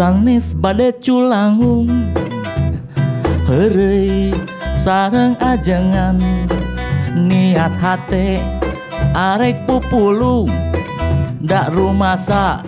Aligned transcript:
sanes 0.00 0.56
bade 0.56 0.96
culangung. 1.04 1.84
Herei 3.44 4.32
sarang 4.80 5.36
ajengan. 5.36 6.16
Niat 7.28 7.76
hate 7.76 8.40
arek 9.12 9.60
pupulung 9.68 10.48
dak 11.44 11.68
rumasa 11.76 12.64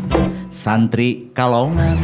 santri 0.53 1.33
kalongan. 1.33 1.97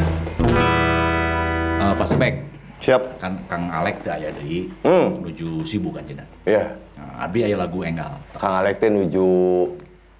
Eh, 1.76 1.92
Pak 1.92 2.08
Sebek. 2.08 2.34
Siap. 2.80 3.20
kan 3.20 3.36
Kang 3.52 3.68
Alek 3.68 4.00
teh 4.00 4.08
aya 4.08 4.32
deui. 4.32 4.72
Hmm. 4.80 5.12
menuju 5.12 5.60
sibuk 5.60 6.00
kan 6.00 6.08
cenah. 6.08 6.24
Ya. 6.48 6.72
nah, 6.96 7.28
abi 7.28 7.44
aya 7.44 7.60
lagu 7.60 7.84
enggal. 7.84 8.16
Kang 8.32 8.64
Alek 8.64 8.80
teh 8.80 8.88
nuju 8.88 9.28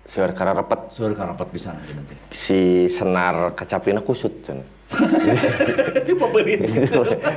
seur 0.05 0.37
kararepet. 0.37 0.93
Seur 0.93 1.17
karapet 1.17 1.49
pisan 1.49 1.81
cenah 1.89 2.05
teh. 2.05 2.19
Si 2.29 2.93
senar 2.93 3.57
kacapina 3.57 4.05
kusut 4.05 4.45
cenah. 4.45 4.77
Ini 6.03 6.15
pembeli 6.15 6.53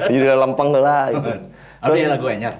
Jadi 0.07 0.25
lempeng 0.25 0.69
lah. 0.73 1.11
Gitu. 1.11 1.31
abi 1.81 1.97
aya 1.97 2.13
lagu 2.13 2.25
anyar 2.25 2.53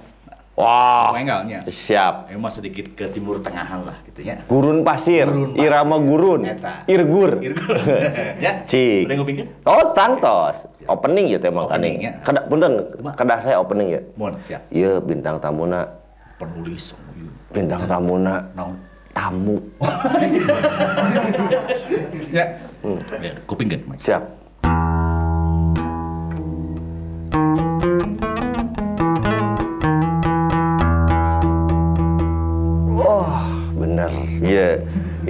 Wah. 0.52 1.16
enggalnya 1.16 1.64
Siap. 1.64 2.28
emang 2.28 2.52
sedikit 2.52 2.92
ke 2.92 3.08
timur 3.08 3.40
tengahan 3.40 3.82
lah 3.82 3.98
gitu 4.04 4.20
ya 4.22 4.42
Gurun 4.46 4.84
pasir, 4.84 5.24
Gurun 5.26 5.56
pasir. 5.56 5.64
irama 5.64 5.96
gurun, 5.98 6.42
Eta. 6.44 6.84
irgur. 6.86 7.40
Irgun. 7.40 7.78
ya 8.44 8.66
Cik. 8.68 9.08
udah 9.08 9.16
ngupingin 9.16 9.48
Oh, 9.64 9.94
tangtos. 9.94 10.68
Opening 10.84 11.32
gitu 11.32 11.46
emang 11.48 11.66
Opening, 11.66 11.94
kaning. 11.98 12.04
ya. 12.04 12.12
Kada 12.20 12.40
punten, 12.46 12.72
kedah 13.16 13.40
saya 13.40 13.58
opening 13.58 13.88
ya. 13.90 14.02
mohon 14.14 14.36
siap 14.38 14.62
Iya, 14.68 15.00
bintang 15.00 15.38
tamuna, 15.38 15.88
penulis 16.36 16.92
oh, 16.92 17.00
iya. 17.16 17.32
bintang 17.50 17.82
tamuna 17.86 18.34
naon 18.52 18.76
tamu. 19.12 19.58
ya 22.32 22.46
ya 23.20 23.32
kupingin. 23.46 23.82
Siap. 23.98 24.41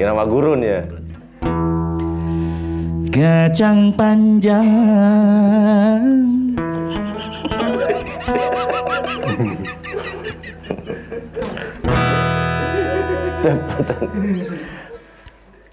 Irama 0.01 0.25
gurun 0.25 0.65
ya. 0.65 0.81
Kacang 3.13 3.93
panjang 3.93 4.73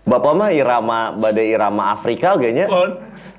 Bapak 0.04 0.32
mah 0.36 0.52
irama 0.52 1.16
badai 1.16 1.48
irama 1.56 1.96
Afrika 1.96 2.36
kayaknya. 2.36 2.68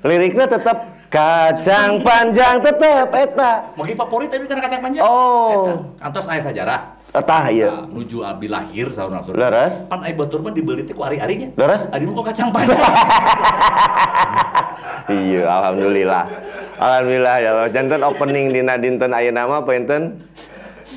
Liriknya 0.02 0.50
tetap 0.50 1.06
kacang 1.06 2.02
panjang 2.02 2.58
tetap 2.66 3.14
eta. 3.14 3.78
Mungkin 3.78 3.94
favorit 3.94 4.26
tapi 4.26 4.42
karena 4.42 4.62
kacang 4.66 4.82
panjang 4.82 5.06
Oh. 5.06 5.54
Eta. 5.54 5.74
Kantos 6.02 6.26
aya 6.26 6.42
sejarah 6.42 6.98
Etah 7.10 7.44
iya. 7.50 7.70
Nah, 7.74 7.90
nuju 7.90 8.22
abi 8.22 8.46
lahir 8.46 8.86
sahur 8.86 9.10
nafsu 9.10 9.34
Leres? 9.34 9.82
pan 9.90 9.98
ai 10.00 10.14
batur 10.14 10.38
mah 10.40 10.54
dibeli 10.54 10.86
teh 10.86 10.94
ku 10.94 11.02
ari-arinya 11.02 11.50
Leres? 11.58 11.90
Adi 11.90 12.06
mah 12.06 12.14
kok 12.14 12.26
kacang 12.30 12.48
panjang 12.54 12.78
Iya, 15.10 15.42
alhamdulillah. 15.42 16.22
Alhamdulillah 16.78 17.36
ya 17.42 17.48
Allah. 17.50 17.68
Janten 17.68 17.98
opening 18.00 18.54
dina 18.54 18.78
dinten 18.78 19.10
aya 19.10 19.34
nama 19.34 19.58
apa 19.58 19.74
enten? 19.74 20.22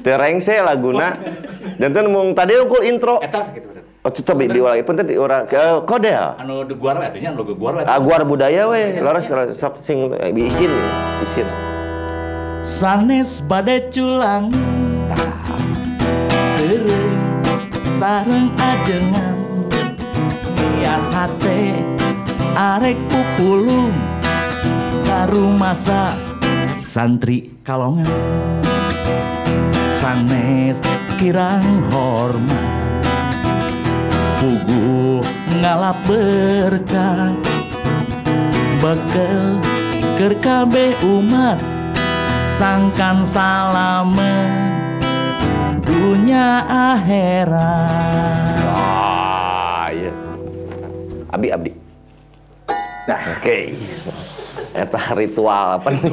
Terengse 0.06 0.62
laguna. 0.62 1.18
Janten 1.82 2.14
mung 2.14 2.38
tadi 2.38 2.62
ukul 2.62 2.86
intro. 2.86 3.18
eta 3.18 3.42
sakit 3.42 3.64
bener 3.66 3.82
Oh, 4.04 4.12
coba 4.12 4.44
diulangi 4.44 4.84
punten 4.84 5.08
diurang 5.08 5.48
ke 5.48 5.64
kodel. 5.88 6.36
anu 6.36 6.68
de 6.68 6.76
guar 6.76 7.00
we 7.00 7.08
atunya 7.08 7.32
anu 7.32 7.48
guar 7.56 7.74
we 7.74 7.88
Aguar 7.88 8.22
budaya 8.22 8.68
we, 8.68 9.00
laras 9.00 9.32
sok 9.56 9.80
sing 9.80 10.12
eh, 10.14 10.30
isin, 10.36 10.68
isin. 11.24 11.48
sanes 12.60 13.40
bade 13.40 13.88
culang 13.90 14.52
Tereng 16.74 17.22
sareng 18.02 18.50
ajengan. 18.58 19.38
Niat 20.58 21.04
hate 21.14 21.86
arek 22.58 22.98
pupulung 23.14 23.94
Karu 25.06 25.54
masa 25.54 26.18
santri 26.82 27.54
kalongan. 27.62 28.10
Sanes 30.02 30.82
kirang 31.22 31.86
hormat 31.94 33.06
Pugu 34.42 35.22
ngalap 35.62 36.02
berkah. 36.10 37.30
Bekel 38.82 39.62
ker 40.18 40.34
kabeh 40.42 40.98
umat 41.06 41.62
sangkan 42.50 43.22
salamen 43.22 44.83
dunia 45.84 46.64
akhirat 46.66 48.62
Ah, 48.74 49.88
iya. 49.94 50.12
Abi 51.30 51.48
abdi. 51.52 51.72
Nah, 53.04 53.20
oke. 53.36 53.58
Eta 54.74 55.02
ritual 55.14 55.78
apa 55.78 55.88
nih? 55.92 56.02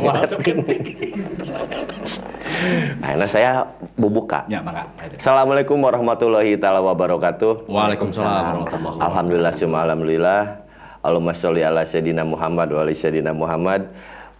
Nah, 3.00 3.16
ini 3.16 3.24
saya 3.24 3.64
bubuka. 3.96 4.44
ya 4.44 4.60
mangga 4.60 4.84
Assalamualaikum 5.16 5.80
warahmatullahi 5.80 6.60
taala 6.60 6.84
wabarakatuh. 6.84 7.64
Waalaikumsalam 7.72 8.28
warahmatullahi 8.28 8.84
wabarakatuh. 8.84 9.08
Alhamdulillah 9.08 9.52
summa 9.56 9.78
alhamdulillah. 9.88 10.40
Allahumma 11.00 11.32
sholli 11.32 11.64
ala 11.64 11.88
sayyidina 11.88 12.20
Muhammad 12.20 12.68
wa 12.68 12.84
ala 12.84 12.92
sayyidina 12.92 13.32
Muhammad. 13.32 13.88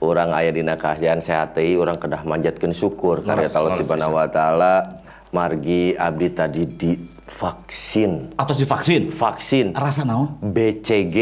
Urang 0.05 0.37
aya 0.37 0.53
dina 0.53 0.77
kahjian 0.77 1.25
sehat 1.25 1.57
urang 1.57 1.97
kedah 1.97 2.21
manjatkeun 2.29 2.77
syukur 2.77 3.25
karya 3.25 3.49
Allah 3.57 3.81
Subhanahu 3.81 4.21
wa 4.21 4.29
taala 4.29 5.00
margi 5.31 5.95
abdi 5.95 6.29
tadi 6.35 6.63
di 6.67 6.93
vaksin. 7.31 8.35
atau 8.35 8.55
divaksin 8.55 9.15
Vaksin 9.15 9.67
rasa 9.79 10.03
naon 10.03 10.35
BCG 10.43 11.17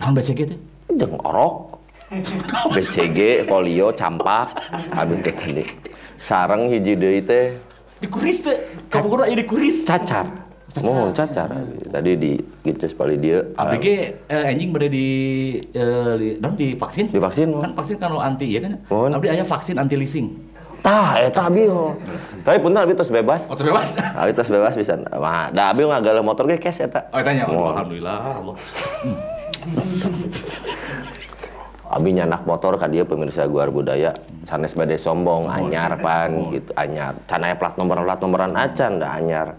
naon 0.00 0.12
BCG 0.16 0.40
teh 0.48 0.58
jeung 0.96 1.16
orok. 1.24 1.72
BCG, 2.76 3.48
polio, 3.48 3.88
campak, 3.96 4.52
abdi 4.92 5.16
teh 5.24 5.32
tadi. 5.32 5.64
Sareng 6.20 6.68
hiji 6.68 6.92
deui 6.96 7.24
teh 7.24 7.56
dikuris 8.02 8.44
teh 8.44 8.56
kamu 8.90 9.24
aya 9.24 9.36
dikuris 9.36 9.84
cacar. 9.86 10.26
Cacar. 10.72 10.88
Oh, 10.88 11.12
cacar. 11.12 11.52
Tadi 11.92 12.10
di 12.16 12.32
gitu 12.64 12.88
sekali 12.88 13.20
dia. 13.20 13.44
ABG 13.60 13.86
eh, 14.24 14.44
anjing 14.48 14.72
berada 14.72 14.88
di 14.88 15.08
eh, 15.68 16.12
di, 16.16 16.28
di 16.56 16.68
vaksin 16.80 17.12
Divaksin, 17.12 17.52
oh. 17.52 17.60
kan 17.60 17.76
vaksin 17.76 17.96
kalau 18.00 18.24
anti 18.24 18.48
ya 18.48 18.64
kan 18.64 18.80
Mohon. 18.88 19.20
abdi 19.20 19.28
aya 19.28 19.44
vaksin 19.44 19.76
anti 19.76 20.00
leasing 20.00 20.32
Tah, 20.82 21.14
eta 21.22 21.46
abi 21.46 21.70
ho. 21.70 21.94
Tapi 22.42 22.58
punten 22.58 22.82
abi 22.82 22.98
tos 22.98 23.06
bebas. 23.06 23.46
oh 23.46 23.54
bebas 23.54 23.94
Abi 24.20 24.34
tos 24.34 24.50
bebas 24.50 24.74
bisa. 24.74 24.98
Mah, 24.98 25.54
da 25.54 25.70
abi 25.70 25.86
ngagala 25.86 26.26
motor 26.26 26.50
ge 26.50 26.58
cash 26.58 26.82
eta. 26.82 27.06
oh 27.14 27.22
tanya 27.22 27.46
oh, 27.46 27.70
alhamdulillah 27.70 28.42
Allah 28.42 28.58
Abi 31.92 32.08
nyanak 32.16 32.42
motor 32.48 32.80
ka 32.80 32.90
dia 32.90 33.06
pemirsa 33.06 33.46
guar 33.46 33.70
budaya. 33.70 34.10
Sanes 34.48 34.74
bade 34.74 34.98
sombong, 34.98 35.46
anyar 35.46 35.94
pan 36.02 36.50
gitu, 36.50 36.72
anyar. 36.74 37.14
Can 37.30 37.46
aya 37.46 37.54
plat 37.54 37.78
nomor 37.78 38.02
plat 38.02 38.18
nomoran 38.18 38.56
acan 38.58 38.98
da 38.98 39.12
anyar. 39.20 39.54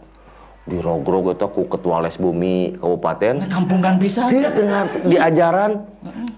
Dirogrog 0.63 1.35
eta 1.35 1.43
ku 1.51 1.67
ketua 1.67 1.99
les 1.99 2.15
bumi 2.15 2.79
kabupaten. 2.79 3.51
kampungan 3.51 3.99
bisa. 3.99 4.31
Tidak 4.31 4.55
dengar 4.55 4.87
di 5.03 5.19
ajaran. 5.19 5.83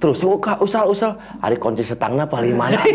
Terus 0.02 0.18
suka 0.18 0.58
usal-usal 0.58 1.14
hari 1.38 1.62
kunci 1.62 1.86
setangna 1.86 2.26
paling 2.26 2.58
mana 2.58 2.82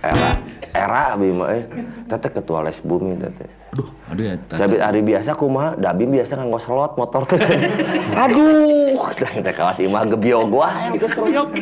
era 0.00 0.28
era 0.72 1.12
abi 1.12 1.28
mah 1.28 1.48
eh. 1.52 1.64
Tete 2.08 2.28
ketua 2.32 2.64
les 2.64 2.80
bumi 2.80 3.20
tete 3.20 3.59
aduh 3.70 3.88
aduh 4.10 4.24
ya 4.26 4.34
tapi 4.50 4.82
hari 4.82 5.00
biasa 5.06 5.30
kumaha? 5.38 5.78
Dabi 5.78 6.04
biasa 6.10 6.34
nganggo 6.34 6.58
slot 6.58 6.98
motor 6.98 7.22
teh. 7.30 7.38
Aduh 8.26 8.98
teh 9.14 9.54
kawas 9.54 9.78
imah 9.78 10.10
gebiog 10.10 10.50
wae. 10.50 10.98
Keseroyok 10.98 11.48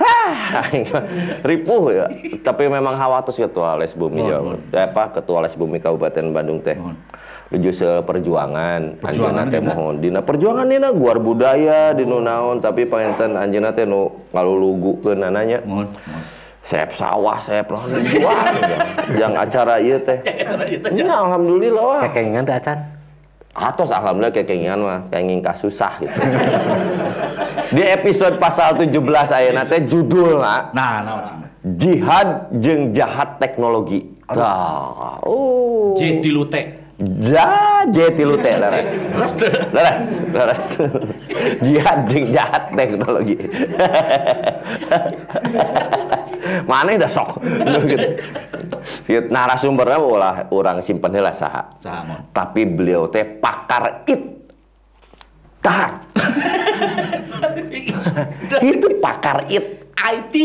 Ah, 0.00 0.70
ripuh 1.42 1.90
ya. 1.90 2.06
Tapi 2.46 2.70
memang 2.70 2.94
hawatus 2.94 3.42
ketua 3.42 3.74
les 3.82 3.90
bumi 3.98 4.30
ya 4.30 4.38
apa 4.86 5.18
ketua 5.18 5.42
les 5.42 5.54
bumi 5.58 5.82
Kabupaten 5.82 6.30
Bandung 6.30 6.62
teh. 6.62 6.78
Luju 7.50 7.74
perjuangan, 8.06 9.02
Perjuangan 9.02 9.50
anjeunna 9.50 9.50
teh 9.50 9.58
mohon 9.58 9.98
dina. 9.98 10.22
Perjuangan 10.22 10.70
dina 10.70 10.94
guar 10.94 11.18
budaya 11.18 11.90
di 11.90 12.06
naon 12.06 12.62
tapi 12.62 12.86
panginten 12.86 13.34
anjeunna 13.34 13.74
teh 13.74 13.82
nu 13.82 14.22
ngalulugukeun 14.30 15.18
ananya 15.26 15.58
mohon 15.66 15.90
mohon 15.90 16.39
sep 16.60 16.92
sawah 16.92 17.40
sep 17.40 17.66
lawan 17.66 18.04
jual 18.04 18.36
jang 19.16 19.34
acara 19.34 19.80
ieu 19.80 19.98
teh. 20.00 20.18
Aja 20.22 20.54
tanya 20.54 21.02
Nya 21.04 21.14
alhamdulillah 21.16 21.82
wah. 21.82 22.02
Kekengan 22.08 22.44
teh 22.46 22.56
acan. 22.56 22.78
atos 23.50 23.90
alhamdulillah 23.90 24.30
kekengan 24.30 24.78
mah 24.78 25.00
kenging 25.10 25.42
kasusah 25.42 25.98
gitu. 25.98 26.14
Di 27.74 27.82
episode 27.82 28.38
pasal 28.38 28.78
17 28.78 28.94
ayeuna 29.34 29.66
teh 29.66 29.82
judulna 29.90 30.70
nah 30.70 31.02
nah 31.02 31.18
cing 31.26 31.50
jihad 31.76 32.48
jeung 32.62 32.94
jahat 32.94 33.36
teknologi. 33.42 34.06
Tah, 34.30 35.18
oh. 35.26 35.90
J 35.98 36.22
tilu 36.22 36.46
T 36.46 36.79
Ja, 37.00 37.80
J 37.88 38.12
tilu 38.12 38.36
teh 38.36 38.60
leres. 38.60 39.08
Leres 39.08 39.32
teu. 39.40 39.48
Leres, 39.72 40.00
leres. 40.36 40.64
Jihad 41.64 42.04
jeung 42.12 42.28
jahat 42.28 42.68
teknologi. 42.76 43.40
Mana 46.68 47.00
dah 47.00 47.08
sok. 47.08 47.40
Gitu. 47.88 48.04
Narasumbernya 49.32 49.96
ulah 49.96 50.36
orang 50.52 50.84
simpen 50.84 51.16
heula 51.16 51.32
saha. 51.32 51.72
Tapi 52.36 52.68
beliau 52.68 53.08
teh 53.08 53.24
pakar 53.24 54.04
it. 54.04 54.20
Dahar. 55.64 56.04
Itu 58.76 59.00
pakar 59.00 59.48
it. 59.48 59.88
IT. 59.96 60.36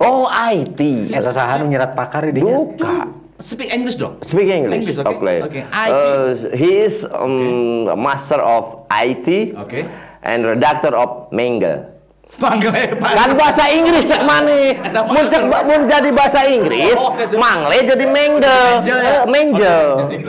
Oh, 0.00 0.24
IT. 0.24 0.80
Eta 1.12 1.36
saha 1.36 1.60
nu 1.60 1.68
nyerat 1.68 1.92
pakar 1.92 2.32
di 2.32 2.40
dinya? 2.40 2.48
Buka. 2.48 3.27
Speak 3.38 3.70
English 3.70 3.94
dong. 3.94 4.18
Speak 4.26 4.50
English. 4.50 4.82
English, 4.82 4.98
okay. 4.98 5.38
Okay. 5.46 5.62
IT. 5.62 5.94
Uh, 5.94 6.30
he 6.58 6.82
is 6.82 7.06
um, 7.06 7.86
a 7.86 7.94
master 7.94 8.42
of 8.42 8.82
IT 8.90 9.54
Okay. 9.54 9.86
and 10.26 10.42
redactor 10.42 10.90
of 10.90 11.30
Mangle. 11.30 11.94
Panggil 12.28 12.68
Pak. 13.00 13.10
Kan 13.16 13.30
bahasa 13.40 13.72
Inggris 13.72 14.04
cek 14.10 14.20
mana? 14.20 14.52
Mah. 14.92 15.64
Mun 15.64 15.88
jadi 15.88 16.12
bahasa 16.12 16.44
Inggris, 16.44 16.92
Oh, 16.92 17.16
gitu. 17.16 17.40
mangle 17.40 17.78
jadi 17.88 18.04
Mangle. 18.04 18.44
Mangle 18.84 18.98
ya? 19.00 19.08
Eh, 19.08 19.24
Mangle. 19.24 19.78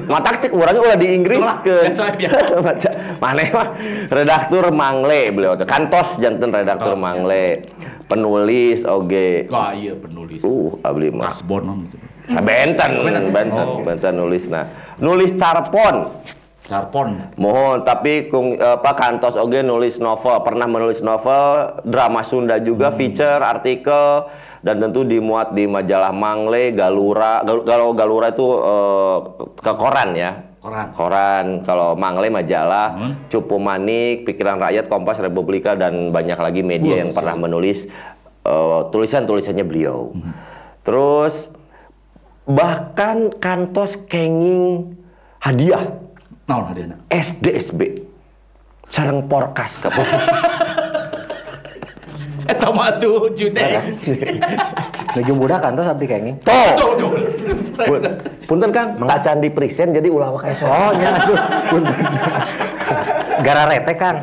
Matak 0.08 0.36
cek 0.40 0.52
urangnya 0.56 0.80
ulah 0.80 0.96
di 0.96 1.08
Inggris 1.12 1.44
ke. 1.60 1.92
biasa. 1.92 2.90
Mana 3.26 3.42
mah 3.52 3.68
redaktur 4.08 4.72
Mangle 4.72 5.34
beliau. 5.36 5.60
Kantos 5.68 6.24
janten 6.24 6.54
redaktur 6.56 6.96
ya. 6.96 7.04
Mangle. 7.04 7.68
Penulis 8.08 8.88
oge. 8.88 9.52
Wah 9.52 9.76
iya 9.76 9.92
penulis. 9.98 10.40
Uh, 10.46 10.80
abli 10.80 11.12
mah. 11.12 11.36
Benten, 12.31 12.92
Benten. 13.02 13.24
benten, 13.30 13.66
Oh. 13.68 13.81
benten 13.81 14.14
nulis 14.16 14.46
nah. 14.46 14.70
Nulis 14.96 15.34
carpon. 15.34 16.14
Carpon. 16.62 17.34
Mohon, 17.34 17.81
tapi 17.81 18.30
kung 18.30 18.54
eh, 18.54 18.78
Pak 18.78 18.94
Kantos 18.94 19.34
oge 19.36 19.60
nulis 19.60 19.98
novel, 19.98 20.38
pernah 20.40 20.66
menulis 20.66 21.02
novel, 21.02 21.42
drama 21.81 22.22
Sunda 22.22 22.60
juga, 22.60 22.94
feature, 22.94 23.42
artikel, 23.42 24.30
dan 24.60 24.78
tentu 24.78 25.02
dimuat 25.02 25.50
di 25.50 25.66
majalah 25.66 26.14
Mangle, 26.14 26.70
Galura. 26.72 27.42
Gal- 27.42 27.66
Kalau 27.66 27.90
Galura 27.92 28.30
itu 28.30 28.46
eh, 28.46 29.18
ke 29.58 29.74
koran 29.74 30.10
ya. 30.14 30.31
Koran. 30.60 30.88
Koran. 30.92 31.46
Kalau 31.64 31.96
Mangle 31.96 32.30
majalah, 32.30 32.88
Hmm. 32.92 33.12
Cupu 33.28 33.58
Manik, 33.58 34.28
Pikiran 34.28 34.60
Rakyat, 34.60 34.86
Kompas, 34.86 35.18
Republika, 35.18 35.74
dan 35.74 36.12
banyak 36.12 36.38
lagi 36.38 36.62
media 36.62 36.94
Wah, 36.94 37.00
yang 37.00 37.10
pernah 37.10 37.34
menulis 37.34 37.90
eh, 38.40 38.81
tulisan-tulisannya 38.86 39.66
beliau. 39.66 40.14
Terus 40.81 41.50
bahkan 42.50 43.30
Kantos 43.38 43.96
kenging 44.10 44.98
hadiah 45.38 45.86
Naon 46.50 46.66
hadiahna? 46.74 46.98
SDSB 47.13 48.10
sareng 48.90 49.30
porkas 49.30 49.78
ke 49.78 49.88
Eta 52.50 52.74
mah 52.74 52.98
tuh 52.98 53.30
jude. 53.38 53.62
Nuju 55.13 55.34
budak 55.38 55.62
kan 55.62 55.78
abdi 55.78 56.10
kenging. 56.10 56.36
Toh, 56.42 56.74
Tuh 56.74 56.92
tuh. 56.98 57.10
pun- 57.78 58.01
punten 58.50 58.74
Kang, 58.74 58.98
tak 58.98 59.22
can 59.22 59.38
di 59.38 59.54
present 59.54 59.94
jadi 59.94 60.10
ulah 60.10 60.34
wae 60.34 60.50
so. 60.57 60.66
Oh 60.66 60.90
nya 60.98 61.13
aduh. 61.13 61.38
punten. 61.69 61.94
Gara 63.45 63.69
rete 63.69 63.94
Kang. 63.94 64.18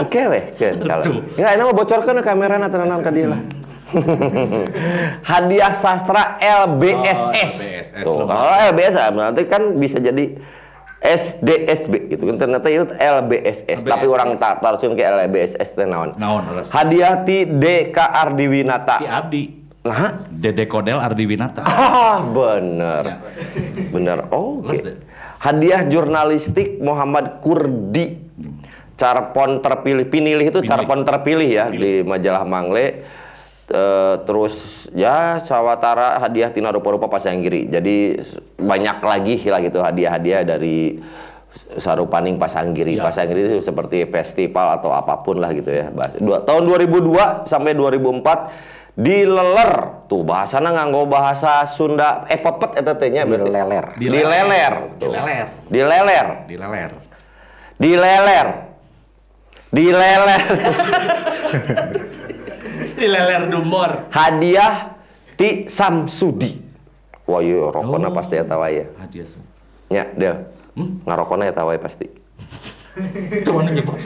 Oke 0.00 0.20
weh, 0.32 0.44
keun 0.56 0.80
kalau. 0.80 1.04
Tuh. 1.04 1.20
Enggak, 1.36 1.52
ini 1.52 1.62
mah 1.62 1.74
bocorkeun 1.76 2.18
kamera 2.24 2.56
na 2.56 2.72
tenanan 2.72 3.04
ka 3.04 3.12
dieu 3.12 3.28
lah. 3.28 3.40
Hadiah 5.30 5.72
sastra 5.72 6.36
LBSS. 6.38 7.52
Oh, 7.54 7.62
LBSS, 7.62 8.02
Tuh, 8.02 8.26
kalau 8.26 8.56
LBSS 8.70 9.10
nanti 9.12 9.42
kan 9.46 9.62
bisa 9.76 9.98
jadi 9.98 10.34
SDSB 10.96 12.10
gitu 12.10 12.26
kan 12.26 12.36
ternyata 12.36 12.66
itu 12.66 12.88
LBSS, 12.90 13.86
tapi 13.86 14.06
LBSS. 14.08 14.16
orang 14.16 14.30
tak 14.36 14.58
tarusin 14.58 14.98
ke 14.98 15.02
LBSS 15.06 15.68
teh 15.76 15.86
naon. 15.86 16.18
Naon. 16.18 16.42
Hadiah 16.66 17.22
ti 17.22 17.46
DK 17.46 17.94
Ardiwinata. 17.94 18.98
Ti 18.98 19.06
abdi. 19.06 19.42
Nah, 19.86 20.18
Dede 20.26 20.66
Kodel 20.66 20.98
Ardi 20.98 21.24
Winata. 21.30 21.62
Ah, 21.70 22.18
bener. 22.18 23.04
Ya. 23.06 23.16
Bener. 23.94 24.18
Terus 24.26 24.80
deh. 24.82 24.96
Hadiah 25.38 25.86
jurnalistik 25.86 26.82
Muhammad 26.82 27.38
Kurdi. 27.38 28.26
Carpon 28.96 29.60
terpilih, 29.60 30.08
pinilih 30.08 30.48
itu 30.48 30.58
Pinilih. 30.58 30.70
carpon 30.72 31.04
terpilih 31.04 31.48
ya 31.52 31.64
di 31.68 32.00
majalah 32.00 32.42
Mangle. 32.42 33.04
Eh, 33.66 34.14
terus 34.22 34.54
ya 34.94 35.42
sawatara 35.42 36.22
hadiah 36.22 36.54
tina 36.54 36.70
rupa-rupa 36.70 37.10
pasanggiri. 37.10 37.66
Jadi 37.66 37.96
s- 38.14 38.38
banyak 38.54 39.02
lagi 39.02 39.42
lah 39.42 39.58
gitu 39.58 39.82
hadiah-hadiah 39.82 40.46
dari 40.46 41.02
Sarupaning 41.74 42.36
Pasanggiri. 42.36 42.94
Ya. 42.94 43.02
Pasanggiri 43.02 43.48
itu 43.48 43.58
seperti 43.58 44.06
festival 44.06 44.78
atau 44.78 44.92
apa 44.92 45.18
pun 45.18 45.40
lah 45.40 45.50
gitu 45.50 45.66
ya. 45.66 45.88
Bahasa- 45.88 46.14
Dua, 46.16 46.38
tahun 46.40 46.62
2002 46.62 47.42
sampai 47.42 47.72
2004 47.72 48.52
dileler 48.94 49.72
tuh 50.06 50.22
bahasana 50.22 50.70
nganggo 50.70 51.04
bahasa 51.04 51.66
Sunda 51.66 52.22
eh 52.28 52.38
pepet 52.38 52.70
eta 52.76 52.94
teh 52.94 53.10
nya 53.10 53.26
berarti. 53.26 53.50
Dileler. 53.50 53.84
Dileler. 53.98 54.72
tuh. 54.94 55.10
Dileler. 55.66 56.26
Dileler. 56.46 56.90
Dileler. 57.76 58.46
Dileler. 59.68 60.42
Dileler. 63.00 63.42
Dileler 63.42 63.42
dumor. 63.52 63.90
Hadiah 64.10 64.96
ti 65.36 65.68
Samsudi. 65.68 66.64
Wah, 67.26 67.42
iya 67.42 67.68
rokona 67.68 68.08
Oh. 68.08 68.14
pasti 68.14 68.38
eta 68.38 68.54
wae 68.56 68.82
ya. 68.82 68.86
Hadiah 69.02 69.26
sih. 69.26 69.42
Nya, 69.90 70.04
Del. 70.14 70.36
Hmm? 70.78 71.02
Ngarokona 71.02 71.50
eta 71.50 71.62
wae 71.66 71.78
pasti. 71.78 72.06
Nyebut? 73.76 74.00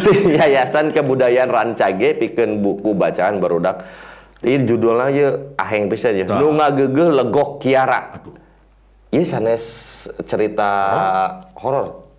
Ti 0.00 0.12
Yayasan 0.40 0.96
Kebudayaan 0.96 1.50
Rancage 1.52 2.16
pikeun 2.16 2.64
buku 2.64 2.96
bacaan 2.96 3.36
barudak. 3.36 3.84
Ini 4.40 4.64
judulnya 4.64 5.06
ya 5.12 5.28
aheng 5.60 5.92
pisan 5.92 6.16
ya. 6.16 6.24
Nu 6.24 6.56
ngageugeul 6.56 7.12
legok 7.12 7.60
Kiara. 7.60 8.16
Aduh. 8.16 8.32
Ieu 9.12 9.26
sanes 9.28 10.06
cerita 10.24 10.70
horor. 11.60 12.09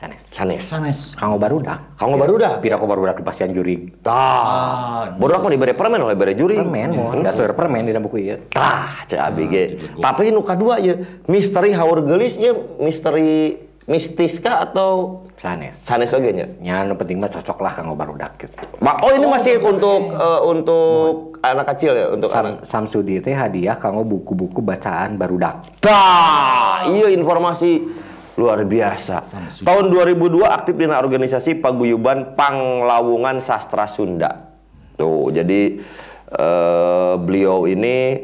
Sanes. 0.00 0.20
Sanes. 0.32 0.62
Sanes. 0.64 0.98
Kanggo 1.12 1.36
barudak. 1.36 1.92
Kamu 2.00 2.16
barudak. 2.16 2.64
Pira 2.64 2.80
ko 2.80 2.88
barudak 2.88 3.20
di 3.20 3.24
pasian 3.24 3.52
juri. 3.52 3.92
Tah. 4.00 4.16
Ah, 4.16 5.04
Barudak 5.12 5.44
mah 5.44 5.52
dibere 5.52 5.76
permen 5.76 6.00
oleh 6.00 6.16
bere 6.16 6.32
juri. 6.32 6.56
Permen 6.56 6.96
mo, 6.96 7.12
dasar 7.20 7.52
permen 7.52 7.84
di 7.84 7.92
dalam 7.92 8.08
buku 8.08 8.16
ieu. 8.24 8.40
Tah, 8.48 9.04
cek 9.04 9.20
abi 9.20 9.44
ge. 9.44 9.64
dilegok. 9.76 10.00
Tapi 10.00 10.22
nu 10.32 10.40
kadua 10.40 10.80
ya, 10.80 10.96
misteri 11.28 11.76
haur 11.76 12.00
geulis 12.00 12.40
ya 12.40 12.56
misteri 12.80 13.60
mistis 13.84 14.40
kah 14.40 14.64
atau 14.64 15.20
Sanes. 15.36 15.76
sanes 15.84 16.12
oge 16.16 16.32
nya? 16.32 16.48
Nya 16.60 16.88
nu 16.88 16.96
penting 16.96 17.20
mah 17.20 17.28
cocok 17.28 17.60
lah 17.60 17.72
kanggo 17.76 17.92
barudak 17.92 18.40
gitu. 18.40 18.56
Oh, 18.80 19.12
ini 19.12 19.28
masih 19.28 19.60
untuk 19.60 20.16
eh, 20.16 20.40
untuk 20.48 21.36
anak 21.44 21.76
kecil 21.76 21.92
ya, 21.92 22.06
untuk 22.08 22.32
anak. 22.32 22.64
Sam, 22.64 22.88
Samsudi 22.88 23.20
teh 23.20 23.36
hadiah 23.36 23.76
kanggo 23.76 24.04
buku-buku 24.04 24.64
bacaan 24.64 25.20
barudak. 25.20 25.60
Tah, 25.80 26.88
iya 26.88 27.12
informasi 27.12 27.84
luar 28.40 28.64
biasa. 28.64 29.20
Tahun 29.60 29.86
2002 29.92 30.40
aktif 30.48 30.72
di 30.80 30.88
organisasi 30.88 31.60
Paguyuban 31.60 32.32
Panglawungan 32.32 33.44
Sastra 33.44 33.84
Sunda. 33.84 34.48
Tuh, 34.96 35.28
jadi 35.28 35.76
eh, 36.32 37.14
beliau 37.20 37.68
ini 37.68 38.16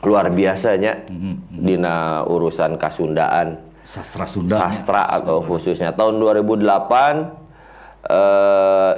luar 0.00 0.32
biasanya 0.32 1.04
dina 1.52 2.24
urusan 2.24 2.80
kasundaan, 2.80 3.60
Sastra 3.84 4.24
Sunda. 4.24 4.56
sastra 4.56 5.04
atau 5.12 5.44
khususnya 5.44 5.92
tahun 5.92 6.16
2008 6.16 8.08
eh, 8.08 8.92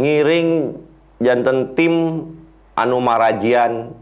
ngiring 0.00 0.48
janten 1.20 1.76
tim 1.76 1.92
anu 2.76 3.00
marajian 3.00 3.92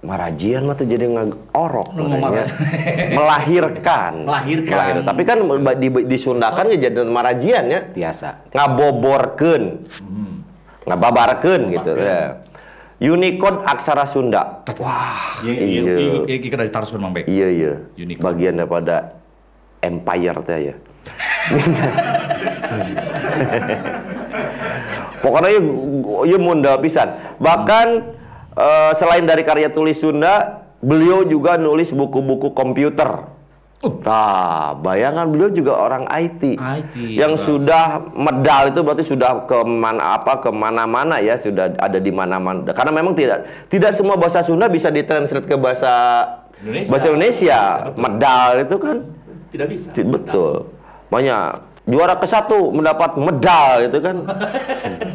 marajian 0.00 0.64
mah 0.64 0.72
tuh 0.80 0.88
jadi 0.88 1.04
ngorok 1.12 1.92
ngomong- 1.92 2.32
melahirkan. 3.16 4.24
Melahirkan. 4.24 5.04
tapi 5.04 5.22
kan 5.28 5.38
di, 5.76 5.88
di 6.08 6.16
Sunda 6.16 6.48
kan 6.48 6.72
ya 6.72 6.88
jadi 6.88 7.04
marajian 7.04 7.64
ya. 7.68 7.80
Biasa. 7.84 8.48
ngaboborkeun. 8.56 9.62
Ngababarkeun 10.88 11.62
gitu 11.76 11.92
ya. 12.00 12.40
Unicode 13.00 13.64
aksara 13.64 14.04
Sunda. 14.04 14.60
Wah, 14.80 15.40
iya, 15.44 15.52
iya. 15.56 15.80
iya, 15.80 15.96
iya, 15.96 16.20
iya, 16.28 16.36
kita 16.36 16.60
Mang 17.00 17.16
Bek. 17.16 17.24
iya 17.28 17.48
iya. 17.48 17.72
Unicode. 17.96 18.24
bagian 18.24 18.60
daripada 18.60 19.16
empire 19.80 20.38
teh 20.44 20.58
ya. 20.72 20.74
Pokoknya 25.20 25.48
ieu 25.52 26.24
ieu 26.24 26.38
munda 26.40 26.76
pisan. 26.80 27.12
Bahkan 27.40 28.19
eh, 28.56 28.92
selain 28.96 29.24
dari 29.26 29.42
karya 29.46 29.70
tulis 29.70 29.98
Sunda 29.98 30.64
beliau 30.80 31.26
juga 31.28 31.60
nulis 31.60 31.92
buku-buku 31.92 32.56
komputer 32.56 33.40
Uh. 33.80 33.96
Nah, 34.04 34.76
bayangan 34.76 35.24
beliau 35.32 35.48
juga 35.48 35.72
orang 35.72 36.04
IT, 36.12 36.60
IT, 36.60 37.16
yang 37.16 37.32
sudah 37.32 38.12
medal 38.12 38.68
itu 38.68 38.84
berarti 38.84 39.04
sudah 39.08 39.48
ke 39.48 39.56
mana 39.64 40.20
apa 40.20 40.36
ke 40.36 40.52
mana-mana 40.52 41.16
ya 41.16 41.40
sudah 41.40 41.72
ada 41.80 41.96
di 41.96 42.12
mana-mana 42.12 42.76
karena 42.76 42.92
memang 42.92 43.16
tidak 43.16 43.48
tidak 43.72 43.96
semua 43.96 44.20
bahasa 44.20 44.44
Sunda 44.44 44.68
bisa 44.68 44.92
ditranslate 44.92 45.48
ke 45.48 45.56
bahasa 45.56 45.92
Indonesia. 46.60 46.90
bahasa 46.92 47.06
Indonesia 47.08 47.60
medal 47.96 48.48
itu 48.60 48.76
kan 48.76 48.96
tidak 49.48 49.66
bisa. 49.72 49.88
Betul. 49.96 50.54
Banyak 51.08 51.44
juara 51.88 52.14
ke 52.20 52.26
satu 52.28 52.76
mendapat 52.76 53.16
medal 53.16 53.68
itu 53.80 53.98
kan. 54.04 54.16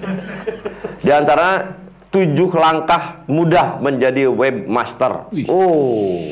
Di 1.06 1.13
antara 1.13 1.70
tujuh 2.15 2.50
langkah 2.55 3.27
mudah 3.27 3.84
menjadi 3.84 4.31
webmaster. 4.31 5.27
Wih. 5.36 5.51
Oh, 5.51 6.31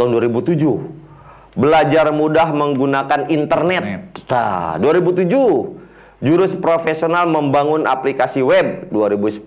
tahun 0.00 0.16
2007. 0.16 0.56
Belajar 1.54 2.08
mudah 2.10 2.48
menggunakan 2.56 3.28
internet. 3.28 4.16
Nah, 4.32 4.80
2007. 4.80 5.84
Jurus 6.24 6.56
profesional 6.56 7.28
membangun 7.28 7.84
aplikasi 7.84 8.40
web 8.40 8.88
2010 8.88 9.44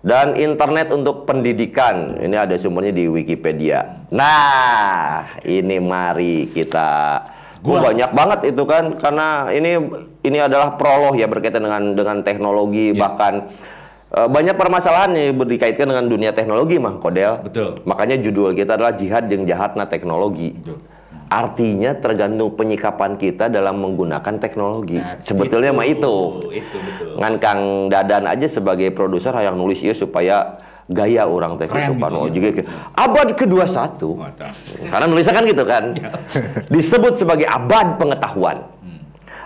dan 0.00 0.32
internet 0.40 0.88
untuk 0.88 1.28
pendidikan. 1.28 2.16
Ini 2.16 2.48
ada 2.48 2.56
sumbernya 2.56 2.96
di 2.96 3.12
Wikipedia. 3.12 4.08
Nah, 4.08 5.36
ini 5.44 5.76
mari 5.84 6.48
kita 6.48 7.20
Gua 7.66 7.82
banyak 7.82 8.10
banget 8.14 8.40
itu 8.54 8.62
kan 8.62 8.94
karena 8.94 9.50
ini 9.50 9.74
ini 10.22 10.38
adalah 10.38 10.78
prolog 10.78 11.18
ya 11.18 11.26
berkaitan 11.26 11.66
dengan 11.66 11.98
dengan 11.98 12.22
teknologi 12.22 12.94
bahkan 12.94 13.50
eh, 13.50 13.75
banyak 14.18 14.56
permasalahan 14.56 15.12
nih 15.12 15.28
dikaitkan 15.36 15.84
dengan 15.84 16.08
dunia 16.08 16.32
teknologi 16.32 16.76
mah 16.76 16.96
Kodel. 16.96 17.44
Betul. 17.44 17.84
Makanya 17.84 18.16
judul 18.16 18.56
kita 18.56 18.74
adalah 18.74 18.96
jihad 18.96 19.28
yang 19.28 19.44
jahatna 19.44 19.84
teknologi. 19.84 20.56
Betul. 20.56 20.80
Artinya 21.26 21.92
tergantung 21.92 22.54
penyikapan 22.54 23.18
kita 23.18 23.50
dalam 23.50 23.76
menggunakan 23.76 24.34
teknologi. 24.38 24.96
Nah, 24.96 25.18
Sebetulnya 25.18 25.74
mah 25.74 25.84
itu. 25.84 26.38
Itu 26.48 26.76
betul. 26.78 27.18
Ngan 27.18 27.34
Kang 27.36 27.60
Dadan 27.86 28.24
aja 28.24 28.46
sebagai 28.46 28.88
produser 28.88 29.34
yang 29.34 29.52
nulis 29.52 29.82
ieu 29.82 29.90
supaya 29.90 30.62
gaya 30.86 31.26
orang 31.26 31.58
teh 31.58 31.66
gitu 31.66 31.74
kan. 31.74 31.90
gitu 31.92 32.14
Oh, 32.14 32.24
ya. 32.24 32.32
juga 32.32 32.48
ke- 32.54 32.66
abad 32.94 33.28
ke-21. 33.34 33.98
Mantap. 34.14 34.54
Karena 34.86 35.06
nulisnya 35.10 35.34
kan 35.34 35.44
gitu 35.44 35.64
kan. 35.66 35.84
Disebut 36.72 37.18
sebagai 37.18 37.44
abad 37.44 37.98
pengetahuan. 37.98 38.62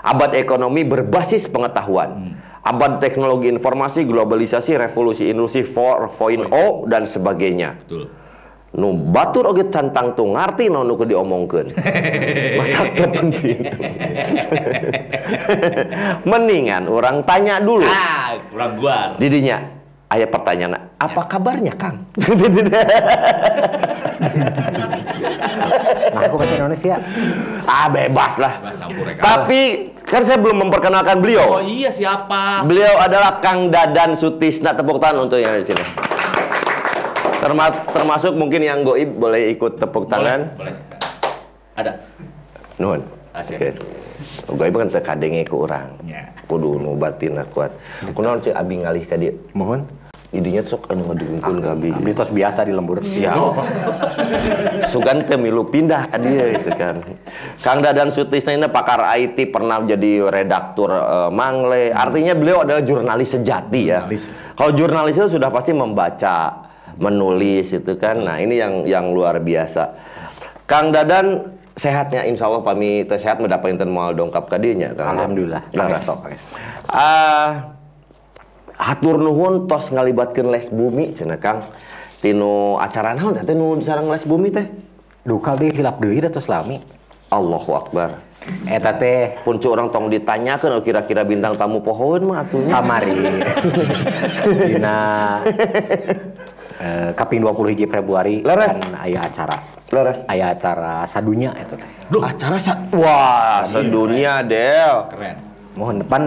Abad 0.00 0.36
ekonomi 0.36 0.84
berbasis 0.84 1.44
pengetahuan. 1.44 2.36
Abad 2.70 3.02
teknologi 3.02 3.50
informasi, 3.50 4.06
globalisasi, 4.06 4.78
revolusi 4.78 5.26
industri 5.26 5.66
4.0 5.66 6.46
dan 6.86 7.02
sebagainya. 7.02 7.74
Betul. 7.82 8.06
Nu 8.70 8.94
batur 8.94 9.50
oge 9.50 9.66
cantang 9.66 10.14
tuh 10.14 10.30
ngarti 10.30 10.70
nu 10.70 10.86
nu 10.86 10.94
kudu 10.94 11.18
diomongkeun. 11.18 11.66
Mata 12.62 12.86
penting. 12.94 13.58
Mendingan 16.30 16.86
orang 16.86 17.26
tanya 17.26 17.58
dulu. 17.58 17.82
Ah, 17.82 18.38
kurang 18.46 18.78
guar. 18.78 19.18
Didinya 19.18 19.58
aya 20.06 20.30
pertanyaan, 20.30 20.94
apa 20.94 21.26
kabarnya 21.26 21.74
Kang? 21.74 22.06
Nah, 26.10 26.20
aku 26.26 26.34
bahasa 26.36 26.54
Indonesia. 26.56 26.96
ah 27.64 27.86
bebas 27.86 28.34
lah. 28.36 28.52
Campur 28.72 29.06
ya. 29.06 29.14
Tapi 29.16 29.60
kan 30.02 30.20
saya 30.20 30.36
belum 30.36 30.66
memperkenalkan 30.66 31.16
Oh 31.16 31.22
beliau. 31.22 31.46
iya 31.60 31.88
siapa? 31.88 32.62
Beliau 32.62 32.98
adalah 32.98 33.38
Kang 33.38 33.68
Dadan 33.68 34.14
Sutisna 34.14 34.72
tepuk 34.72 34.98
tangan 34.98 35.24
untuk 35.24 35.38
yang 35.38 35.54
di 35.54 35.64
sini. 35.64 35.84
Terma- 37.40 37.72
termasuk 37.88 38.36
mungkin 38.36 38.60
yang 38.60 38.84
goib 38.84 39.16
boleh 39.16 39.48
ikut 39.50 39.80
tepuk 39.80 40.06
tangan. 40.06 40.52
Boleh. 40.54 40.74
boleh. 40.76 40.98
Ada. 41.74 41.92
Nuhun. 42.76 43.00
Asik. 43.32 43.56
Oke. 43.56 43.68
Goib 44.50 44.74
kan 44.74 44.88
teu 44.88 45.00
kadenge 45.00 45.46
ku 45.46 45.64
urang. 45.64 45.96
Ya. 46.04 46.28
Kudu 46.44 46.76
nu 46.76 46.98
batinna 46.98 47.46
kuat. 47.46 47.72
Kunaon 48.12 48.42
cek 48.42 48.52
abi 48.52 48.82
ngalih 48.82 49.04
ka 49.06 49.16
dieu? 49.16 49.38
Mohon. 49.54 49.86
Idinya 50.30 50.62
sok 50.62 50.94
anu 50.94 51.10
ngadengkeun 51.10 51.58
ka 51.58 51.74
abi. 51.74 51.90
Abdi 51.90 52.12
tos 52.14 52.30
biasa 52.30 52.62
di 52.62 52.70
lembur. 52.70 53.02
Ya. 53.02 53.34
Sugan 54.86 55.26
teu 55.26 55.34
milu 55.34 55.66
pindah 55.66 56.06
ka 56.06 56.22
dieu 56.22 56.54
gitu 56.54 56.70
kan. 56.78 57.02
Kang 57.58 57.82
Dadan 57.82 58.14
Sutisna 58.14 58.54
ini 58.54 58.70
pakar 58.70 59.02
IT 59.18 59.50
pernah 59.50 59.82
jadi 59.82 60.22
redaktur 60.30 60.94
eh, 60.94 61.30
Mangle. 61.34 61.90
Artinya 61.90 62.38
beliau 62.38 62.62
adalah 62.62 62.78
jurnalis 62.78 63.34
sejati 63.34 63.90
ya. 63.90 64.06
Jurnalis. 64.06 64.22
Kalau 64.54 64.70
jurnalis 64.70 65.14
itu 65.18 65.28
sudah 65.34 65.50
pasti 65.50 65.74
membaca, 65.74 66.70
menulis 66.94 67.74
itu 67.74 67.92
kan. 67.98 68.22
Nah, 68.22 68.38
ini 68.38 68.54
yang 68.54 68.86
yang 68.86 69.10
luar 69.10 69.42
biasa. 69.42 69.98
Kang 70.70 70.94
Dadan 70.94 71.58
sehatnya 71.74 72.22
insya 72.22 72.46
Allah 72.46 72.62
pami 72.62 73.02
sehat 73.02 73.42
mendapatkan 73.42 73.90
moal 73.90 74.14
dongkap 74.14 74.46
kadinya. 74.46 74.94
Alhamdulillah. 74.94 75.74
Pangestu, 75.74 76.14
pangestu. 76.22 76.54
Hatur 78.80 79.20
nuhun 79.20 79.68
tos 79.68 79.92
ngalibatkeun 79.92 80.48
les 80.48 80.72
bumi 80.72 81.12
cenah 81.12 81.36
Kang. 81.36 81.60
Tinu 82.20 82.80
acara 82.80 83.12
naon 83.12 83.36
teh 83.36 83.52
nu 83.52 83.76
sareng 83.80 84.08
les 84.08 84.24
bumi 84.24 84.48
teh? 84.48 84.64
Duka 85.20 85.52
deh 85.52 85.68
hilap 85.68 86.00
deui 86.00 86.16
da 86.18 86.32
tos 86.32 86.48
lami. 86.48 86.80
Allahu 87.28 87.76
Akbar. 87.76 88.16
Eta 88.64 88.96
teh 88.96 89.36
Pun 89.44 89.60
cu 89.60 89.68
orang 89.68 89.92
tong 89.92 90.08
ditanyakeun 90.08 90.80
kira-kira 90.80 91.22
bintang 91.22 91.60
tamu 91.60 91.84
pohon 91.84 92.32
mah 92.32 92.40
atunya. 92.40 92.72
kamari. 92.72 93.20
Dina 94.64 94.98
eh, 96.80 97.08
kaping 97.12 97.44
20 97.44 97.72
hiji 97.76 97.84
Februari 97.84 98.40
Leres. 98.40 98.80
kan 98.80 98.96
aya 98.96 99.28
acara. 99.28 99.56
Leres. 99.92 100.24
Aya 100.24 100.56
acara 100.56 101.04
sadunya 101.04 101.52
eta 101.52 101.76
teh. 101.76 101.90
Duh, 102.08 102.24
Acara 102.24 102.56
sa 102.56 102.80
Wah, 102.96 103.60
sedunia 103.68 104.40
Del. 104.40 105.04
keren. 105.12 105.36
Mohon 105.76 105.96
depan 106.00 106.22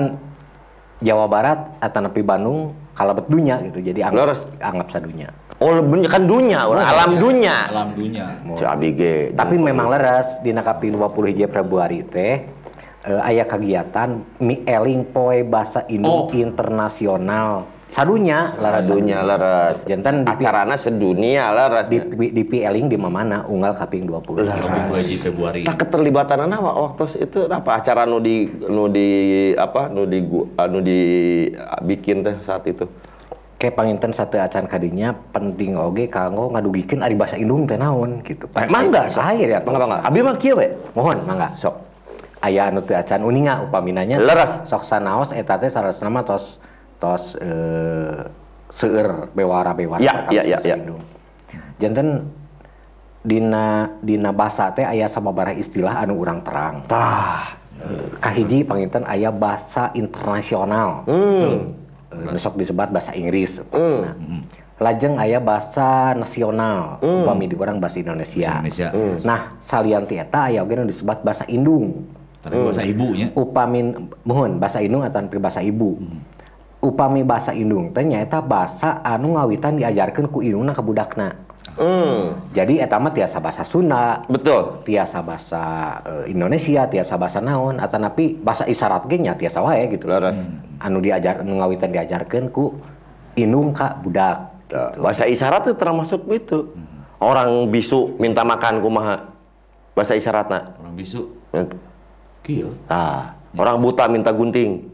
Jawa 1.03 1.27
Barat 1.27 1.59
atau 1.77 1.99
nepi 1.99 2.23
Bandung 2.23 2.71
kalebet 2.95 3.27
dunya 3.27 3.59
gitu. 3.61 3.83
Jadi 3.83 3.99
Leres. 4.01 4.47
anggap 4.47 4.63
anggap 4.63 4.87
sadunya. 4.89 5.29
Oh, 5.59 5.79
bener 5.79 6.09
kan 6.09 6.23
dunia, 6.23 6.67
orang 6.67 6.83
alam 6.83 7.11
dunia. 7.15 7.71
Alam 7.71 7.95
dunia. 7.95 8.25
Cu 8.43 8.63
abi 8.63 8.89
ge. 8.91 9.15
Tapi 9.31 9.55
memang 9.55 9.87
leres 9.87 10.39
dina 10.39 10.59
kaping 10.59 10.91
20 10.91 11.29
hiji 11.29 11.45
Februari 11.47 12.03
teh 12.03 12.35
eh, 13.03 13.19
aya 13.21 13.43
kegiatan 13.43 14.39
mi 14.39 14.63
eling 14.63 15.03
poe 15.05 15.43
basa 15.43 15.83
Indo 15.87 16.27
Oh. 16.27 16.27
internasional. 16.31 17.67
Sadunya 17.93 18.49
leres 18.57 18.89
dunia 18.89 19.21
leres. 19.21 19.85
Jantan 19.85 20.25
Acarana 20.25 20.73
sedunia 20.73 21.53
leres. 21.53 21.85
di, 21.85 22.01
di, 22.01 22.41
di 22.41 22.59
eling 22.59 22.89
di 22.89 22.97
mana 22.97 23.45
unggal 23.45 23.77
kaping 23.77 24.09
20. 24.09 24.49
Lebih 24.49 24.81
haji 24.89 25.15
Februari. 25.21 25.61
Tak 25.61 25.85
keterlibatan 25.85 26.49
apa 26.49 26.73
waktu 26.73 27.05
itu 27.21 27.45
apa 27.45 27.69
acara 27.77 28.09
nu 28.09 28.17
di 28.17 28.49
nu 28.65 28.89
di 28.89 29.07
apa 29.53 29.93
nu 29.93 30.09
di 30.09 30.25
gu- 30.25 30.49
anu 30.57 30.81
di 30.81 30.99
bikin 31.85 32.25
teh 32.25 32.35
saat 32.41 32.65
itu. 32.65 32.89
Kayak 33.61 33.77
panginten 33.77 34.11
satu 34.11 34.41
acan 34.41 34.65
kadinya 34.65 35.13
penting 35.29 35.77
oge 35.77 36.09
kanggo 36.09 36.49
ngadugikeun 36.49 36.99
ari 36.99 37.13
basa 37.13 37.37
Indung 37.37 37.69
teh 37.69 37.77
naon 37.77 38.25
gitu. 38.25 38.49
Mangga 38.57 39.05
sok. 39.05 39.21
Air 39.23 39.47
ya. 39.53 39.59
Mangga 39.61 39.79
mangga. 39.79 39.97
Abi 40.01 40.19
mah 40.19 40.35
kieu 40.35 40.57
we. 40.57 40.65
Mohon 40.97 41.29
mangga 41.29 41.53
sok. 41.53 41.77
Aya 42.41 42.73
anu 42.73 42.81
teu 42.81 42.97
acan 42.97 43.21
uninga 43.21 43.69
upaminanya. 43.69 44.17
Leres. 44.17 44.65
Sok 44.65 44.81
sanaos 44.81 45.29
eta 45.29 45.61
teh 45.61 45.69
sarasna 45.69 46.09
mah 46.09 46.25
tos 46.25 46.57
tos 47.03 47.35
eh 47.43 48.23
seueur 48.71 49.27
bewara-bewara 49.35 49.99
Ya, 49.99 50.23
ya, 50.31 50.41
ya, 50.55 50.57
ya. 50.63 50.75
Janten 51.83 52.31
dina 53.23 53.91
dina 53.99 54.31
basa 54.31 54.71
teh 54.71 54.87
aya 54.87 55.11
sababaraha 55.11 55.59
istilah 55.59 55.99
anu 55.99 56.15
urang 56.15 56.39
terang. 56.47 56.79
Tah. 56.87 57.59
Kahiji 58.23 58.63
panginten 58.63 59.03
aya 59.03 59.27
bahasa 59.27 59.91
internasional. 59.91 61.03
Hmm. 61.11 61.75
Eh, 62.13 62.39
sok 62.39 62.55
disebat 62.55 62.93
bahasa 62.93 63.11
Inggris. 63.11 63.59
Nah, 63.73 64.15
Lajeng 64.81 65.15
aya 65.21 65.37
bahasa 65.37 66.17
nasional, 66.17 66.97
upami 66.99 67.45
di 67.47 67.55
orang 67.55 67.77
bahasa 67.77 68.01
Indonesia. 68.01 68.59
Bahasa 68.59 68.89
Indonesia. 68.89 69.23
Nah, 69.23 69.39
salian 69.63 70.03
eta 70.09 70.49
aya 70.49 70.65
oge 70.65 70.75
disebut 70.89 71.23
bahasa 71.23 71.45
Indung. 71.45 72.03
Tapi 72.43 72.59
bahasa 72.59 72.83
ibunya. 72.83 73.27
Upamin 73.37 74.11
mohon 74.27 74.59
bahasa 74.59 74.83
Indung 74.83 75.05
atau 75.05 75.23
bahasa 75.39 75.63
ibu. 75.63 75.95
Upami 76.83 77.23
bahasa 77.23 77.55
Indung 77.55 77.95
teh 77.95 78.03
nyaeta 78.03 78.43
bahasa 78.43 78.99
anu 79.07 79.39
ngawitan 79.39 79.79
diajarkeun 79.79 80.27
ku 80.27 80.43
indungna 80.43 80.75
ka 80.75 80.83
budakna. 80.83 81.31
Hmm. 81.79 82.35
Jadi 82.51 82.83
eta 82.83 82.99
mah 82.99 83.15
tiasa 83.15 83.39
bahasa 83.39 83.63
Sunda, 83.63 84.19
Betul. 84.27 84.83
tiasa 84.83 85.23
bahasa 85.23 85.63
eh, 86.03 86.35
Indonesia, 86.35 86.85
tiasa 86.85 87.15
bahasa 87.15 87.39
naon, 87.39 87.79
atau 87.79 87.97
napi 87.97 88.35
bahasa 88.35 88.67
isyarat 88.67 89.07
ge 89.07 89.15
nya 89.15 89.33
tiasa 89.33 89.63
wae 89.63 89.95
gitu. 89.95 90.11
Leres. 90.11 90.37
Anu 90.83 90.99
diajar 90.99 91.41
anu 91.41 91.63
ngawitan 91.63 91.89
diajarkeun 91.89 92.51
ku 92.51 92.77
indung 93.39 93.73
ka 93.73 93.97
budak. 94.03 94.53
Ya, 94.67 94.93
Bahasa 94.99 95.23
isyarat 95.23 95.71
itu 95.71 95.79
termasuk 95.79 96.27
itu. 96.29 96.75
Orang 97.17 97.71
bisu 97.71 98.19
minta 98.19 98.43
makan 98.43 98.83
kumaha. 98.83 99.31
Bahasa 99.95 100.19
isyaratna. 100.19 100.77
Orang 100.83 100.99
bisu. 100.99 101.31
Kieu. 102.43 102.75
Ah, 102.91 103.39
orang 103.55 103.79
buta 103.79 104.05
minta 104.11 104.35
gunting. 104.35 104.92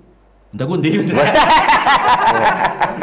Entah 0.50 0.66
gunting. 0.66 1.06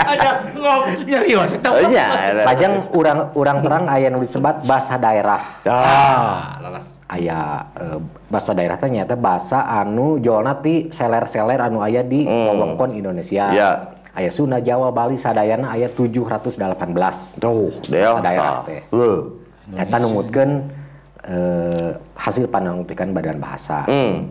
Aja 0.07 0.31
ngom 0.51 0.81
nyerios 1.03 1.51
eta. 1.51 1.69
Oh, 1.71 1.83
iya. 1.87 2.07
Lajeng 2.43 2.91
urang 2.91 3.31
urang 3.33 3.59
terang 3.63 3.87
aya 3.87 4.11
nu 4.11 4.19
disebat 4.19 4.63
bahasa 4.63 4.95
daerah. 4.97 5.63
Ah, 5.63 5.79
Ah, 5.79 6.41
laras. 6.61 6.99
Aya 7.07 7.63
eh, 7.75 7.99
bahasa 8.27 8.51
daerah 8.51 8.75
teh 8.77 8.87
nyaeta 8.87 9.15
bahasa 9.15 9.63
anu 9.63 10.19
jolna 10.19 10.59
ti 10.59 10.91
seler-seler 10.91 11.59
anu 11.61 11.81
aya 11.81 12.03
di 12.03 12.23
wewengkon 12.23 12.95
Indonesia. 12.95 13.51
Ya. 13.51 13.71
Aya 14.11 14.33
Sunda, 14.33 14.57
Jawa, 14.59 14.89
Bali, 14.91 15.15
sadayana 15.15 15.71
aya 15.71 15.93
718. 15.93 17.37
tuh. 17.37 17.69
Daerah 17.87 18.23
Ah. 18.23 18.67
teh. 18.67 18.81
Eta 19.73 19.97
numutkeun 19.99 20.51
eh, 21.23 21.91
hasil 22.17 22.47
pananutikan 22.47 23.11
badan 23.11 23.39
bahasa. 23.39 23.83
Hmm. 23.85 24.31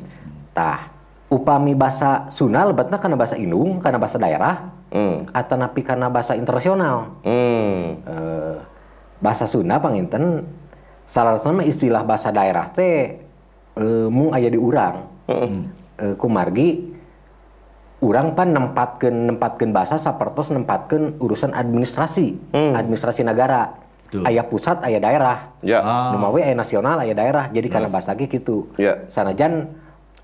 Tah, 0.51 0.87
upami 1.35 1.75
bahasa 1.75 2.31
Sunda 2.31 2.63
lebetna 2.63 2.95
karena 2.95 3.19
bahasa 3.19 3.35
Indung, 3.35 3.83
karena 3.83 3.99
bahasa 3.99 4.15
daerah, 4.15 4.71
Hmm. 4.95 5.27
atau 5.35 5.59
napi 5.59 5.83
karena 5.83 6.07
bahasa 6.07 6.39
internasional. 6.39 7.19
Hmm. 7.27 7.99
Eh, 8.07 8.55
bahasa 9.19 9.43
Sunda 9.43 9.75
panginten 9.83 10.47
salah 11.03 11.35
satu 11.35 11.59
istilah 11.59 12.07
bahasa 12.07 12.31
daerah 12.31 12.71
teh 12.71 13.19
eh, 13.75 14.07
mung 14.07 14.31
aya 14.31 14.47
di 14.47 14.55
urang. 14.55 15.11
Eh, 15.27 16.15
kumargi 16.15 16.95
urang 17.99 18.35
pan 18.35 18.55
nempatkeun 18.55 19.35
nempatkeun 19.35 19.71
bahasa 19.75 19.99
sapertos 19.99 20.55
nempatkeun 20.55 21.19
urusan 21.19 21.51
administrasi, 21.51 22.55
administrasi 22.55 23.27
negara. 23.27 23.83
Betul. 24.05 24.21
Aya 24.31 24.43
pusat, 24.47 24.79
aya 24.85 25.01
daerah. 25.01 25.51
Ya. 25.65 25.81
Ah. 25.81 26.13
Nu 26.13 26.21
mah 26.21 26.29
we 26.31 26.39
aya 26.39 26.53
nasional, 26.55 27.01
aya 27.01 27.11
daerah. 27.11 27.49
Jadi 27.49 27.67
karena 27.67 27.89
bahasa 27.89 28.13
gitu. 28.15 28.69
Ya. 28.79 29.09
Sanajan 29.09 29.75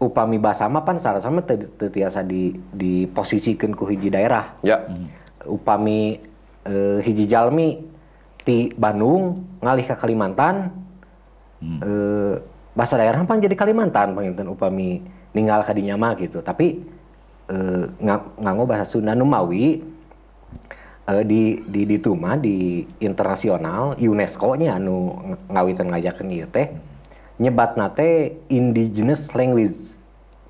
upami 0.02 0.42
bahasa 0.42 0.66
mah 0.66 0.82
pan 0.82 0.98
salah 0.98 1.22
sama 1.22 1.46
teu 1.46 1.62
teu 1.78 1.94
tiasa 1.94 2.26
di 2.26 2.58
diposisikeun 2.74 3.78
ku 3.78 3.86
hiji 3.86 4.10
daerah. 4.10 4.58
Ya. 4.66 4.82
upami 5.46 6.22
eh, 6.66 7.00
hiji 7.06 7.26
jalmi 7.30 7.82
di 8.42 8.74
Bandung 8.74 9.46
ngalih 9.62 9.86
ke 9.86 9.96
Kalimantan. 9.98 10.74
Eh, 11.62 12.34
bahasa 12.74 12.98
daerah 12.98 13.22
pan 13.30 13.38
jadi 13.38 13.54
Kalimantan 13.54 14.18
panginten 14.18 14.50
upami 14.50 15.06
ninggal 15.38 15.62
kadinya 15.62 15.94
mah 15.98 16.18
gitu. 16.18 16.42
Tapi 16.42 16.82
nga- 18.00 18.32
nganggo 18.40 18.64
bahasa 18.64 18.88
Sunda 18.88 19.12
Numawi 19.12 19.84
eh, 21.10 21.24
di 21.28 21.60
di 21.68 21.82
di 21.84 21.98
tuma 22.00 22.40
di 22.40 22.88
internasional 23.04 24.00
UNESCO 24.00 24.56
nya 24.56 24.80
anu 24.80 25.20
ng- 25.36 25.52
ngawitan 25.52 25.92
ngajakeun 25.92 26.32
ieu 26.32 26.48
teh 26.48 26.72
nyebatna 27.42 27.92
teh 27.92 28.40
indigenous 28.48 29.28
language 29.36 29.91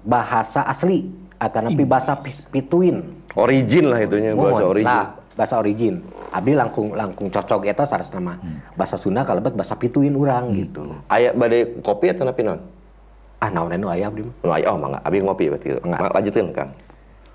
bahasa 0.01 0.65
asli 0.65 1.11
atau 1.37 1.59
napi 1.61 1.83
bahasa 1.83 2.15
pi- 2.15 2.47
pituin 2.49 3.19
Origin 3.31 3.87
lah 3.87 4.03
itunya 4.03 4.35
bahasa 4.35 4.67
origin. 4.67 4.91
Nah, 4.91 5.05
bahasa 5.39 5.55
origin. 5.55 6.03
Abdi 6.31 6.51
langkung 6.51 6.91
langkung 6.91 7.31
cocok 7.31 7.63
eta 7.63 7.87
saras 7.87 8.11
nama. 8.11 8.35
Bahasa 8.75 8.99
Sunda 8.99 9.23
kalebet 9.23 9.55
bahasa 9.55 9.75
pituin 9.75 10.15
urang 10.15 10.51
gitu. 10.51 10.91
Aya 11.07 11.31
bade 11.31 11.79
kopi 11.79 12.11
atau 12.11 12.27
napi 12.27 12.43
non? 12.43 12.59
Ah 13.39 13.47
naon 13.47 13.71
anu 13.71 13.87
aya 13.87 14.11
abdi 14.11 14.27
mah. 14.27 14.35
Aya 14.51 14.67
oh 14.67 14.75
mangga 14.75 14.99
abi 14.99 15.23
ngopi 15.23 15.47
berarti. 15.47 15.79
Mangga. 15.79 15.97
Ma- 16.03 16.11
Lanjutin 16.11 16.51
Kang. 16.51 16.71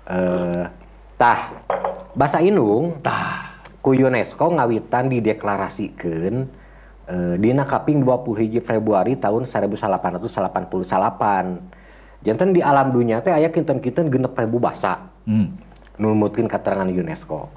Eh 0.05 0.65
tah 1.17 1.39
bahasa 2.13 2.37
Indung 2.45 3.01
tah 3.01 3.57
ku 3.81 3.97
UNESCO 3.97 4.53
ngawitan 4.53 5.09
dideklarasikeun 5.09 6.35
eh, 7.09 7.35
dina 7.41 7.65
kaping 7.65 8.05
21 8.05 8.61
Februari 8.61 9.17
tahun 9.17 9.49
1888. 9.49 11.76
Janten 12.27 12.51
di 12.51 12.59
alam 12.59 12.91
dunia 12.91 13.23
teh 13.23 13.31
aya 13.31 13.47
kinten-kinten 13.47 14.11
genep 14.11 14.35
ribu 14.35 14.59
bahasa. 14.59 15.07
Hmm. 15.23 15.55
numutkeun 15.97 16.45
keterangan 16.45 16.85
UNESCO. 16.85 17.49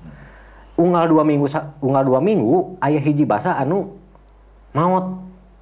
Unggal 0.80 1.12
dua 1.12 1.28
minggu 1.28 1.44
unggal 1.76 2.08
dua 2.08 2.24
minggu 2.24 2.80
aya 2.80 2.96
hiji 2.96 3.28
bahasa 3.28 3.52
anu 3.52 4.00
maot. 4.72 5.20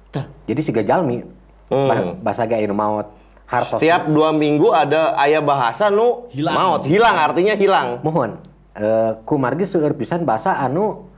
Tah. 0.09 0.29
Jadi 0.45 0.61
siga 0.63 0.81
jalmi 0.81 1.19
Hmm. 1.67 1.85
bah- 1.85 2.15
bahasa 2.23 2.45
ge 2.45 2.55
anu 2.55 2.71
maot. 2.71 3.09
Hartos 3.43 3.81
Setiap 3.81 4.05
dua 4.07 4.29
minggu 4.31 4.69
ada 4.69 5.17
ayah 5.19 5.41
bahasa 5.41 5.89
nu 5.89 6.29
Hilang. 6.29 6.53
maut 6.55 6.83
hilang 6.85 7.17
artinya 7.17 7.57
hilang. 7.57 7.97
mohon 7.99 8.37
eh 8.77 9.11
kumargi 9.25 9.65
seueur 9.65 9.91
pisan 9.91 10.21
bahasa 10.23 10.53
anu 10.55 11.09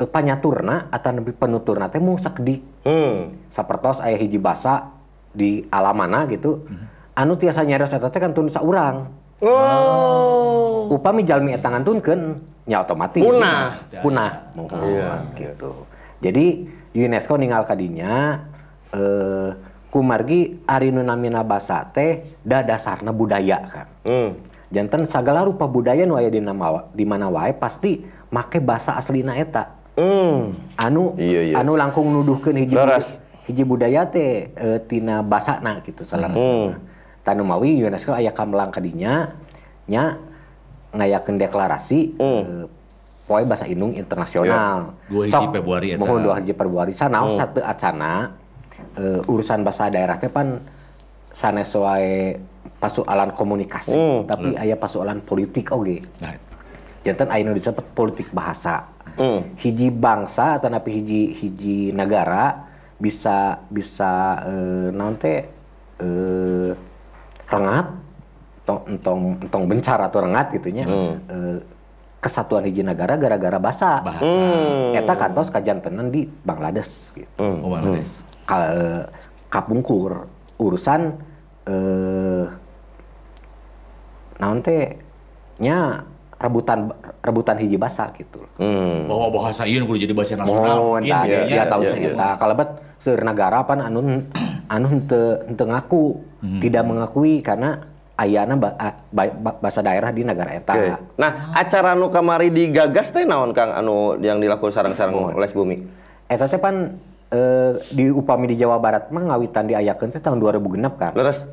eh, 0.00 0.08
panyaturna 0.08 0.88
atau 0.90 1.12
penuturna 1.30 1.92
teh 1.92 2.00
mung 2.00 2.16
sakedik. 2.16 2.64
Hmm. 2.82 3.36
Sapertos 3.52 4.00
aya 4.00 4.16
hiji 4.16 4.40
bahasa 4.40 4.90
di 5.30 5.62
alamana 5.70 6.26
gitu. 6.26 6.64
Anu 7.14 7.34
tiasa 7.34 7.62
nyarios 7.62 7.88
eta 7.88 8.10
teh 8.10 8.18
kan 8.18 8.30
tun 8.30 8.50
saurang. 8.50 9.10
Oh. 9.44 10.88
upami 10.88 11.20
jalmi 11.20 11.52
eta 11.52 11.68
ngantunkeun 11.68 12.20
nya 12.64 12.80
otomatis 12.80 13.20
Punah. 13.20 13.76
punah 14.00 14.32
mohon 14.52 14.80
Iya. 14.84 15.10
gitu 15.34 15.84
jadi 16.18 16.64
UNESCO 16.94 17.36
ninggal 17.36 17.64
kadinya 17.64 18.40
eh 18.88 19.50
kumargi 19.90 20.64
ari 20.64 20.88
nu 20.88 21.02
namina 21.02 21.42
basa 21.42 21.86
teh 21.86 22.38
da 22.40 22.62
dasarna 22.62 23.10
budaya 23.10 23.58
kan 23.64 23.86
Hmm. 24.02 24.30
janten 24.70 25.04
segala 25.04 25.42
rupa 25.42 25.66
budaya 25.66 26.02
nu 26.02 26.16
aya 26.16 26.28
di 26.28 26.40
nama 26.40 26.88
di 26.90 27.04
mana 27.04 27.28
wae 27.28 27.52
pasti 27.52 28.00
make 28.30 28.58
basa 28.58 28.96
aslina 28.96 29.34
eta 29.34 29.76
Hmm. 29.94 30.56
anu 30.74 31.14
Iya, 31.14 31.40
iya. 31.44 31.54
anu 31.58 31.76
langkung 31.76 32.08
nuduhkeun 32.08 32.56
hiji 32.56 32.74
Laras. 32.74 33.18
hiji 33.44 33.62
budaya 33.62 34.08
teh 34.08 34.48
eh, 34.48 34.78
tina 34.82 35.20
basana 35.20 35.78
gitu 35.80 36.02
salah 36.02 36.32
Hmm. 36.32 36.80
Tanu 37.24 37.42
mawi 37.42 37.80
UNESCO 37.80 38.12
aya 38.12 38.30
kamelang 38.30 38.68
kadinya 38.68 39.32
nya 39.88 40.20
ngayakeun 40.94 41.40
deklarasi 41.40 42.14
Hmm. 42.20 42.42
eh, 42.44 42.64
poe 43.24 43.40
bahasa 43.48 43.64
Indung 43.64 43.96
internasional. 43.96 44.92
Dua 45.08 45.24
hiji 45.24 45.46
Februari 45.48 45.86
eta. 45.96 46.00
Mohon 46.04 46.20
dua 46.28 46.34
hiji 46.38 46.52
Februari 46.52 46.92
sanaos 46.92 47.34
Hmm. 47.34 47.40
satu 47.40 47.60
acana 47.64 48.36
eh, 49.00 49.20
urusan 49.24 49.64
bahasa 49.64 49.88
daerah 49.88 50.20
teh 50.20 50.28
pan 50.28 50.60
sanes 51.32 51.72
wae 51.74 52.36
pasoalan 52.78 53.32
komunikasi 53.32 53.96
Hmm. 53.96 54.28
tapi 54.28 54.54
aya 54.60 54.76
pasoalan 54.76 55.24
politik 55.24 55.72
oge. 55.72 56.04
Nah, 56.20 56.36
Jantan 57.04 57.28
aya 57.28 57.44
nu 57.44 57.52
disebut 57.52 57.84
politik 57.92 58.32
bahasa. 58.32 58.88
Hmm. 59.20 59.52
Hiji 59.60 59.92
bangsa 59.92 60.56
atau 60.56 60.72
napi 60.72 60.88
hiji 61.00 61.22
hiji 61.36 61.78
negara 61.92 62.64
bisa 62.96 63.60
bisa 63.68 64.40
teh 65.20 65.44
eh, 66.00 66.70
rengat 67.48 67.86
entong 68.64 68.80
entong 68.88 69.20
entong 69.44 69.64
bencar 69.68 70.00
atau 70.00 70.24
rengat 70.24 70.56
gitunya 70.56 70.88
eh, 71.28 71.60
kesatuan 72.24 72.64
hiji 72.64 72.80
negara 72.80 73.20
gara-gara 73.20 73.60
bahasa. 73.60 74.00
bahasa. 74.00 74.24
Hmm. 74.24 74.96
Eta 74.96 75.12
kantos 75.12 75.52
kajantenan 75.52 76.08
di 76.08 76.24
Bangladesh 76.24 77.12
gitu. 77.12 77.36
Hmm. 77.36 77.60
Oh, 77.60 77.68
Bangladesh. 77.68 78.24
Ka, 78.48 78.56
eh, 78.72 79.04
kapungkur 79.52 80.24
urusan 80.56 81.12
eh 81.68 82.44
naon 84.40 84.58
teh 84.64 84.96
nya 85.60 86.08
rebutan 86.44 86.92
rebutan 87.24 87.56
hiji 87.56 87.80
bahasa 87.80 88.12
gitu. 88.20 88.44
Hmm. 88.60 89.08
Bahwa 89.08 89.40
bahasa 89.40 89.64
ieu 89.64 89.80
kudu 89.88 90.04
jadi 90.04 90.12
bahasa 90.12 90.36
nasional. 90.36 90.76
Mohon 90.76 91.00
Mungkin 91.00 91.12
tah 91.16 91.22
gitu 91.24 91.32
dia, 91.32 91.40
ya. 91.40 91.46
dia 91.48 91.64
tahu 91.64 91.80
iya, 91.80 91.92
sih 91.92 92.00
iya. 92.04 92.12
eta. 92.12 92.28
Kalebet 92.36 92.70
seueur 93.00 93.22
negara 93.24 93.58
pan 93.64 93.80
anu 93.80 93.98
anu 94.68 94.86
henteu 94.92 95.24
henteu 95.48 95.66
ngaku, 95.68 96.04
tidak 96.60 96.82
mengakui 96.84 97.40
karena 97.40 97.70
ayana 98.14 98.54
ba, 98.54 98.68
a- 98.78 98.96
ba- 99.10 99.34
ba- 99.34 99.58
bahasa 99.58 99.80
daerah 99.80 100.12
di 100.12 100.22
negara 100.22 100.50
eta. 100.54 100.72
Oke. 100.76 100.92
Nah, 101.16 101.56
acara 101.56 101.96
nu 101.96 102.12
kamari 102.12 102.52
digagas 102.52 103.10
teh 103.10 103.24
naon 103.24 103.56
Kang 103.56 103.72
anu 103.72 104.20
yang 104.20 104.38
dilakukan 104.38 104.70
sarang-sarang 104.70 105.32
les 105.40 105.52
bumi? 105.56 105.80
Eta 106.28 106.46
teh 106.46 106.60
pan 106.60 106.94
eh, 107.32 107.72
di 107.90 108.12
upami 108.12 108.52
di 108.52 108.56
Jawa 108.60 108.76
Barat 108.78 109.08
mah 109.08 109.24
ngawitan 109.32 109.66
diayakeun 109.66 110.12
teh 110.12 110.20
tahun 110.20 110.38
2006 110.38 111.00
kan. 111.00 111.12
Leres? 111.16 111.44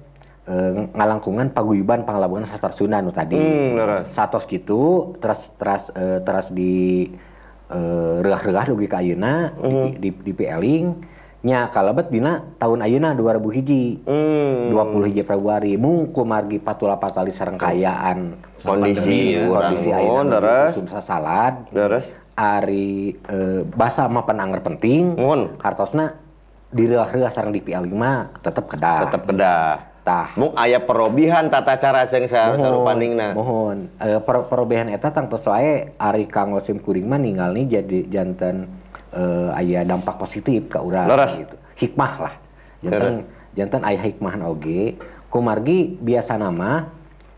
Eh, 0.41 0.73
ngalangkungan 0.97 1.53
paguyuban 1.53 2.01
panglabungan 2.01 2.49
sastra 2.49 2.73
Sunda 2.73 2.97
nu 2.97 3.13
tadi. 3.13 3.37
Hmm. 3.37 4.01
Satos 4.03 4.49
gitu 4.49 5.13
terus 5.21 5.53
terus 5.53 5.93
eh, 5.93 6.17
terus 6.17 6.49
di 6.49 7.05
eh, 7.69 8.15
reugah-reugah 8.19 8.65
dugi 8.67 8.89
ka 8.89 8.99
ayeuna 8.99 9.53
Hmm. 9.53 9.93
di, 9.93 10.09
di, 10.09 10.09
di 10.09 10.33
PLing 10.33 10.85
nya 11.41 11.69
kalebet 11.69 12.09
dina 12.09 12.41
tahun 12.57 12.81
ayeuna 12.81 13.13
2000 13.13 13.37
hiji. 13.53 14.01
Hmm. 14.01 14.73
20 14.73 15.09
hiji 15.13 15.21
Februari 15.21 15.77
mung 15.77 16.09
kumargi 16.09 16.57
patula 16.57 16.97
patali 16.97 17.29
sareng 17.29 17.61
kayaan 17.61 18.33
Kondisi 18.57 19.37
ya. 19.37 19.45
kondisi 19.45 19.93
ayeuna 19.93 20.41
leres. 20.41 20.73
sumsa 20.73 21.05
salad 21.05 21.69
Leres? 21.69 22.09
ari 22.33 23.13
eh, 23.13 23.61
basa 23.67 24.09
mah 24.09 24.25
anger 24.25 24.65
penting 24.65 25.13
Mohon. 25.13 25.61
hartosna 25.61 26.17
di 26.67 26.89
reugah-reugah 26.89 27.29
sareng 27.29 27.53
di 27.53 27.61
PLing 27.61 27.93
mah 27.93 28.41
tetep 28.41 28.65
kedah 28.65 29.05
Tetep 29.05 29.21
kedah. 29.29 29.90
Tah 30.01 30.33
Mung 30.33 30.51
aya 30.53 30.79
perobihan 30.79 31.45
tata 31.45 31.77
cara 31.77 32.03
sing 32.03 32.25
sa- 32.25 32.53
sarupandingna. 32.53 33.31
mohon. 33.31 33.85
Eh, 33.95 34.17
per 34.17 34.49
perobehan 34.49 34.89
eta 34.89 35.09
tangtos 35.09 35.45
wae 35.45 35.93
ari 35.93 36.25
kang 36.25 36.51
Wasim 36.51 36.77
kuring 36.77 37.05
mah 37.05 37.17
ninggalni 37.17 37.65
jadi 37.65 38.09
janten 38.09 38.65
eh, 39.09 39.49
aya 39.53 39.81
dampak 39.81 40.17
positif 40.17 40.65
ka 40.67 40.81
urang 40.81 41.05
gitu. 41.05 41.55
Hikmah 41.77 42.13
lah. 42.17 42.33
Leres. 42.81 42.89
janten 42.91 43.13
janten 43.53 43.81
aya 43.83 44.01
hikmahan 44.01 44.41
oge. 44.43 44.97
Kumargi 45.27 45.95
biasa 45.95 46.35
nama 46.35 46.89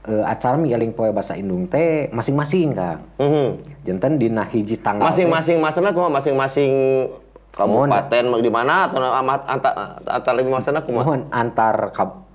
eh, 0.03 0.23
acara 0.23 0.55
mieling 0.55 0.91
poe 0.91 1.11
basa 1.11 1.35
Indung 1.35 1.67
teh 1.67 2.07
masing-masing 2.09 2.71
kang. 2.71 3.03
Mhm. 3.17 3.47
janten 3.83 4.15
dina 4.15 4.43
hiji 4.43 4.79
tanggal 4.79 5.11
Masing-masing 5.11 5.59
masana 5.59 5.91
kumaha? 5.91 6.15
Masing-masing 6.15 6.71
kabupaten 7.51 8.23
di 8.39 8.49
mana? 8.49 8.87
Atau 8.87 9.03
amat 9.03 9.41
antar 9.45 9.73
antar 10.01 10.33
lebih 10.33 10.49
masana 10.49 10.79
kumaha? 10.81 11.05
mohon 11.05 11.21
antar 11.29 11.91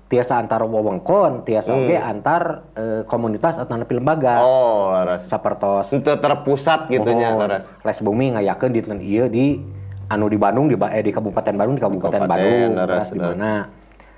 tiasa 0.09 0.41
antar 0.41 0.65
wewengkon 0.65 1.45
tiasa 1.45 1.69
oge 1.69 1.93
antar 1.93 2.73
eh, 2.73 3.01
komunitas 3.05 3.61
atau 3.61 3.77
napi 3.77 3.93
lembaga 3.93 4.41
Oh, 4.41 4.89
leres. 4.89 5.29
sapertos 5.29 5.93
Itu 5.93 6.09
terpusat 6.17 6.89
gitunya, 6.89 7.29
Mohon. 7.37 7.45
leres. 7.45 7.63
Les 7.85 7.97
bumi 8.01 8.33
ngayakeun 8.33 8.73
dinten 8.73 8.99
ieu 9.05 9.29
di 9.29 9.61
anu 10.09 10.25
di 10.25 10.41
Bandung 10.41 10.65
di 10.65 10.73
eh, 10.73 11.05
di 11.05 11.13
Kabupaten 11.13 11.53
Bandung 11.53 11.77
di 11.77 11.83
Kabupaten 11.85 12.25
Kabupaten, 12.25 12.25
Bandung 12.25 12.69
terus 12.73 13.07
di 13.13 13.19
mana 13.21 13.69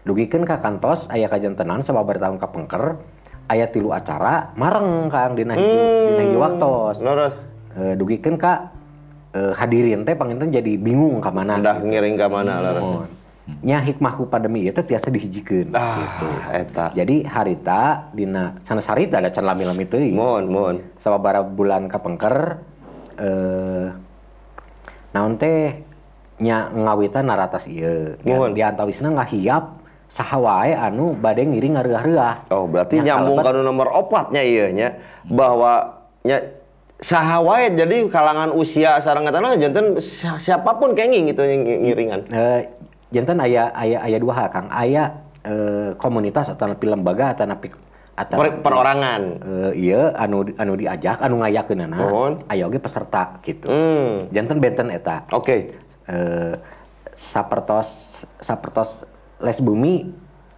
dugikeun 0.07 0.47
ka 0.47 0.63
kantos 0.63 1.11
aya 1.11 1.27
kajantenan 1.27 1.83
sababar 1.83 2.15
tahun 2.17 2.39
kapengker 2.39 2.95
aya 3.51 3.67
tilu 3.67 3.91
acara 3.91 4.55
mareng 4.55 5.11
Kang 5.11 5.35
dina 5.35 5.59
hiji 5.59 5.77
dina 6.15 6.39
waktos 6.39 7.03
Leres. 7.03 7.35
Eh, 7.75 7.99
dugikeun 7.99 8.39
ka 8.39 8.71
eh, 9.35 9.51
hadirin 9.59 10.07
teh 10.07 10.15
panginten 10.15 10.47
jadi 10.47 10.79
bingung 10.79 11.19
ka 11.19 11.35
mana 11.35 11.59
Udah 11.59 11.83
ngiring 11.83 12.15
ke 12.15 12.25
mana 12.31 12.63
leres. 12.63 12.79
Mohon. 12.79 13.07
Nya 13.59 13.77
hikmah 13.77 14.13
ku 14.13 14.25
pandemi 14.25 14.61
ieu 14.61 14.71
teh 14.71 14.83
tiasa 14.83 15.07
dihijikeun 15.07 15.71
Ah, 15.71 15.99
eta. 16.51 16.89
jadi 16.91 17.23
harita 17.23 18.07
dina 18.09 18.55
sanes 18.61 18.85
harita 18.85 19.17
ada 19.17 19.27
can 19.27 19.43
lami-lami 19.43 19.83
teuing 19.83 20.13
Mohon, 20.13 20.43
mohon. 20.47 20.75
sababara 20.95 21.41
bulan 21.41 21.85
kapengker 21.85 22.63
eh 23.15 23.87
naon 25.11 25.35
teh 25.35 25.83
nya 26.37 26.67
ngawitan 26.67 27.23
naratas 27.23 27.67
ieu 27.67 28.17
Nuhun. 28.21 28.51
di 28.51 28.61
antawisna 28.61 29.11
ngahiap 29.11 29.77
saha 30.07 30.37
wae 30.37 30.71
anu 30.71 31.13
bade 31.13 31.43
ngiring 31.43 31.75
ngareah-reah 31.75 32.49
Oh, 32.49 32.65
berarti 32.65 32.99
Nya 32.99 33.15
nyambung 33.15 33.39
kanu 33.39 33.61
nomor 33.61 33.87
opatnya 33.89 34.41
iya 34.41 34.67
nya 34.69 34.87
bahwa 35.23 36.01
nya 36.21 36.41
saha 36.97 37.39
wae 37.39 37.71
jadi 37.71 38.05
kalangan 38.05 38.51
usia 38.51 38.97
sareng 38.97 39.23
etana 39.23 39.53
janten 39.55 39.97
si- 39.97 40.27
siapa 40.37 40.75
pun 40.75 40.93
kenging 40.93 41.29
gitu 41.29 41.41
ngiringan. 41.41 42.29
eh 42.29 42.69
janten 43.11 43.37
aya 43.37 43.69
aya 43.71 43.99
aya 44.01 44.17
dua 44.17 44.33
hal 44.33 44.47
Kang 44.49 44.67
aya 44.67 45.11
eh, 45.43 45.91
komunitas 45.95 46.47
atau 46.47 46.65
napi 46.65 46.85
lembaga 46.85 47.31
atau 47.31 47.45
napi 47.45 47.67
atau 48.11 48.37
Per- 48.37 48.59
perorangan. 48.61 49.21
eh, 49.39 49.71
iya 49.77 50.15
anu 50.15 50.43
anu 50.55 50.73
diajak 50.75 51.19
anu 51.19 51.39
ngayakeunana 51.39 51.97
Nuhun. 51.97 52.33
aya 52.47 52.65
oge 52.65 52.77
peserta 52.77 53.39
gitu 53.41 53.67
Hmm. 53.67 54.27
janten 54.29 54.57
benten 54.57 54.87
eta 54.89 55.27
Oke. 55.29 55.75
eh, 56.05 56.53
sapertos 57.13 57.87
sapertos 58.37 59.03
les 59.39 59.59
bumi 59.59 60.11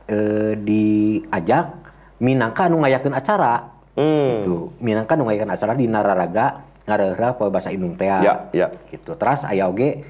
eh, 0.05 0.53
diajak 0.57 1.73
minangka 2.19 2.65
anu 2.65 2.79
ngayakeun 2.79 3.13
acara 3.13 3.73
Hmm. 3.93 4.41
gitu 4.41 4.73
minangka 4.79 5.13
anu 5.13 5.25
ngayakeun 5.25 5.53
acara 5.53 5.73
di 5.73 5.85
nararaga 5.85 6.65
ngareurah 6.83 7.33
poe 7.33 7.47
bahasa 7.47 7.69
Indung 7.69 7.93
teh 7.93 8.09
Ya, 8.09 8.49
ya. 8.51 8.67
gitu 8.89 9.13
terus 9.13 9.45
aya 9.45 9.65
oge 9.65 10.03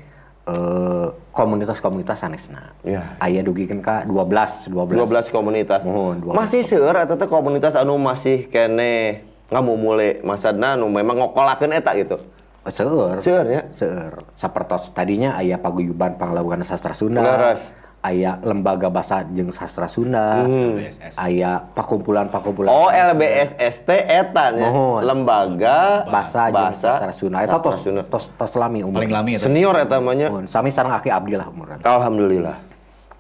komunitas-komunitas 1.34 2.20
sanesna 2.20 2.76
Ya. 2.84 3.16
aya 3.18 3.42
dugikeun 3.42 3.80
ka 3.80 4.04
12 4.06 4.70
12 4.70 5.32
12 5.32 5.32
komunitas. 5.34 5.82
Mohon, 5.88 6.36
12. 6.36 6.36
Masih 6.36 6.62
seueur 6.68 6.96
eta 7.00 7.16
teh 7.16 7.28
komunitas 7.32 7.74
anu 7.80 7.96
masih 7.98 8.52
kene 8.52 9.24
ngamumule 9.50 10.20
maksudna 10.22 10.76
anu 10.76 10.88
memang 10.92 11.20
ngokolakeun 11.20 11.74
eta 11.74 11.96
gitu. 11.96 12.18
seueur 12.64 13.20
Seueur 13.20 13.48
ya. 13.48 13.62
seueur 13.76 14.24
sapertos 14.40 14.92
tadinya 14.96 15.36
aya 15.36 15.60
paguyuban 15.60 16.16
panglawugan 16.16 16.64
sastra 16.64 16.96
Sunda 16.96 17.20
Leres. 17.20 17.60
Aya 18.04 18.36
lembaga 18.44 18.92
bahasa 18.92 19.24
jeung 19.32 19.56
sastra 19.56 19.88
Sunda 19.88 20.44
LBSS. 20.44 21.16
aya 21.16 21.64
pakumpulan-pakumpulan 21.72 22.68
Oh 22.68 22.92
LBSST 22.92 23.88
eta 23.88 24.52
nya. 24.52 24.68
Mohon. 24.68 25.00
Lembaga 25.08 26.04
bahasa 26.12 26.52
jeung 26.52 26.56
bahasa 26.60 26.92
sastra 27.00 27.14
Sunda 27.16 27.38
sastra 27.40 27.60
tos 27.64 27.80
Sunda. 27.80 28.02
tos 28.04 28.26
tos 28.36 28.54
lami 28.60 28.84
umur 28.84 29.00
Paling 29.00 29.14
lami 29.16 29.32
eta. 29.40 29.48
Senior 29.48 29.80
eta 29.80 30.04
mah 30.04 30.14
nya. 30.20 30.28
Mohon, 30.28 30.52
sami 30.52 30.70
sareng 30.76 30.92
aki 30.92 31.08
abdi 31.08 31.40
lah 31.40 31.48
umuran 31.48 31.80
Alhamdulillah. 31.80 32.58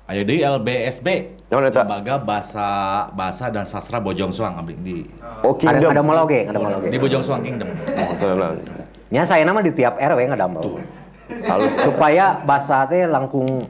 Aya 0.04 0.22
deui 0.28 0.44
LBSB. 0.44 1.40
Lembaga 1.48 2.18
Bahasa 2.18 2.68
Bahasa 3.14 3.46
dan 3.54 3.64
Sastra 3.64 4.02
Bojong 4.02 4.34
Soang 4.34 4.58
abdi 4.58 4.74
di 4.82 4.98
Oh 5.46 5.54
ada 5.54 5.80
Kingdom. 5.80 5.90
ada 5.94 6.02
mola 6.02 6.26
oge 6.26 6.50
ada 6.50 6.58
oge 6.58 6.90
di 6.90 6.98
Bojong 6.98 7.24
Soang 7.24 7.46
Kingdom. 7.46 7.70
nya 9.14 9.22
saya 9.24 9.46
nama 9.46 9.62
di 9.62 9.70
tiap 9.70 9.96
RW 10.02 10.34
ngadamel 10.34 10.82
kalau 11.46 11.70
supaya 11.86 12.42
bahasa 12.42 12.90
teh 12.90 13.06
langkung 13.06 13.70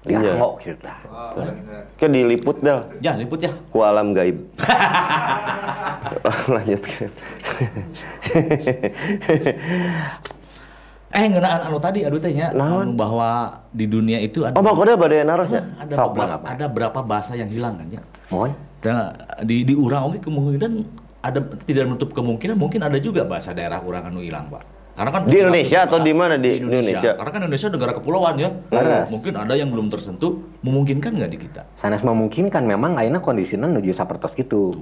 Iya. 0.00 0.32
dianggo 0.32 0.56
gitu 0.58 0.80
tah 0.80 0.96
Ke 2.00 2.08
diliput 2.08 2.56
dah 2.60 2.88
Ya, 2.98 3.12
liput 3.14 3.36
ya. 3.38 3.52
ku 3.68 3.84
alam 3.84 4.16
gaib. 4.16 4.40
Lanjutkan. 6.54 7.12
Eh 11.10 11.26
ngeunaan 11.26 11.60
anu 11.66 11.76
tadi 11.76 12.06
aduh 12.06 12.16
teh 12.16 12.30
nya 12.30 12.54
Naon? 12.54 12.94
anu 12.94 12.96
bahwa 12.96 13.50
di 13.68 13.84
dunia 13.84 14.22
itu 14.22 14.46
ada 14.46 14.54
Oh, 14.54 14.62
bang 14.62 14.78
badai 14.94 15.26
narosnya. 15.26 15.66
ada 15.76 15.90
Sok, 15.92 16.14
beberapa, 16.14 16.22
Bang, 16.22 16.30
apa? 16.32 16.46
ada 16.54 16.66
berapa 16.70 17.00
bahasa 17.02 17.32
yang 17.34 17.50
hilang 17.50 17.74
kan 17.76 17.90
ya. 17.90 18.00
mohon 18.30 18.54
Nah, 18.80 19.12
di 19.44 19.66
di 19.66 19.74
urang 19.76 20.08
oge 20.08 20.24
kemungkinan 20.24 20.72
ada 21.20 21.36
tidak 21.60 21.84
menutup 21.84 22.16
kemungkinan 22.16 22.56
mungkin 22.56 22.80
ada 22.80 22.96
juga 22.96 23.28
bahasa 23.28 23.52
daerah 23.52 23.76
urang 23.84 24.08
anu 24.08 24.24
hilang, 24.24 24.48
Pak. 24.48 24.64
Karena 25.00 25.16
kan 25.16 25.22
Di 25.24 25.36
Indonesia 25.40 25.78
atau 25.88 25.98
di 26.04 26.12
mana 26.12 26.36
di 26.36 26.60
Indonesia. 26.60 26.92
Indonesia? 26.92 27.10
Karena 27.16 27.30
kan 27.32 27.40
Indonesia 27.48 27.68
negara 27.72 27.92
kepulauan 27.96 28.34
ya. 28.36 28.50
Laras. 28.68 29.08
Mungkin 29.08 29.32
ada 29.32 29.56
yang 29.56 29.72
belum 29.72 29.88
tersentuh, 29.88 30.44
memungkinkan 30.60 31.16
nggak 31.16 31.30
di 31.32 31.38
kita? 31.40 31.64
sanes 31.80 32.04
memungkinkan 32.04 32.68
memang 32.68 33.00
ayeuna 33.00 33.24
kondisinya 33.24 33.64
nuju 33.64 33.96
sapertos 33.96 34.36
gitu 34.36 34.76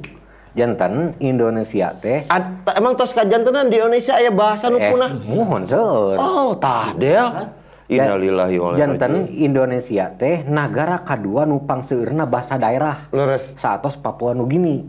jantan 0.59 1.15
Indonesia 1.23 1.95
teh 1.95 2.27
emang 2.75 2.99
tos 2.99 3.15
kajantenan 3.15 3.71
di 3.71 3.79
Indonesia 3.79 4.19
aya 4.19 4.35
bahasa 4.35 4.67
nu 4.67 4.83
eh 4.83 4.91
punah. 4.91 5.15
mohon 5.23 5.63
seueur 5.63 6.19
Oh, 6.19 6.51
tah 6.59 6.91
dea. 6.99 7.55
Innalillahi 7.87 8.57
wa 8.59 8.75
inna 8.75 8.79
jantan 8.83 9.31
Indonesia 9.31 10.11
teh 10.13 10.43
negara 10.45 10.99
kedua 11.01 11.47
nupang 11.47 11.87
seueurna 11.87 12.27
bahasa 12.27 12.59
daerah 12.59 13.07
Leres. 13.15 13.55
saatos 13.55 13.95
Papua 13.95 14.35
Nugini 14.35 14.83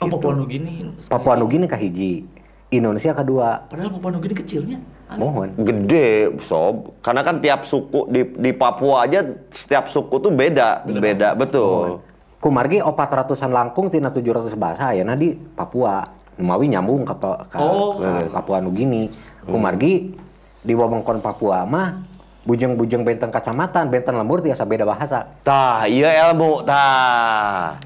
Oh, 0.00 0.08
Papua 0.08 0.32
Nugini. 0.32 0.88
Papua 1.12 1.36
Nugini 1.36 1.68
kahiji 1.68 2.24
Indonesia 2.70 3.10
kedua 3.10 3.66
Padahal 3.66 3.90
Papua 3.90 4.10
Nugini 4.14 4.34
kecilnya. 4.34 4.78
mohon 5.18 5.50
Gede, 5.58 6.38
sob. 6.46 6.94
Karena 7.02 7.26
kan 7.26 7.42
tiap 7.42 7.66
suku 7.66 8.06
di 8.06 8.22
di 8.38 8.50
Papua 8.54 9.10
aja 9.10 9.26
setiap 9.50 9.90
suku 9.90 10.22
tuh 10.22 10.30
beda, 10.30 10.86
beda, 10.86 11.34
betul. 11.34 11.98
kumargi 12.40 12.80
opat 12.80 13.10
ratusan 13.10 13.52
langkung 13.52 13.92
tina 13.92 14.08
700 14.08 14.54
bahasa 14.56 14.96
ya 14.96 15.04
di 15.12 15.34
Papua 15.34 16.00
Numawi 16.40 16.72
nyambung 16.72 17.04
ke, 17.04 17.12
ke 17.52 17.56
Oh. 17.60 18.00
ke 18.00 18.32
Papua 18.32 18.62
Nugini 18.64 19.10
kumargi 19.44 20.14
di 20.62 20.72
wewengkon 20.72 21.20
Papua 21.20 21.68
mah 21.68 22.00
bujeng-bujeng 22.48 23.04
benteng 23.04 23.28
kacamatan 23.28 23.92
benteng 23.92 24.16
lembur 24.16 24.40
tiasa 24.40 24.64
beda 24.64 24.88
bahasa 24.88 25.28
Tah, 25.44 25.84
iya 25.84 26.32
ilmu, 26.32 26.64
tah. 26.64 27.76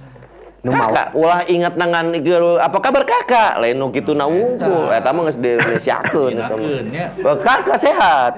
Nu 0.64 0.72
mau- 0.72 0.88
Kakak, 0.88 1.12
ulah 1.12 1.44
ingat 1.44 1.76
nangan 1.76 2.08
apa 2.56 2.78
kabar 2.80 3.04
kakak? 3.04 3.60
Lain 3.60 3.76
nu 3.76 3.92
kitu 3.92 4.16
na 4.16 4.24
unggul. 4.24 4.88
Eta 4.88 5.12
mah 5.12 5.28
geus 5.28 5.36
diindonesiakeun 5.36 6.32
eta 6.34 6.54
mah. 6.56 7.36
Kakak 7.44 7.76
sehat. 7.76 8.32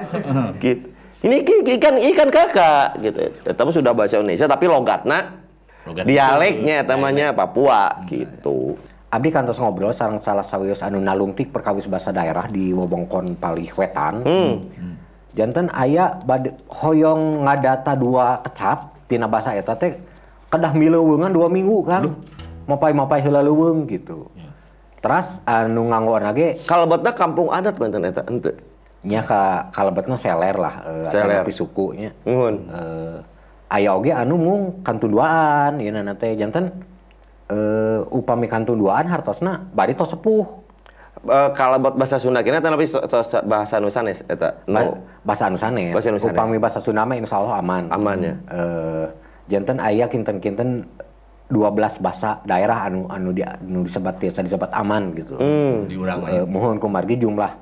gitu. 0.58 0.90
Ini 1.22 1.40
ki- 1.40 1.62
ki- 1.62 1.78
ikan 1.78 1.94
ikan 1.96 2.28
kakak 2.28 2.98
gitu. 2.98 3.30
Eta 3.46 3.62
mah 3.62 3.70
sudah 3.70 3.94
bahasa 3.94 4.18
Indonesia 4.18 4.44
tapi 4.44 4.66
logatna 4.66 5.38
Logat 5.86 6.02
dialeknya 6.02 6.82
eta 6.82 6.98
mah 6.98 7.14
nya 7.14 7.30
Papua 7.30 7.94
gitu. 8.10 8.74
Abdi 9.06 9.30
kantos 9.30 9.62
ngobrol 9.62 9.94
sareng 9.94 10.18
salah 10.18 10.42
sawios 10.42 10.82
anu 10.82 10.98
nalungtik 10.98 11.54
perkawis 11.54 11.86
bahasa 11.86 12.10
daerah 12.10 12.50
di 12.50 12.74
wewengkon 12.74 13.38
Palih 13.38 13.70
Wetan. 13.70 14.26
Janten 15.30 15.70
aya 15.70 16.18
bad 16.18 16.58
hoyong 16.66 17.46
ngadata 17.46 17.94
dua 17.94 18.42
kecap 18.42 18.98
tina 19.06 19.30
bahasa 19.30 19.54
eta 19.54 19.78
teh 19.78 19.94
kedah 20.50 20.72
mileuweungan 20.74 21.30
dua 21.32 21.48
minggu 21.50 21.78
kan. 21.82 22.12
Mapai-mapai 22.66 23.22
heula 23.22 23.46
leuweung 23.46 23.86
gitu. 23.86 24.26
Terus 24.98 25.38
anu 25.46 25.86
nganggoan 25.86 26.34
ge 26.34 26.58
Kalebetna 26.66 27.14
kampung 27.14 27.54
adat 27.54 27.78
benten 27.78 28.02
eta 28.02 28.26
henteu. 28.26 28.58
nya 29.06 29.22
ka 29.22 29.70
kalebetna 29.70 30.18
seler 30.18 30.58
lah 30.58 30.82
eh, 30.82 31.06
Seler. 31.14 31.46
tapi 31.46 31.54
sukunya. 31.54 32.10
Nuhun. 32.26 32.66
Eh, 32.66 33.18
aya 33.70 33.94
oge 33.94 34.10
anu 34.10 34.34
mung 34.34 34.60
kantunduaan 34.82 35.78
ieu 35.78 35.94
na 35.94 36.10
teh 36.18 36.34
janten 36.34 36.74
eh 37.46 38.02
upami 38.10 38.50
kantunduaan 38.50 39.06
hartosna 39.06 39.62
bari 39.70 39.94
tos 39.94 40.10
sepuh. 40.10 40.42
Eh, 41.22 41.50
kalebet 41.54 41.94
bahasa 41.94 42.18
Sunda 42.18 42.42
kena 42.42 42.58
tapi 42.58 42.90
bahasa 43.46 43.78
nu 43.78 43.94
sanes 43.94 44.26
eta. 44.26 44.58
Nu 44.66 44.98
bahasa 45.22 45.54
sanes. 45.54 45.94
Bahasa 45.94 46.10
anu 46.10 46.18
sanes. 46.18 46.34
Upami 46.34 46.58
bahasa 46.58 46.82
Sunda 46.82 47.06
mah 47.06 47.14
insyaallah 47.14 47.62
aman. 47.62 47.86
aman 47.94 48.18
ya. 48.18 48.34
Eh 48.50 49.06
janten 49.46 49.78
aya 49.78 50.06
kinten-kinten 50.06 50.86
12 51.46 52.02
bahasa 52.02 52.42
daerah 52.42 52.84
anu 52.84 53.06
anu 53.06 53.30
di 53.30 53.40
anu 53.40 53.86
disebat 53.86 54.18
tiasa 54.18 54.42
disebat 54.42 54.70
aman 54.72 55.14
gitu. 55.14 55.38
Hmm. 55.38 55.86
di 55.86 55.94
urang 55.94 56.26
Eh, 56.26 56.42
mah. 56.42 56.44
mohon 56.44 56.76
kumargi 56.76 57.14
jumlah 57.16 57.54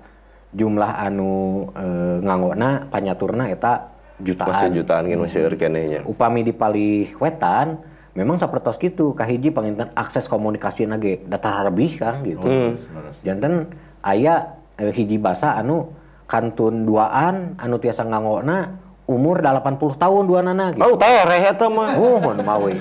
jumlah 0.50 0.90
anu 0.98 1.30
eh, 1.70 2.16
nganggona 2.18 2.88
panyaturna 2.88 3.44
eta 3.46 3.92
jutaan. 4.16 4.48
Masih 4.48 4.68
jutaan 4.74 5.04
kan 5.04 5.18
masih 5.20 5.40
eur 5.42 5.54
keneh 5.54 5.84
nya. 5.86 6.00
upami 6.02 6.40
di 6.40 6.52
Palih 6.52 7.12
Wetan 7.18 7.76
memang 8.14 8.38
sapertos 8.38 8.78
gitu 8.78 9.12
kahiji 9.12 9.50
panginten 9.50 9.92
akses 9.92 10.24
komunikasi 10.24 10.86
nage 10.86 11.20
datar 11.26 11.66
lebih 11.66 11.98
kan 11.98 12.22
gitu 12.22 12.40
Hmm. 12.40 12.72
janten 13.20 13.68
aya 14.00 14.54
eh, 14.76 14.88
hiji 14.88 15.18
basa 15.18 15.54
anu 15.54 15.92
kantun 16.24 16.88
duaan 16.88 17.52
anu 17.58 17.76
tiasa 17.76 18.00
nganggona 18.02 18.80
umur 19.04 19.44
80 19.44 20.00
tahun 20.00 20.22
duanana 20.24 20.72
gitu. 20.72 20.80
Oh, 20.80 20.96
tereh 20.96 21.52
eta 21.52 21.68
mah. 21.68 21.96
mohon 21.96 22.40
mawe. 22.40 22.72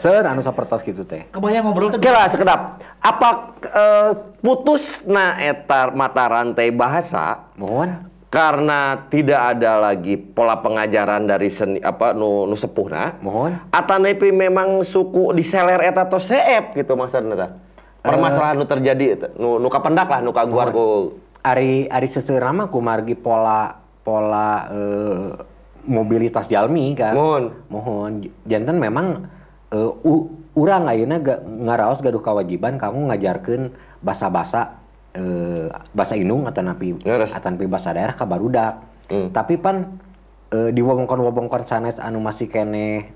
Seur 0.00 0.24
anu 0.24 0.40
sapertos 0.40 0.80
gitu 0.80 1.04
teh. 1.04 1.28
Kebayang 1.28 1.68
ngobrol 1.68 1.92
teh. 1.92 2.00
Lah 2.00 2.28
sekedap. 2.28 2.80
Apa 3.04 3.52
eh, 3.60 4.10
putus 4.40 5.04
na 5.04 5.36
eta 5.36 5.92
mata 5.92 6.24
rantai 6.24 6.72
bahasa? 6.72 7.52
Mohon. 7.60 8.08
Karena 8.26 9.06
tidak 9.08 9.56
ada 9.56 9.78
lagi 9.80 10.18
pola 10.18 10.58
pengajaran 10.60 11.24
dari 11.24 11.48
seni 11.48 11.78
apa 11.80 12.10
nu, 12.12 12.44
nu 12.44 12.58
sepuhna 12.58 13.22
Mohon. 13.22 13.70
atanepi 13.70 14.34
memang 14.34 14.82
suku 14.82 15.30
diseler 15.32 15.78
eta 15.80 16.04
atau 16.04 16.18
seep 16.18 16.74
gitu 16.74 16.98
maksudna 16.98 17.38
tah 17.38 17.50
permasalahan 18.02 18.58
nu 18.58 18.66
terjadi 18.66 19.30
nu 19.38 19.62
nu 19.62 19.70
kapendak 19.70 20.10
lah 20.10 20.20
nu 20.20 20.34
kaguar 20.34 20.74
ku 20.74 21.16
Ari 21.46 21.86
ari 21.86 22.08
seseurah 22.10 22.50
mah 22.50 22.66
kumargi 22.66 23.14
pola 23.14 23.85
pola 24.06 24.70
eh, 24.70 25.34
mobilitas 25.90 26.46
jalmi 26.46 26.94
kan. 26.94 27.18
Mohon. 27.18 27.44
Mohon. 27.66 28.12
Jantan 28.46 28.78
memang 28.78 29.26
eh, 29.74 30.06
u, 30.06 30.30
urang 30.54 30.86
ayeuna 30.86 31.18
ga, 31.18 31.42
ngaraos 31.42 31.98
gaduh 31.98 32.22
kewajiban 32.22 32.78
kamu 32.78 33.10
ngajarkeun 33.10 33.74
basa-basa 33.98 34.78
eh, 35.18 35.66
bahasa 35.90 36.14
Indung 36.14 36.46
atau 36.46 36.62
napi 36.62 37.02
atau 37.02 37.48
napi 37.50 37.66
bahasa 37.66 37.90
daerah 37.90 38.14
ka 38.14 38.22
barudak. 38.22 38.78
Hmm. 39.10 39.34
Tapi 39.34 39.58
pan 39.58 39.98
eh, 40.54 40.70
di 40.70 40.78
wewengkon-wewengkon 40.86 41.66
sanes 41.66 41.98
anu 41.98 42.22
masih 42.22 42.46
kene 42.46 43.10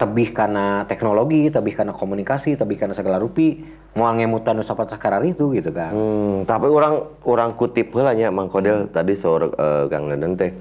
tebih 0.00 0.32
karena 0.32 0.88
teknologi, 0.88 1.52
tebih 1.52 1.76
karena 1.76 1.92
komunikasi, 1.92 2.56
tebih 2.56 2.80
karena 2.80 2.96
segala 2.96 3.20
rupi, 3.20 3.60
moal 3.90 4.14
ngemutan 4.14 4.54
nu 4.54 4.62
sapatos 4.62 4.98
karar 5.02 5.22
itu 5.26 5.50
gitu 5.54 5.74
kan. 5.74 5.90
Hmm, 5.90 6.34
tapi 6.46 6.70
orang 6.70 7.10
orang 7.26 7.50
kutip 7.58 7.90
heula 7.90 8.14
nya 8.14 8.30
Mang 8.30 8.46
Kodel 8.46 8.86
tadi 8.86 9.18
seorang 9.18 9.50
eh, 9.54 9.84
Kang 9.90 10.06
Dadan 10.06 10.38
teh 10.38 10.54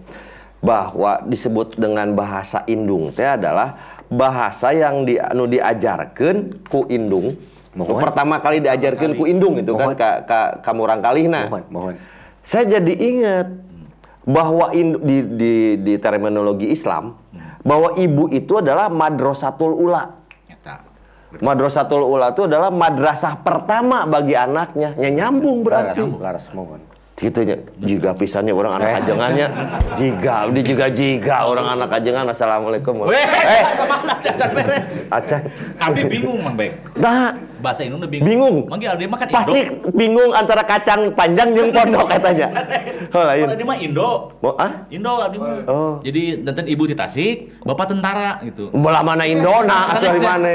bahwa 0.59 1.23
disebut 1.23 1.79
dengan 1.79 2.11
bahasa 2.17 2.65
Indung 2.65 3.13
teh 3.15 3.23
adalah 3.23 3.79
bahasa 4.09 4.73
yang 4.73 5.05
di 5.05 5.21
anu 5.21 5.45
diajarkeun 5.45 6.67
ku 6.67 6.89
Indung. 6.89 7.37
Mohon. 7.77 8.01
Pertama 8.01 8.41
kali 8.41 8.59
diajarkeun 8.59 9.13
ku 9.13 9.29
Indung 9.29 9.61
itu 9.61 9.77
kan 9.77 9.93
ka 9.93 10.25
ka 10.25 10.39
kamurang 10.65 10.99
kalihna. 10.99 11.47
Mohon, 11.47 11.63
mohon. 11.69 11.95
Saya 12.41 12.65
jadi 12.65 12.93
ingat 12.97 13.47
bahwa 14.25 14.73
in- 14.73 14.99
di, 15.05 15.17
di, 15.21 15.53
di 15.77 15.93
terminologi 16.01 16.73
Islam 16.73 17.13
bahwa 17.61 17.93
ibu 17.95 18.27
itu 18.33 18.57
adalah 18.57 18.89
madrasatul 18.89 19.73
ula. 19.73 20.18
Madrasatul 21.37 22.01
ula 22.01 22.33
itu 22.33 22.49
adalah 22.49 22.73
madrasah 22.73 23.37
pertama 23.45 24.01
bagi 24.09 24.33
anaknya. 24.33 24.97
Ya 24.97 25.13
nyambung 25.13 25.61
berarti. 25.61 26.01
Gitu 27.19 27.43
nya. 27.43 27.59
Jiga 27.83 28.15
pisannya 28.15 28.55
orang 28.55 28.79
anak 28.79 28.87
Eh. 28.87 28.99
ajengannya. 29.03 29.47
Jiga, 29.91 30.47
dia 30.55 30.63
juga 30.63 30.85
jiga 30.87 31.37
orang 31.43 31.67
anak 31.75 31.99
ajengan. 31.99 32.31
Assalamualaikum. 32.31 33.03
Weh, 33.03 33.19
Eh, 33.19 33.63
ke 33.75 33.83
mana 33.83 34.15
cacat 34.23 34.49
beres? 34.55 34.87
acan. 35.11 35.41
Abdi 35.75 36.01
bingung 36.07 36.39
Mang 36.39 36.55
Bek. 36.55 36.79
Nah, 36.95 37.35
Bahasa 37.59 37.83
Indonesia 37.83 38.07
bingung. 38.07 38.23
Bingung. 38.23 38.55
Manggil 38.71 38.95
dia 38.95 39.09
makan 39.11 39.27
pasti 39.35 39.59
bingung 39.91 40.31
antara 40.31 40.63
kacang 40.63 41.11
panjang 41.11 41.51
jeung 41.51 41.75
pondok 41.75 42.07
katanya. 42.07 42.47
Oh, 43.11 43.27
lain. 43.27 43.43
Kalau 43.43 43.55
dia 43.59 43.67
mah 43.67 43.77
Indo. 43.83 44.09
Mau 44.39 44.55
ah? 44.55 44.71
Indo 44.87 45.11
abdi 45.19 45.37
mah. 45.43 45.67
Oh. 45.67 45.93
Jadi 45.99 46.39
danten 46.39 46.71
ibu 46.71 46.87
di 46.87 46.95
Tasik, 46.95 47.51
bapak 47.67 47.91
tentara 47.91 48.39
gitu. 48.47 48.71
Bola 48.71 49.03
mana 49.03 49.27
Indona 49.27 49.91
atau 49.91 50.07
dari 50.07 50.19
mana? 50.23 50.51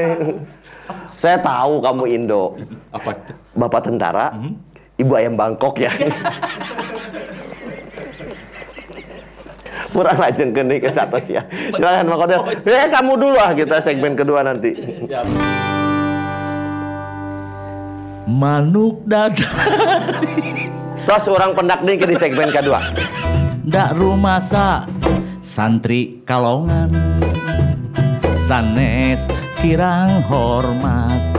Saya 1.05 1.37
tahu 1.37 1.85
kamu 1.85 2.05
Indo. 2.09 2.57
Apa 2.88 3.12
itu? 3.12 3.33
Bapak 3.53 3.81
tentara, 3.85 4.33
ibu 4.98 5.12
ayam 5.14 5.35
Bangkok 5.35 5.78
ya. 5.80 5.90
Kurang 9.94 10.18
lajeng 10.18 10.50
nih 10.50 10.78
ke 10.83 10.90
satu 10.90 11.22
ya. 11.30 11.46
Silakan 11.74 12.11
Mak 12.11 12.18
Kodel. 12.18 12.40
Eh 12.66 12.88
kamu 12.90 13.12
dulu 13.14 13.38
ah 13.38 13.54
kita 13.54 13.78
segmen 13.78 14.18
kedua 14.18 14.42
nanti. 14.42 14.74
Siap. 15.07 15.24
Manuk 18.24 19.04
dada 19.04 19.44
Terus 21.04 21.28
orang 21.28 21.52
pendak 21.52 21.85
nih 21.85 22.00
ke 22.00 22.09
di 22.09 22.16
segmen 22.16 22.48
kedua. 22.48 22.80
dak 23.64 23.96
rumasa 23.96 24.85
santri 25.40 26.20
kalongan 26.28 26.92
sanes 28.44 29.24
kirang 29.57 30.20
hormat 30.28 31.34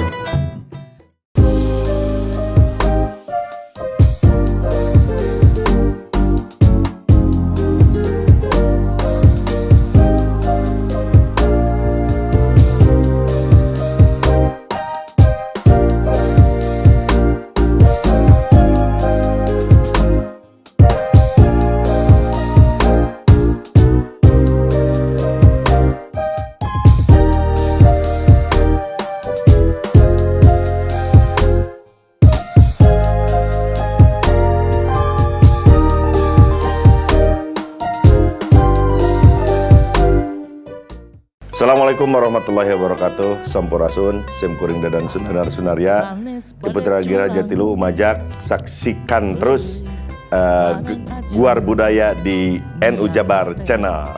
Assalamualaikum 42.15 42.47
warahmatullahi 42.47 42.71
wabarakatuh. 42.80 43.32
Sampurasun, 43.43 44.15
Sim 44.39 44.56
Kuring 44.56 44.80
Dadan 44.80 45.12
Sunanar 45.12 45.51
Sunaria. 45.51 46.15
Keputra 46.63 47.04
Gira 47.04 47.28
Jatilu 47.28 47.75
Umajak 47.75 48.23
Saksikan 48.39 49.36
terus 49.36 49.84
Gu- 50.32 51.04
Guar 51.36 51.60
Budaya 51.60 52.15
di 52.15 52.56
NU 52.80 53.12
Jabar 53.12 53.51
Channel. 53.67 54.15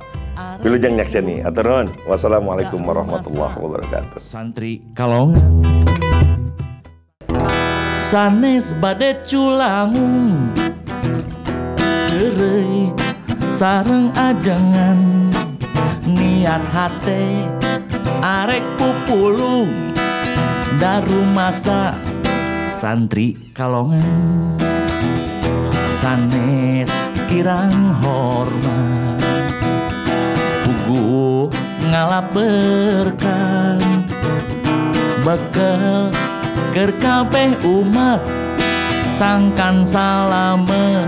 Wilujeng 0.62 0.94
nyakseni 0.94 1.42
Aturun 1.42 1.90
Wassalamualaikum 2.06 2.86
warahmatullahi 2.86 3.58
wabarakatuh. 3.58 4.22
Santri 4.22 4.86
kalongan 4.94 5.66
sanes 7.98 8.78
bade 8.78 9.26
culangun 9.26 10.54
Gerei 12.14 12.94
sareng 13.50 14.14
ajangan. 14.14 15.34
Niat 16.08 16.64
hate 16.72 17.44
arek 18.28 18.60
pupulung 18.76 19.72
daru 20.84 21.24
masa 21.32 21.96
santri 22.76 23.40
kalongan. 23.56 24.04
Sanes 25.96 26.92
kirang 27.32 27.96
hormat 28.04 29.24
pugu 30.68 31.48
ngalaperkan 31.88 33.80
bekel 35.24 36.12
ker 36.76 36.92
kabeh 37.00 37.56
umat 37.64 38.20
sangkan 39.16 39.88
salamet 39.88 41.08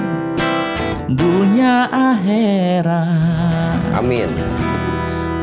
dunia 1.11 1.85
akhirat. 1.91 3.77
Amin. 3.93 4.31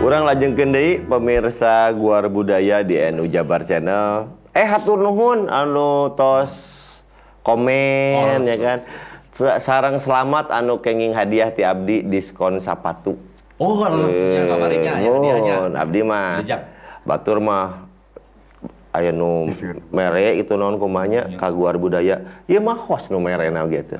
Urang 0.00 0.22
lajengkeun 0.24 0.70
deui 0.70 0.92
pemirsa 1.00 1.90
Guar 1.92 2.28
Budaya 2.28 2.80
di 2.80 2.94
NU 3.10 3.26
Jabar 3.26 3.60
Channel. 3.60 4.30
Eh 4.50 4.62
hatur 4.64 4.96
nuhun 4.96 5.46
anu 5.46 6.12
tos 6.14 6.52
komen 7.42 8.38
Oh, 8.38 8.46
ya 8.46 8.56
kan. 8.56 8.78
Sa- 9.30 9.58
Sarang 9.58 9.96
selamat 9.98 10.48
anu 10.50 10.78
kenging 10.78 11.12
hadiah 11.12 11.50
ti 11.50 11.60
abdi 11.60 12.00
diskon 12.02 12.56
sapatu. 12.58 13.18
oh 13.56 13.80
harusnya 13.80 14.44
kamarinya 14.46 14.92
ya 14.96 15.10
hadiahnya 15.10 15.54
abdi 15.74 16.00
mah. 16.02 16.38
Batur 17.02 17.40
mah 17.40 17.88
aya 18.90 19.12
nu 19.12 19.48
mere 19.90 20.36
itu 20.36 20.56
naon 20.56 20.76
kumanya 20.76 21.24
Iya. 21.26 21.36
ka 21.36 21.48
Guar 21.50 21.76
Budaya. 21.76 22.20
Ieu 22.46 22.60
mah 22.60 22.78
host 22.78 23.08
nu 23.08 23.18
merena 23.18 23.64
gitu. 23.66 23.96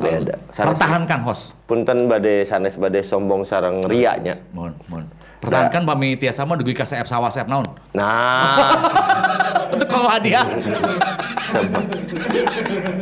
Beda. 0.00 0.40
Pertahankan 0.48 1.20
host 1.22 1.52
Punten 1.64 2.06
bade 2.06 2.42
sanes 2.42 2.74
bade 2.74 3.00
sombong 3.00 3.42
sareng 3.42 3.82
ria 3.84 4.14
nya. 4.16 4.34
mohon 4.50 4.72
mohon 4.86 5.04
pertahankan 5.44 5.82
pami 5.84 6.16
tiasa 6.16 6.48
mah 6.48 6.56
dugi 6.56 6.72
ka 6.72 6.88
CF 6.88 7.06
sawah 7.06 7.28
CF 7.28 7.48
naon 7.48 7.66
Nah, 7.92 8.74
untuk 9.74 9.86
kau 9.86 10.08
hadiah 10.08 10.44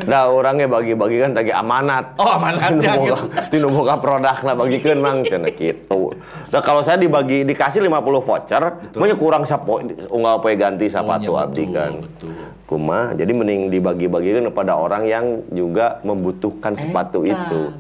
Nah, 0.05 0.29
orangnya 0.29 0.69
bagi-bagi 0.69 1.25
kan 1.25 1.33
tadi 1.33 1.51
amanat. 1.55 2.19
Oh, 2.21 2.29
amanatnya 2.29 2.69
Tinu 2.69 3.05
gitu. 3.07 3.17
Tinu 3.49 3.67
boga 3.73 3.97
produk 3.97 4.37
nah 4.45 4.55
bagikeun 4.55 4.99
mang 5.01 5.25
cenah 5.25 5.53
gitu. 5.57 6.13
Nah, 6.53 6.61
kalau 6.61 6.85
saya 6.85 7.01
dibagi 7.01 7.49
dikasih 7.49 7.81
50 7.81 8.21
voucher, 8.21 8.63
maunya 8.99 9.17
kurang 9.17 9.49
sapo 9.49 9.81
unggal 10.13 10.43
poe 10.45 10.53
ganti 10.59 10.93
sapatu 10.93 11.33
Oh, 11.33 11.41
iya, 11.41 11.49
abdi 11.49 11.65
betul, 11.65 11.77
kan. 11.77 11.93
betul. 12.05 12.31
Kumaha, 12.69 13.13
jadi 13.17 13.33
mending 13.37 13.69
dibagi-bagikan 13.69 14.49
kepada 14.49 14.77
orang 14.77 15.05
yang 15.05 15.45
juga 15.53 16.01
membutuhkan 16.05 16.73
sepatu 16.73 17.25
itu. 17.25 17.73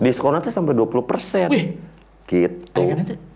Diskonnya 0.00 0.44
tuh 0.44 0.52
sampai 0.52 0.76
20%. 0.76 1.52
Wih. 1.52 1.76
Gitu. 2.24 2.82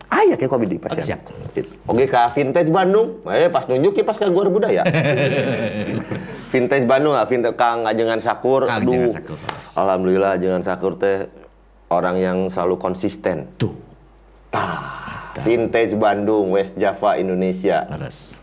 Aya 0.08 0.34
kan 0.34 0.34
itu? 0.34 0.34
Aya 0.34 0.34
kayak 0.40 0.50
kopi 0.50 0.66
di 0.66 0.76
pas 0.80 0.90
Oke, 0.92 1.00
ya. 1.00 1.04
siap. 1.04 1.20
Gitu. 1.52 1.70
Oke 1.84 2.04
ke 2.08 2.20
vintage 2.32 2.70
Bandung, 2.72 3.20
eh 3.28 3.48
pas 3.52 3.64
nunjuk 3.68 3.92
ya 3.96 4.04
pas 4.04 4.16
ke 4.16 4.26
Gor 4.32 4.48
Budaya. 4.48 4.82
vintage 6.52 6.84
Bandung 6.88 7.12
ah, 7.12 7.28
vintage 7.28 7.56
Kang 7.56 7.84
Ajengan 7.84 8.20
Sakur. 8.20 8.64
Kang 8.64 8.88
Ajengan 8.88 9.12
Sakur. 9.12 9.36
Alhamdulillah 9.76 10.40
Ajengan 10.40 10.62
Sakur 10.64 10.96
teh 10.96 11.28
orang 11.92 12.16
yang 12.16 12.38
selalu 12.48 12.80
konsisten. 12.80 13.48
Tuh. 13.60 13.72
Vintage 15.38 15.94
Bandung, 15.94 16.50
West 16.50 16.74
Java, 16.74 17.14
Indonesia. 17.14 17.86
Leres. 17.86 18.42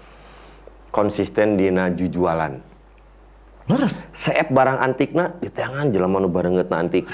Konsisten 0.95 1.60
dina 1.60 1.91
jujualan. 1.91 2.75
Leres. 3.65 4.06
Seep 4.13 4.54
barang 4.54 4.78
antikna 4.78 5.34
di 5.41 5.49
tangan 5.49 5.89
jelema 5.89 6.21
nu 6.21 6.30
barenget 6.30 6.69
na 6.69 6.86
antik. 6.86 7.10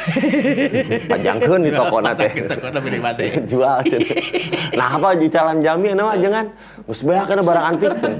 Panjangkeun 1.12 1.64
di 1.64 1.72
toko 1.72 2.04
na 2.04 2.12
teh. 2.12 2.28
Jual 3.50 3.80
cenah. 3.88 4.20
Nah 4.76 4.88
apa 5.00 5.16
di 5.16 5.32
calan 5.32 5.64
jami 5.64 5.96
na 5.96 6.12
mah 6.12 6.20
jangan. 6.20 6.52
Geus 6.92 7.08
beak 7.08 7.24
kana 7.24 7.40
barang 7.40 7.66
antik 7.72 7.92
cenah. 7.96 8.20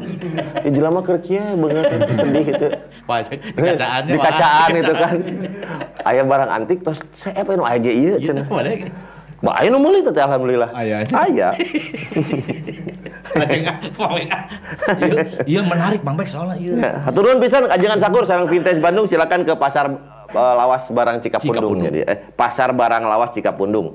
Di 0.64 0.70
jelema 0.72 1.04
keur 1.04 1.20
kieu 1.20 1.44
beungeut 1.60 2.08
sedih 2.08 2.46
itu. 2.56 2.68
Wah, 3.04 3.20
di 3.20 3.36
kacaannya. 3.52 4.14
Di 4.16 4.20
kacaan 4.24 4.70
itu 4.80 4.94
kan. 4.96 5.16
Aya 6.08 6.24
barang 6.24 6.50
antik 6.56 6.80
tos 6.88 7.04
seep 7.12 7.44
anu 7.52 7.68
aya 7.68 7.84
ge 7.84 7.92
ieu 7.92 8.16
aya 9.50 9.74
nu 9.74 9.82
meuli 9.82 10.06
teh 10.06 10.14
alhamdulillah. 10.14 10.70
Aya. 10.70 11.02
Aya. 11.10 11.50
Lajeng 13.34 13.64
ah, 13.70 13.76
pokoknya 13.90 14.28
ah. 14.30 14.44
Iya, 15.02 15.22
Iya 15.50 15.62
menarik 15.66 16.02
Bang 16.06 16.14
Bek 16.20 16.30
soalnya 16.30 16.58
iya. 16.62 16.74
Ya, 16.78 16.92
Haturun 17.10 17.42
pisan 17.42 17.66
kajengan 17.66 17.98
sakur 17.98 18.24
sareng 18.28 18.46
vintage 18.46 18.78
Bandung 18.78 19.10
silakan 19.10 19.42
ke 19.42 19.54
pasar 19.58 19.90
eh, 20.30 20.54
lawas 20.54 20.86
barang 20.94 21.18
Cikapundung. 21.26 21.74
Cikapundung. 21.74 21.88
Jadi 21.90 22.00
eh, 22.06 22.18
pasar 22.38 22.70
barang 22.76 23.04
lawas 23.08 23.34
Cikapundung. 23.34 23.88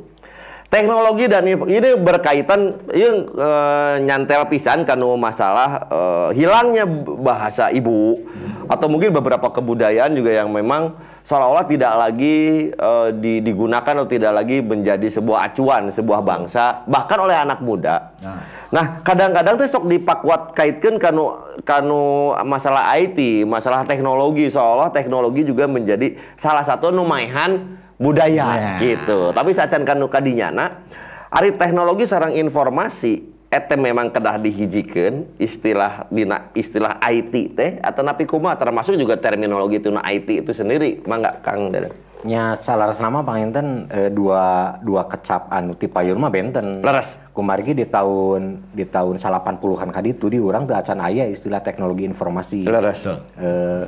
Teknologi 0.67 1.31
dan 1.31 1.47
ini 1.47 1.91
berkaitan 1.95 2.75
ini 2.91 3.23
eh, 3.39 3.95
nyantel 4.03 4.51
pisan 4.51 4.83
kanu 4.83 5.15
masalah 5.15 5.87
eh, 5.87 6.29
hilangnya 6.35 6.85
bahasa 7.23 7.71
ibu 7.71 8.27
atau 8.67 8.91
mungkin 8.91 9.15
beberapa 9.15 9.47
kebudayaan 9.47 10.11
juga 10.19 10.43
yang 10.43 10.51
memang 10.51 10.91
seolah-olah 11.23 11.71
tidak 11.71 11.95
lagi 11.95 12.71
di- 13.19 13.43
digunakan 13.43 13.95
atau 13.95 14.11
tidak 14.11 14.35
lagi 14.35 14.59
menjadi 14.59 15.07
sebuah 15.07 15.51
acuan 15.51 15.91
sebuah 15.91 16.23
bangsa 16.23 16.83
bahkan 16.91 17.19
oleh 17.23 17.35
anak 17.35 17.63
muda. 17.63 18.15
Nah. 18.19 18.43
Nah, 18.75 18.99
kadang-kadang 19.07 19.55
tuh 19.55 19.71
sok 19.71 19.87
dipakuat 19.87 20.51
kaitkan 20.51 20.99
kanu 20.99 21.39
kanu 21.63 22.35
masalah 22.43 22.99
IT, 22.99 23.47
masalah 23.47 23.87
teknologi 23.87 24.51
seolah 24.51 24.91
teknologi 24.91 25.47
juga 25.47 25.71
menjadi 25.71 26.19
salah 26.35 26.67
satu 26.67 26.91
numaihan 26.91 27.79
budaya 27.97 28.47
Ya. 28.55 28.73
gitu. 28.79 29.33
Tapi 29.33 29.51
sacan 29.51 29.83
kanu 29.83 30.07
kadinyana 30.07 30.85
ari 31.29 31.53
teknologi 31.53 32.05
sarang 32.05 32.33
informasi 32.33 33.25
ete 33.47 33.75
memang 33.75 34.11
kedah 34.11 34.37
dihijikeun 34.37 35.39
istilah 35.39 36.07
dina 36.09 36.51
istilah 36.53 36.99
IT 37.01 37.35
teh 37.53 37.71
atau 37.79 38.03
napi 38.03 38.25
kumaha 38.25 38.55
termasuk 38.55 38.95
juga 38.95 39.17
terminologi 39.17 39.79
tuna 39.79 40.03
IT 40.05 40.45
itu 40.45 40.53
sendiri 40.53 41.01
mangga 41.05 41.41
Kang 41.41 41.71
Dadan. 41.71 41.95
nya 42.27 42.59
salaras 42.59 42.99
nama 42.99 43.23
panginten 43.23 43.87
eh, 43.87 44.11
dua 44.11 44.75
dua 44.83 45.07
kecap 45.07 45.47
anu 45.47 45.73
ti 45.73 45.87
payun 45.87 46.19
mah 46.19 46.27
benten 46.27 46.83
Leres. 46.83 47.23
kumargi 47.31 47.71
di 47.71 47.87
tahun 47.87 48.67
di 48.75 48.83
tahun 48.83 49.15
80-an 49.17 49.95
kaditu 49.95 50.27
di 50.27 50.43
urang 50.43 50.67
teu 50.67 50.75
acan 50.75 50.99
aya 50.99 51.23
istilah 51.25 51.63
teknologi 51.63 52.03
informasi 52.03 52.67
Leres. 52.67 53.07
Eh, 53.39 53.85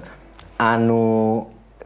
anu 0.56 1.04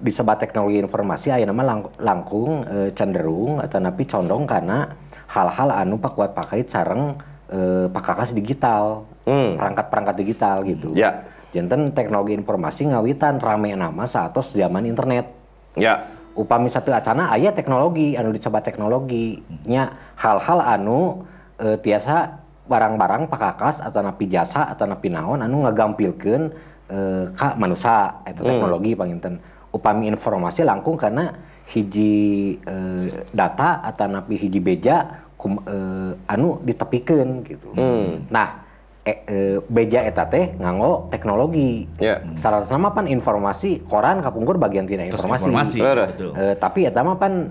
disebat 0.03 0.43
teknologi 0.43 0.83
informasi 0.83 1.31
aya 1.31 1.47
nama 1.47 1.63
lang- 1.63 1.95
langkung 2.03 2.67
eh, 2.67 2.91
cenderung 2.93 3.63
atau 3.63 3.79
napi 3.79 4.03
condong 4.05 4.45
karena 4.45 4.91
hal-hal 5.31 5.71
anu 5.71 5.97
pakuat 5.97 6.35
pakai 6.35 6.67
sareng 6.67 7.15
eh, 7.49 7.87
pakakas 7.89 8.35
digital 8.35 9.07
Hmm. 9.23 9.55
perangkat-perangkat 9.55 10.15
digital 10.19 10.67
gitu 10.67 10.99
Ya. 10.99 11.23
Janten 11.55 11.95
teknologi 11.95 12.35
informasi 12.35 12.91
ngawitan 12.91 13.39
rame 13.39 13.71
nama 13.71 14.03
saat 14.03 14.35
zaman 14.35 14.83
internet 14.83 15.31
Ya. 15.79 16.03
upami 16.35 16.67
satu 16.67 16.91
acana 16.91 17.31
aya 17.31 17.55
teknologi 17.55 18.19
anu 18.19 18.35
dicoba 18.35 18.59
teknologi 18.59 19.39
nya 19.63 19.95
hal-hal 20.19 20.59
anu 20.59 21.23
eh, 21.63 21.79
tiasa 21.79 22.35
barang-barang 22.67 23.31
pakakas 23.31 23.79
atau 23.79 24.03
napi 24.03 24.27
jasa 24.27 24.67
atau 24.67 24.91
napi 24.91 25.07
naon 25.07 25.39
anu 25.39 25.63
ngagampilkeun 25.63 26.43
eh, 26.91 27.25
ka 27.39 27.55
manusia 27.55 28.27
eta 28.27 28.43
teknologi 28.43 28.99
panginten 28.99 29.39
upami 29.73 30.07
informasi 30.07 30.63
langkung 30.63 30.95
karena 30.95 31.33
hiji 31.67 32.15
eh, 32.61 33.05
data 33.33 33.81
atau 33.83 34.07
napi 34.07 34.37
hiji 34.37 34.61
beja 34.61 35.25
kum- 35.35 35.65
eh, 35.65 36.13
anu 36.29 36.61
ditepikeun 36.61 37.41
gitu 37.43 37.73
nah 38.29 38.61
eh, 39.03 39.19
eh, 39.25 39.57
beja 39.67 40.05
eta 40.05 40.29
teh 40.29 40.53
nganggo 40.55 41.09
teknologi 41.09 41.89
Ya. 41.97 42.21
salah 42.37 42.63
sama 42.65 42.93
pan 42.93 43.09
informasi 43.09 43.83
koran 43.83 44.21
kapungkur 44.21 44.61
bagian 44.61 44.85
tina 44.85 45.03
informasi, 45.03 45.49
informasi. 45.49 45.79
Eh, 46.37 46.55
tapi 46.55 46.85
eta 46.85 47.01
mah 47.01 47.17
pan 47.17 47.51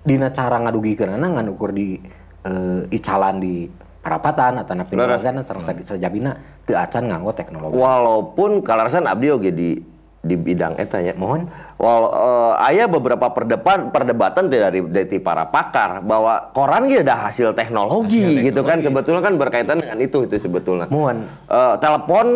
dina 0.00 0.32
cara 0.32 0.56
ngadugikeun 0.58 1.12
ngan 1.12 1.46
ukur 1.46 1.70
di 1.70 2.00
eh, 2.40 2.82
icalan 2.90 3.36
di 3.36 3.68
parapatan 4.00 4.64
atau 4.64 4.72
napi 4.72 4.96
Leres. 4.96 5.20
nolagan 5.20 5.44
sareng 5.44 5.60
sa- 5.62 5.86
sajabina 5.92 6.32
teu 6.64 6.72
acan 6.74 7.04
nganggo 7.04 7.36
teknologi. 7.36 7.76
Walaupun 7.76 8.64
kalarasan 8.64 9.04
abdi 9.04 9.28
oge 9.28 9.52
di 9.52 9.76
di 10.20 10.36
bidang 10.36 10.76
eta 10.76 11.00
nya. 11.00 11.16
Mohon. 11.16 11.48
Wal 11.76 12.02
eh, 12.06 12.66
aya 12.68 12.84
beberapa 12.86 13.32
perdepan 13.32 13.88
perdebatan 13.88 14.52
dari 14.52 14.84
dari 14.84 15.16
para 15.16 15.48
pakar 15.48 16.04
bahwa 16.04 16.52
koran 16.52 16.86
ge 16.86 17.00
ada 17.00 17.28
hasil 17.28 17.56
teknologi, 17.56 18.20
Hasil 18.20 18.44
gitu 18.44 18.60
kan 18.60 18.78
teknologi. 18.78 18.86
sebetulnya 18.86 19.22
kan 19.24 19.34
berkaitan 19.36 19.76
dengan 19.80 19.98
itu 19.98 20.28
itu 20.28 20.36
sebetulnya. 20.36 20.86
Mohon. 20.86 21.24
Eh, 21.48 21.74
telepon 21.80 22.26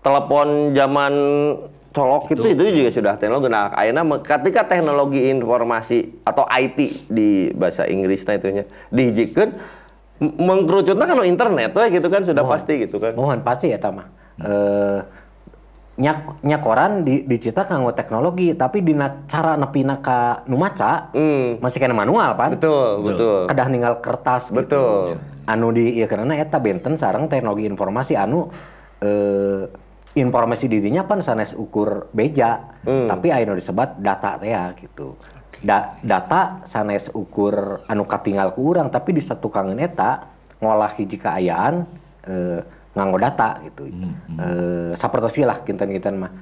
telepon 0.00 0.48
zaman 0.72 1.12
colok 1.94 2.26
itu 2.28 2.46
itu 2.50 2.62
juga 2.74 2.90
sudah 2.90 3.14
teknologi. 3.14 3.48
Nah, 3.48 3.70
me- 4.02 4.20
ketika 4.20 4.66
teknologi 4.66 5.28
informasi 5.28 6.24
atau 6.24 6.48
IT 6.48 6.78
di 7.06 7.52
bahasa 7.52 7.84
Inggrisnya 7.84 8.34
itunya 8.34 8.64
dihijikeun 8.90 9.50
m- 10.18 10.34
mengkerucutna 10.40 11.04
kan 11.04 11.20
internet 11.22 11.70
we 11.70 11.86
gitu 11.92 12.08
kan 12.08 12.24
sudah 12.24 12.42
pasti 12.42 12.80
gitu 12.82 12.96
kan. 12.96 13.12
Mohon 13.12 13.44
pasti 13.44 13.70
eta 13.70 13.92
mah. 13.92 14.08
Eh 14.40 15.00
nyak 15.94 16.42
nya 16.42 16.58
koran 16.58 17.06
di 17.06 17.22
dicita 17.22 17.70
kanggo 17.70 17.94
teknologi 17.94 18.50
tapi 18.50 18.82
dina 18.82 19.22
cara 19.30 19.54
nepina 19.54 20.02
ka 20.02 20.42
nu 20.44 20.58
maca 20.58 21.14
Hmm. 21.14 21.62
masih 21.62 21.78
kena 21.78 21.94
manual 21.94 22.34
pan. 22.34 22.58
Betul, 22.58 22.98
betul. 23.00 23.38
kedah 23.46 23.68
ninggal 23.70 23.94
kertas 24.02 24.50
gitu. 24.50 24.58
Betul. 24.58 25.22
anu 25.44 25.70
di 25.70 25.94
ieu 25.94 26.08
karena 26.08 26.34
eta 26.34 26.56
benten 26.56 26.96
sarang 26.96 27.28
teknologi 27.28 27.62
informasi 27.64 28.16
anu 28.16 28.48
eh, 28.98 29.68
informasi 30.14 30.66
dirinya 30.66 31.04
pan 31.04 31.20
sanes 31.20 31.54
ukur 31.54 32.10
beja 32.10 32.74
Hmm. 32.82 33.06
tapi 33.06 33.30
nu 33.44 33.54
disebat 33.54 33.94
data 33.96 34.34
teh 34.36 34.50
ya 34.50 34.74
gitu 34.74 35.14
Da- 35.60 35.96
data 36.00 36.60
sanes 36.64 37.08
ukur 37.08 37.86
anu 37.86 38.02
katinggal 38.04 38.52
ku 38.52 38.68
urang 38.68 38.90
tapi 38.90 39.14
di 39.14 39.22
satu 39.22 39.46
kangen 39.46 39.78
eta 39.78 40.26
ngolah 40.58 40.90
hiji 40.92 41.16
kaayaan 41.16 41.86
eh, 42.24 42.60
nganggo 42.94 43.18
data 43.18 43.58
gitu. 43.66 43.90
Eh, 44.38 44.92
sapertos 44.96 45.34
lah 45.42 45.60
kinten-kinten 45.66 46.14
mah. 46.16 46.32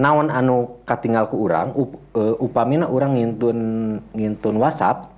Naon 0.00 0.32
anu 0.32 0.80
katinggal 0.88 1.28
ku 1.28 1.44
urang 1.44 1.72
up, 1.76 1.90
eh, 2.16 2.34
upamina 2.40 2.88
urang 2.88 3.12
ngintun 3.12 3.58
ngintun 4.16 4.54
WhatsApp 4.56 5.08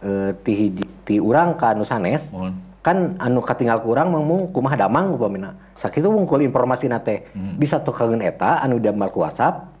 eh, 0.00 0.32
ti 0.40 0.52
hiji 0.56 0.84
ti 1.04 1.14
urang 1.20 1.56
ka 1.60 1.76
anu 1.76 1.84
sanes 1.84 2.32
Mohon. 2.32 2.52
kan 2.80 3.16
anu 3.20 3.44
katinggal 3.44 3.84
kurang 3.84 4.12
mung 4.12 4.48
kumaha 4.52 4.76
damang 4.80 5.12
upamina. 5.12 5.52
Sakitu 5.76 6.08
wungkul 6.08 6.40
informasi 6.40 6.88
nate 6.88 7.28
di 7.34 7.66
satu 7.66 7.90
kangen 7.90 8.22
eta 8.22 8.62
anu 8.62 8.78
damel 8.80 9.10
ku 9.12 9.20
WhatsApp 9.26 9.73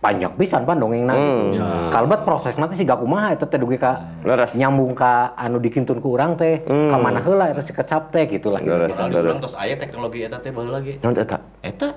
panjang 0.00 0.32
pisan 0.34 0.64
pan 0.64 0.80
dongengna 0.80 1.12
gitu. 1.12 1.60
Kalbet 1.92 2.24
proses 2.24 2.56
nanti 2.56 2.80
siga 2.80 2.96
kumaha 2.96 3.36
eta 3.36 3.44
teh 3.44 3.60
dugi 3.60 3.76
ka 3.76 4.00
Leres. 4.24 4.56
nyambung 4.56 4.96
ka 4.96 5.36
anu 5.36 5.60
dikintun 5.60 6.00
ku 6.00 6.16
urang 6.16 6.40
teh 6.40 6.64
ka 6.64 6.96
mana 6.96 7.20
heula 7.20 7.52
eta 7.52 7.60
si 7.60 7.76
kecap 7.76 8.08
teh 8.08 8.24
gitulah 8.24 8.64
gitu. 8.64 8.72
Kalau 8.72 9.12
dibilang 9.12 9.44
terus 9.44 9.56
aya 9.60 9.76
teknologi 9.76 10.24
eta 10.24 10.40
teh 10.40 10.50
baheula 10.50 10.80
lagi. 10.80 10.96
Naon 11.04 11.14
eta? 11.20 11.36
Eta 11.60 11.88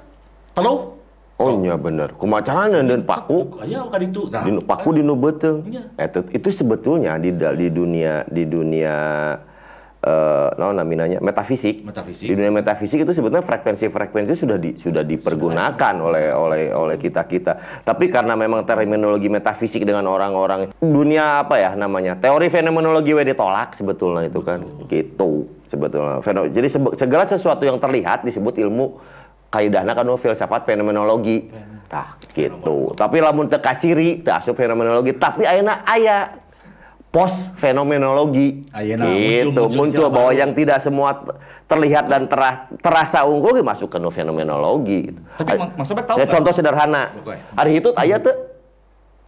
telu. 0.52 1.00
Oh 1.42 1.50
iya 1.64 1.74
bener. 1.80 2.14
Kumaha 2.14 2.46
carana 2.46 2.86
dan 2.86 3.02
paku 3.08 3.58
Aya 3.58 3.82
ka 3.90 3.98
ditu. 3.98 4.30
Nah, 4.30 4.46
paku 4.68 4.90
di 4.94 5.02
nu 5.02 5.18
beuteung. 5.18 5.66
Iya. 5.66 5.84
Eta 5.98 6.28
itu 6.30 6.48
sebetulnya 6.52 7.18
di 7.18 7.34
di 7.34 7.68
dunia 7.72 8.28
di 8.30 8.44
dunia 8.46 8.96
eh 10.04 10.50
naon 10.60 10.76
namanya 10.76 11.24
metafisik. 11.24 11.88
Metafisik. 11.88 12.28
Di 12.28 12.36
dunia 12.36 12.52
metafisik 12.52 13.08
itu 13.08 13.12
sebetulnya 13.16 13.40
frekuensi-frekuensi 13.40 14.34
sudah 14.36 14.58
di, 14.60 14.76
sudah 14.76 15.00
dipergunakan 15.00 15.96
oleh 16.04 16.36
oleh 16.36 16.76
oleh 16.76 17.00
kita-kita. 17.00 17.84
Tapi 17.88 18.12
karena 18.12 18.36
memang 18.36 18.68
terminologi 18.68 19.32
metafisik 19.32 19.88
dengan 19.88 20.04
orang-orang 20.12 20.76
dunia 20.84 21.48
apa 21.48 21.56
ya 21.56 21.72
namanya? 21.80 22.20
Teori 22.20 22.52
fenomenologi 22.52 23.16
we 23.16 23.24
ditolak 23.24 23.80
sebetulnya 23.80 24.28
itu 24.28 24.44
kan. 24.44 24.60
Gitu 24.92 25.48
sebetulnya. 25.72 26.20
Jadi 26.52 26.68
segala 27.00 27.24
sesuatu 27.24 27.64
yang 27.64 27.80
terlihat 27.80 28.28
disebut 28.28 28.60
ilmu 28.60 29.00
kaidahna 29.50 29.96
kan 29.96 30.06
filsafat 30.20 30.68
fenomenologi. 30.68 31.48
Tah 31.88 32.18
gitu. 32.34 32.92
Tapi 32.98 33.22
lamun 33.22 33.46
teu 33.46 33.62
kaciri 33.62 34.26
teu 34.26 34.34
asup 34.34 34.58
fenomenologi, 34.58 35.14
tapi 35.14 35.46
ayeuna 35.46 35.86
aya 35.86 36.43
post 37.14 37.54
fenomenologi. 37.56 38.66
Ayeuna 38.74 39.06
gitu, 39.06 39.54
muncul- 39.54 39.70
muncul 39.70 39.78
muncul, 39.78 40.08
bahwa 40.10 40.32
baru. 40.34 40.42
yang 40.42 40.52
tidak 40.52 40.82
semua 40.82 41.10
terlihat 41.64 42.10
dan 42.10 42.26
teras- 42.26 42.66
terasa 42.82 43.22
unggul 43.22 43.54
ge 43.54 43.62
masuk 43.62 43.86
ke 43.88 44.02
fenomenologi 44.10 45.14
gitu. 45.14 45.22
Tapi 45.38 45.54
mak- 45.54 45.78
maksudnya 45.78 46.04
tahu 46.04 46.18
ya, 46.18 46.26
contoh 46.26 46.50
sederhana. 46.52 47.14
Hari 47.54 47.72
itu 47.78 47.94
aya 47.94 48.18
teu 48.18 48.34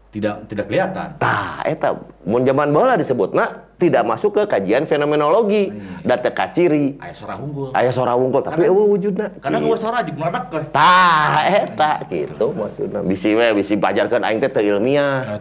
tidak 0.10 0.48
tidak 0.48 0.66
kelihatan. 0.66 1.08
Tah, 1.20 1.60
eta 1.62 1.94
mun 2.24 2.42
zaman 2.42 2.72
baheula 2.72 2.96
disebutna 2.96 3.46
tidak 3.76 4.02
masuk 4.02 4.32
ke 4.34 4.48
kajian 4.48 4.88
fenomenologi 4.88 5.70
dan 6.02 6.18
teka 6.18 6.50
ciri. 6.50 6.96
Aya 6.98 7.14
sora 7.14 7.36
unggul. 7.38 7.70
Aya 7.70 7.92
sora 7.92 8.14
unggul 8.16 8.42
tapi 8.42 8.64
Karena- 8.64 8.72
eueuh 8.72 8.88
wujudna. 8.90 9.26
Kadang 9.38 9.62
Gitu. 9.62 9.70
gua 9.70 9.78
sora 9.78 10.02
jeung 10.02 10.18
meledak 10.18 10.50
we. 10.50 10.62
Tah, 10.72 11.38
eta 11.46 11.92
gitu 12.08 12.48
maksudna. 12.50 13.04
Bisi 13.04 13.36
we 13.36 13.46
bisi 13.54 13.78
pajarkeun 13.78 14.24
aing 14.24 14.40
teh 14.40 14.50
teu 14.50 14.64
ilmiah. 14.66 15.38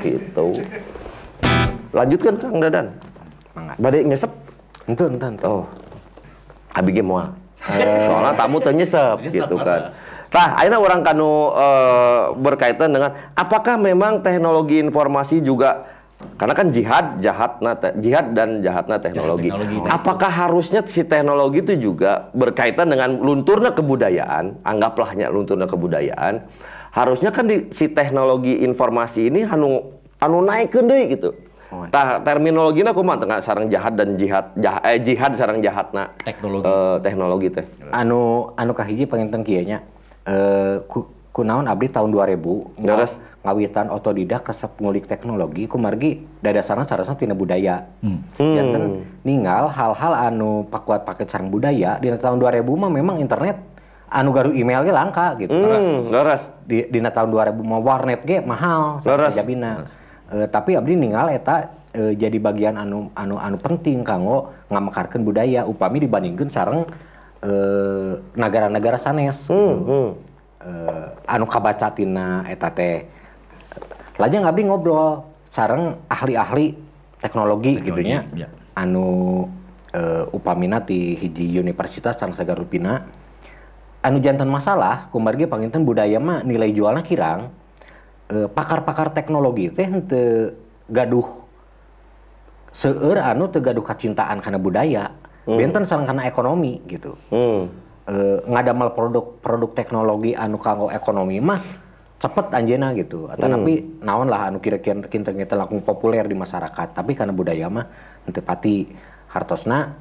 Gitu. 0.00 0.48
Lanjutkan 1.94 2.34
Kang 2.42 2.58
Dadan. 2.58 2.86
Mangga. 3.54 3.74
Bade 3.78 3.98
nyesep. 4.02 4.30
Ente, 4.90 5.04
ente, 5.06 5.26
ente. 5.38 5.44
Oh. 5.46 5.64
Abi 6.74 6.90
ge 6.90 7.06
moal. 7.06 7.30
Soalnya 8.04 8.34
tamu 8.36 8.58
teu 8.60 8.74
nyesep 8.74 9.24
gitu 9.24 9.56
kan. 9.56 9.88
Tah, 10.28 10.58
ayeuna 10.58 10.82
orang 10.82 11.00
kanu 11.06 11.54
eh, 11.54 12.22
berkaitan 12.36 12.90
dengan 12.90 13.14
apakah 13.38 13.78
memang 13.78 14.20
teknologi 14.20 14.82
informasi 14.82 15.38
juga 15.40 15.86
karena 16.34 16.54
kan 16.56 16.66
jihad 16.74 17.06
jahatna 17.22 17.78
te- 17.78 17.94
jihad 18.02 18.34
dan 18.34 18.58
jahatna 18.58 18.98
teknologi. 18.98 19.48
teknologi 19.48 19.76
tadi. 19.80 19.90
Apakah 19.94 20.30
harusnya 20.32 20.80
si 20.84 21.06
teknologi 21.06 21.62
itu 21.62 21.74
juga 21.78 22.28
berkaitan 22.34 22.90
dengan 22.90 23.14
lunturnya 23.22 23.70
kebudayaan, 23.70 24.64
anggaplah 24.66 25.14
nya 25.14 25.30
lunturnya 25.30 25.70
kebudayaan. 25.70 26.42
Harusnya 26.90 27.30
kan 27.30 27.46
di, 27.46 27.70
si 27.74 27.90
teknologi 27.90 28.62
informasi 28.66 29.30
ini 29.30 29.46
anu 29.46 29.94
anu 30.18 30.42
naikkeun 30.42 30.86
deui 30.90 31.14
gitu. 31.14 31.30
Oh. 31.74 31.82
Tah 31.90 32.22
terminologinya 32.22 32.94
kumaha 32.94 33.18
tengah 33.18 33.38
sarang 33.40 33.66
jahat 33.66 33.98
dan 33.98 34.14
jihad 34.14 34.54
jah, 34.54 34.78
eh, 34.80 34.94
jihad 34.96 35.34
sarang 35.34 35.58
jahatna 35.58 36.14
Teknologi. 36.16 36.62
eh, 36.64 36.96
teknologi 37.00 37.48
teh. 37.50 37.66
anu 37.90 38.20
anu 38.54 38.70
kahiji 38.72 39.04
panginten 39.04 39.42
kieu 39.42 39.66
nya 39.66 39.82
eh 40.22 40.78
ku, 40.86 41.02
kunaon 41.30 41.66
abdi 41.66 41.90
tahun 41.90 42.14
2000 42.14 42.78
Leres. 42.78 43.18
ngawitan 43.42 43.90
otodidak 43.90 44.46
resep 44.46 44.70
ngulik 44.78 45.04
teknologi 45.04 45.66
kumargi 45.66 46.22
dadasarna 46.38 46.86
sarasna 46.86 47.12
tina 47.12 47.34
budaya 47.34 47.90
Hmm. 48.00 48.22
janten 48.38 48.82
ninggal 49.20 49.66
hal-hal 49.68 50.14
anu 50.14 50.64
pakuat 50.64 51.02
paket 51.02 51.28
sarang 51.28 51.50
budaya 51.50 51.98
di 51.98 52.08
tahun 52.08 52.38
2000 52.38 52.62
mah 52.72 52.88
memang 52.88 53.18
internet 53.18 53.58
anu 54.06 54.30
garu 54.30 54.54
email 54.54 54.80
ge 54.80 54.94
langka 54.94 55.34
gitu 55.36 55.50
Hmm, 55.50 56.06
leres. 56.08 56.46
di 56.62 56.86
dina 56.86 57.10
tahun 57.10 57.28
2000 57.28 57.60
mah 57.60 57.80
warnet 57.80 58.22
ge 58.22 58.38
mahal 58.40 59.02
Leres. 59.02 59.34
jabina 59.34 59.82
Eh, 60.34 60.50
tapi 60.50 60.74
abdi 60.74 60.98
ninggal 60.98 61.30
eta 61.30 61.70
eh, 61.94 62.18
jadi 62.18 62.42
bagian 62.42 62.74
anu 62.74 63.06
anu 63.14 63.38
anu 63.38 63.54
penting 63.54 64.02
kanggo 64.02 64.50
ngamekarkeun 64.66 65.22
budaya 65.22 65.62
upami 65.62 66.02
dibandingkeun 66.02 66.50
sareng 66.50 66.82
eh, 67.38 68.18
negara-negara 68.34 68.98
sanes 68.98 69.46
Hmm, 69.46 69.78
hmm. 69.86 70.10
Eh, 70.64 71.06
anu 71.30 71.46
kabaca 71.46 71.92
tina 71.94 72.42
eta 72.50 72.72
teh. 72.74 73.06
Lajeng 74.18 74.42
abdi 74.42 74.66
ngobrol 74.66 75.22
sareng 75.54 76.02
ahli-ahli 76.10 76.74
teknologi, 77.22 77.78
Teknologi, 77.78 77.86
gitu 77.86 78.00
nya 78.02 78.26
ya. 78.34 78.48
anu 78.74 79.46
eh, 79.94 80.24
upamina 80.34 80.82
ti 80.82 81.14
hiji 81.14 81.62
universitas 81.62 82.18
sareng 82.18 82.34
sagarupina 82.34 83.06
anu 84.02 84.18
jantan 84.18 84.50
masalah 84.50 85.06
kumargi 85.14 85.46
panginten 85.46 85.86
budaya 85.86 86.18
mah 86.18 86.42
nilai 86.42 86.74
jualnya 86.74 87.06
kirang 87.06 87.54
pakar-pakar 88.28 89.12
teknologi 89.12 89.68
teh 89.68 89.86
gaduh 90.88 91.44
seueur 92.74 93.22
anu 93.22 93.46
teu 93.48 93.62
gaduh 93.62 93.86
kacintaan 93.86 94.42
karena 94.42 94.58
budaya 94.58 95.04
benten 95.46 95.84
sareng 95.84 96.08
kana 96.08 96.26
ekonomi 96.26 96.80
gitu. 96.88 97.14
Hmm. 97.30 97.68
eh, 98.04 98.36
ngadamel 98.44 98.92
produk 98.92 99.40
produk 99.40 99.70
teknologi 99.72 100.36
anu 100.36 100.60
kanggo 100.60 100.92
ekonomi 100.92 101.40
mah 101.40 101.60
cepet 102.20 102.52
anjena 102.52 102.92
gitu. 102.96 103.28
Atau 103.28 103.48
tapi 103.48 104.00
naon 104.00 104.28
lah 104.28 104.48
anu 104.52 104.60
kira-kira 104.60 105.04
kita 105.08 105.54
langsung 105.56 105.84
populer 105.84 106.24
di 106.24 106.36
masyarakat. 106.36 106.96
Tapi 106.96 107.12
karena 107.16 107.32
budaya 107.32 107.68
mah 107.68 107.86
henteu 108.24 108.44
pati 108.44 108.88
hartosna 109.30 109.94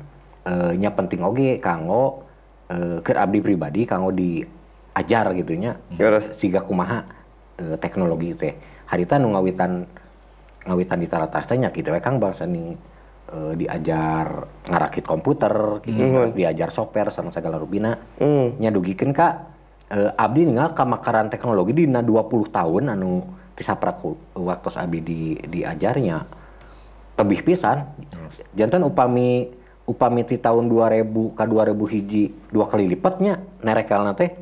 eh, 0.47 0.73
nya 0.79 0.91
penting 0.91 1.21
oge 1.23 1.59
kanggo 1.59 2.25
eh, 2.71 2.99
keur 3.03 3.17
abdi 3.19 3.39
pribadi 3.39 3.83
kanggo 3.83 4.11
diajar 4.11 5.31
gitu 5.35 5.53
nya. 5.55 5.79
Leres. 5.95 6.33
siga 6.35 6.63
kumaha 6.63 7.22
eh, 7.59 7.75
teknologi 7.77 8.33
teh. 8.33 8.53
Harita 8.89 9.17
nu 9.17 9.33
ngawitan 9.33 9.85
ngawitan 10.63 10.97
di 11.01 11.07
taratas 11.09 11.43
teh 11.45 11.59
nya 11.59 11.69
kitu 11.73 11.91
we 11.91 11.99
Kang 11.99 12.17
bangsa 12.17 12.47
ning 12.47 12.77
eh, 13.29 13.53
diajar 13.57 14.47
ngarakit 14.69 15.05
komputer 15.05 15.83
gitu 15.83 15.99
terus 15.99 16.33
diajar 16.33 16.69
software 16.71 17.11
sama 17.13 17.29
segala 17.29 17.59
rubina. 17.59 17.99
Hmm. 18.17 18.57
nya 18.57 18.69
dugikeun 18.73 19.11
ka 19.13 19.53
eh, 19.91 20.11
abdi 20.15 20.47
ninggal 20.47 20.73
kamakaran 20.73 21.29
teknologi 21.29 21.85
dina 21.85 22.01
20 22.01 22.49
tahun 22.49 22.83
anu 22.95 23.25
tisaprak 23.53 24.01
waktu 24.33 24.69
abdi 24.73 24.99
di 25.03 25.21
diajarnya 25.45 26.17
lebih 27.13 27.45
pisan. 27.45 27.85
Jantan 28.57 28.81
upami 28.89 29.45
upami 29.83 30.23
ti 30.23 30.39
tahun 30.39 30.71
2000 30.71 31.37
ka 31.37 31.43
2000 31.45 31.93
hiji 31.93 32.23
dua 32.49 32.65
kali 32.65 32.89
lipatnya 32.89 33.43
nerekalna 33.61 34.17
teh. 34.17 34.33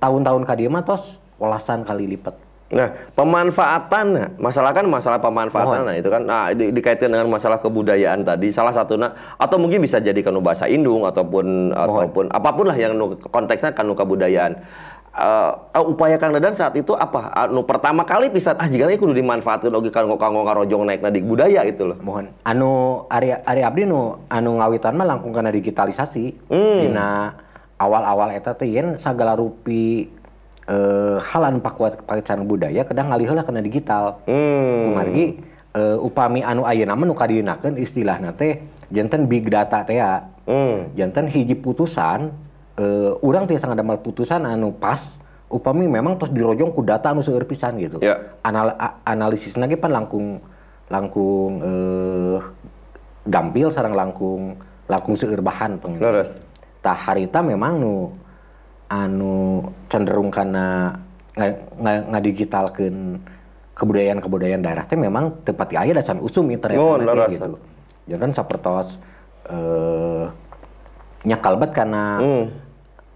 Tahun-tahun 0.00 0.42
ka 0.48 0.54
dieu 0.56 0.72
mah 0.72 0.86
tos 0.86 1.20
welasan 1.36 1.84
kali 1.84 2.08
lipat 2.14 2.43
Nah, 2.74 2.90
pemanfaatan, 3.14 4.34
masalah 4.42 4.74
kan 4.74 4.82
masalah 4.90 5.22
pemanfaatan, 5.22 5.86
nah 5.86 5.94
itu 5.94 6.10
kan, 6.10 6.22
nah 6.26 6.50
di, 6.50 6.74
dikaitkan 6.74 7.06
dengan 7.06 7.30
masalah 7.30 7.62
kebudayaan 7.62 8.26
tadi, 8.26 8.50
salah 8.50 8.74
satunya, 8.74 9.14
atau 9.38 9.56
mungkin 9.62 9.78
bisa 9.78 10.02
jadi 10.02 10.18
kanu 10.26 10.42
bahasa 10.42 10.66
Indung 10.66 11.06
ataupun 11.06 11.70
ataupun 11.70 12.34
apa 12.34 12.50
pun 12.50 12.66
lah 12.66 12.74
yang 12.74 12.98
nu- 12.98 13.14
konteksnya 13.30 13.70
kanu 13.70 13.94
kebudayaan. 13.94 14.58
Eh, 15.14 15.52
eh, 15.78 15.84
upaya 15.86 16.18
Kang 16.18 16.34
Dadan 16.34 16.58
saat 16.58 16.74
itu 16.74 16.90
apa? 16.90 17.30
Anu 17.38 17.62
pertama 17.62 18.02
kali 18.02 18.34
bisa 18.34 18.50
ah 18.58 18.66
jika 18.66 18.90
kudu 18.98 19.14
dimanfaatkan 19.14 19.70
lagi 19.70 19.94
kanggo 19.94 20.18
kanggo 20.18 20.42
ngarojong 20.42 20.90
naik 20.90 21.06
di 21.14 21.22
budaya 21.22 21.62
itu 21.62 21.86
loh. 21.86 21.94
mohon 22.02 22.34
anu 22.42 23.06
ari 23.06 23.30
ari 23.30 23.62
abdi 23.62 23.86
nu 23.86 24.26
anu 24.26 24.58
ngawitan 24.58 24.98
mah 24.98 25.06
langkung 25.06 25.30
kana 25.30 25.54
digitalisasi 25.54 26.50
dina 26.50 27.30
awal-awal 27.78 28.34
eta 28.34 28.58
teh 28.58 28.66
yen 28.66 28.98
sagala 28.98 29.38
rupi 29.38 30.10
eh 30.64 31.16
hal 31.20 31.42
anu 31.44 31.60
pakuat 31.60 32.00
pakecan 32.02 32.44
budaya 32.44 32.82
kadang 32.82 33.12
ngalih 33.12 33.28
heula 33.28 33.44
kana 33.44 33.60
digital 33.60 34.16
Hmm. 34.24 34.90
kumargi 34.90 35.26
eh, 35.72 35.96
upami 35.98 36.40
anu 36.40 36.64
ayeuna 36.64 36.94
mah 36.94 37.04
nu 37.04 37.12
kadinakeun 37.12 37.76
istilahna 37.76 38.32
teh 38.32 38.64
janten 38.88 39.28
big 39.28 39.46
data 39.46 39.84
teh 39.84 39.96
ya 39.96 40.24
Hmm. 40.44 40.88
jantan 40.92 41.28
hiji 41.28 41.52
putusan 41.54 42.32
eh 42.74 43.12
urang 43.20 43.44
tiasa 43.44 43.68
ngadamel 43.68 44.00
putusan 44.00 44.44
anu 44.44 44.72
pas 44.72 45.20
upami 45.46 45.84
memang 45.86 46.16
terus 46.16 46.32
dirojong 46.32 46.72
ku 46.72 46.80
data 46.80 47.12
anu 47.12 47.20
seueur 47.20 47.44
pisan 47.44 47.76
gitu 47.76 48.00
Ya. 48.00 48.16
Anal 48.40 48.72
a- 48.74 48.98
analisisna 49.04 49.64
ge 49.64 49.76
pan 49.76 49.92
langkung 49.92 50.40
langkung 50.88 51.60
eh 51.60 52.38
gampil 53.24 53.68
sareng 53.68 53.92
langkung 53.92 54.56
langkung 54.84 55.14
seueur 55.14 55.40
bahan 55.40 55.76
pengen 55.76 56.00
tah 56.80 56.92
harita 56.92 57.40
memang 57.40 57.80
nu 57.80 58.12
anu 58.88 59.64
cenderung 59.88 60.28
kana 60.28 60.98
nga- 61.34 61.58
nga- 61.76 62.04
ngadigitalkeun 62.10 63.18
kebudayaan-kebudayaan 63.74 64.62
daerah 64.62 64.86
teh 64.86 64.94
memang 64.94 65.42
tepati 65.42 65.74
aya 65.74 65.90
dasan 65.92 66.22
usum 66.22 66.46
teh 66.46 66.70
leres. 66.70 67.30
gitu. 67.32 67.58
Jangan 68.06 68.30
sapertos 68.30 69.00
eh 69.44 70.24
nyakalbet 71.24 71.72
karena 71.72 72.20
Hmm. 72.20 72.44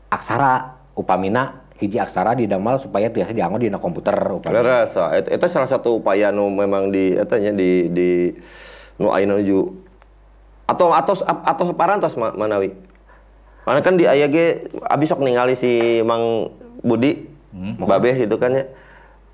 aksara 0.09 0.81
upamina 0.97 1.63
hiji 1.79 2.01
aksara 2.01 2.35
didamel 2.35 2.81
supaya 2.81 3.07
tiasa 3.07 3.31
dianggo 3.31 3.61
dina 3.61 3.79
komputer 3.79 4.17
upamina. 4.17 4.59
Leres, 4.59 4.97
ah. 4.97 5.15
Eta 5.15 5.47
salah 5.47 5.69
satu 5.69 6.01
upaya 6.01 6.33
nu 6.33 6.49
memang 6.49 6.91
di 6.91 7.15
eta 7.15 7.39
nya 7.39 7.53
di 7.53 7.87
di 7.89 8.33
nu 8.99 9.15
ayeuna 9.15 9.39
nuju 9.39 9.63
atau 10.67 10.91
atau 10.91 11.15
atau 11.23 11.65
parantos 11.73 12.19
Ma- 12.19 12.35
manawi. 12.35 12.75
Karena 13.69 13.85
kan 13.85 14.01
di 14.01 14.09
aya 14.09 14.25
ge 14.27 14.65
abis 14.81 15.13
sok 15.13 15.21
ningali 15.21 15.53
si 15.53 16.01
Mang 16.01 16.49
Budi 16.81 17.29
Babeh 17.79 18.25
itu 18.25 18.37
kan 18.41 18.57
ya 18.57 18.65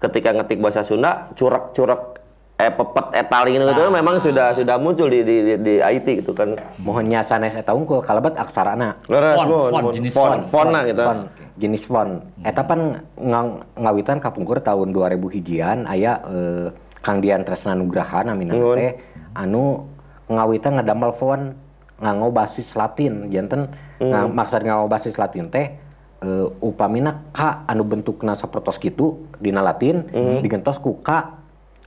ketika 0.02 0.34
ngetik 0.34 0.58
bahasa 0.58 0.82
Sunda 0.82 1.30
curak-curak 1.32 2.18
eh 2.54 2.70
pepet 2.70 3.14
etaling 3.14 3.58
itu 3.58 3.66
kan 3.66 3.90
memang 3.90 4.18
sudah 4.18 4.54
sudah 4.54 4.78
muncul 4.78 5.10
di 5.10 5.22
di, 5.22 5.36
di, 5.42 5.54
di 5.58 5.74
IT 5.78 6.22
gitu 6.22 6.30
kan. 6.30 6.54
Mohon 6.78 7.10
nya 7.10 7.20
sanes 7.22 7.54
eta 7.54 7.74
unggul 7.74 7.98
kalebet 7.98 8.34
aksarana. 8.34 8.94
Leres, 9.10 9.42
Font, 9.42 9.70
font, 9.70 9.90
jenis 9.90 10.14
font, 10.14 10.30
font. 10.30 10.42
font 10.46 10.68
nah 10.70 10.86
gitu. 10.86 11.02
Font, 11.02 11.22
jenis 11.58 11.82
font. 11.82 12.22
Eta 12.46 12.62
pan 12.62 13.02
ngang- 13.18 13.62
ngawitan 13.74 14.22
kapungkur 14.22 14.62
tahun 14.62 14.94
2000 14.94 15.34
hijian 15.34 15.78
aya 15.86 16.22
eh, 16.26 16.66
Kang 17.02 17.18
Dian 17.18 17.42
Tresna 17.42 17.74
Nugraha 17.74 18.22
namina 18.22 18.54
teh 18.54 19.02
anu 19.34 19.90
ngawitan 20.30 20.78
ngadamel 20.78 21.10
font 21.10 21.58
nganggo 21.98 22.30
basis 22.30 22.74
Latin 22.74 23.34
janten 23.34 23.66
nga, 24.00 24.26
maksud 24.26 24.62
nganggo 24.64 24.90
basis 24.90 25.14
Latin 25.14 25.50
teh 25.50 25.74
eh, 26.22 26.46
upamina 26.64 27.30
K 27.30 27.68
anu 27.68 27.86
bentukna 27.86 28.34
sapertos 28.34 28.78
kitu 28.78 29.30
dina 29.38 29.62
Latin 29.62 30.08
digentos 30.42 30.82
ku 30.82 30.98
K 31.04 31.10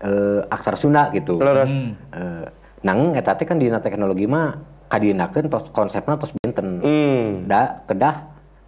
eh, 0.04 0.42
aksara 0.48 0.78
Sunda 0.80 1.10
gitu. 1.12 1.42
Leres. 1.42 1.74
Eh, 2.14 2.46
nanging 2.86 3.18
eta 3.18 3.34
teh 3.36 3.44
kan 3.44 3.58
dina 3.60 3.82
teknologi 3.82 4.30
mah 4.30 4.56
kadinakeun 4.88 5.52
tos 5.52 5.68
konsepna 5.74 6.16
tos 6.16 6.32
benten 6.32 6.80
Hmm. 6.80 7.44
da 7.44 7.84
kedah 7.84 8.16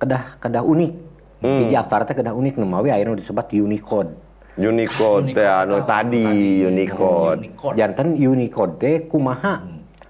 kedah 0.03 0.23
kedah 0.43 0.63
unik 0.67 0.91
hiji 1.39 1.75
aksara 1.79 2.03
teh 2.03 2.11
kedah 2.11 2.35
unik 2.35 2.59
nu 2.59 2.67
mawi 2.67 2.91
ayeuna 2.91 3.15
disebut 3.15 3.55
Unicode 3.55 4.11
Unicode 4.59 5.31
teh 5.31 5.47
anu 5.47 5.79
tadi 5.87 6.67
Unicode. 6.67 7.47
Unicode. 7.47 7.75
janten 7.79 8.19
Unicode 8.19 8.73
teh 8.83 8.95
kumaha 9.07 9.63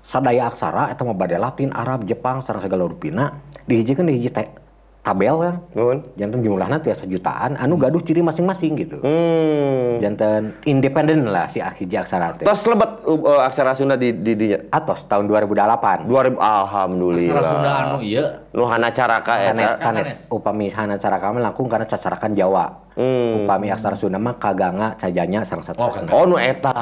sadaya 0.10 0.50
aksara 0.50 0.90
mah 1.06 1.14
bade 1.14 1.38
Latin, 1.38 1.70
Arab, 1.70 2.10
Jepang 2.10 2.42
sareng 2.42 2.66
segala 2.66 2.90
rupina 2.90 3.38
dihijikeun 3.70 4.10
di 4.10 4.18
hiji 4.18 4.34
te- 4.34 4.59
tabel 5.00 5.36
kan. 5.40 5.56
Nuhun. 5.74 6.00
Janten 6.20 6.40
jumlahna 6.44 6.78
tiasa 6.84 7.08
jutaan 7.08 7.56
anu 7.56 7.80
gaduh 7.80 8.04
ciri 8.04 8.20
masing-masing 8.20 8.76
gitu. 8.76 8.98
Hmm. 9.00 9.98
Janten 10.04 10.54
independen 10.68 11.32
lah 11.32 11.48
si 11.48 11.64
hiji 11.64 11.96
aksara 11.96 12.36
teh. 12.36 12.46
Tos 12.46 12.62
lebet 12.68 13.08
uh, 13.08 13.42
aksara 13.48 13.74
Sunda 13.74 13.96
di 13.96 14.12
di 14.12 14.36
dinya. 14.36 14.60
Atos 14.70 15.08
tahun 15.08 15.32
2008. 15.32 16.06
2000 16.06 16.36
alhamdulillah. 16.38 17.32
Aksara 17.32 17.44
Sunda 17.48 17.72
anu 17.88 17.98
iya. 18.04 18.24
Nu 18.52 18.68
hana 18.68 18.92
caraka 18.92 19.40
Sanes, 19.40 19.64
eta. 19.64 19.76
sanes. 19.80 20.06
Sanes. 20.06 20.20
Upami 20.30 20.68
hana 20.70 20.96
cara 21.00 21.18
kami 21.18 21.40
langkung 21.40 21.72
karena 21.72 21.88
cacarakan 21.88 22.32
Jawa. 22.36 22.66
Hmm. 23.00 23.48
Upami 23.48 23.72
aksara 23.72 23.96
Sunda 23.96 24.20
mah 24.20 24.36
kaganga 24.36 25.00
cajanya 25.00 25.48
sareng 25.48 25.64
satu. 25.64 25.80
Oh. 25.80 25.92
Oh 26.12 26.24
nu 26.28 26.36
eta. 26.36 26.76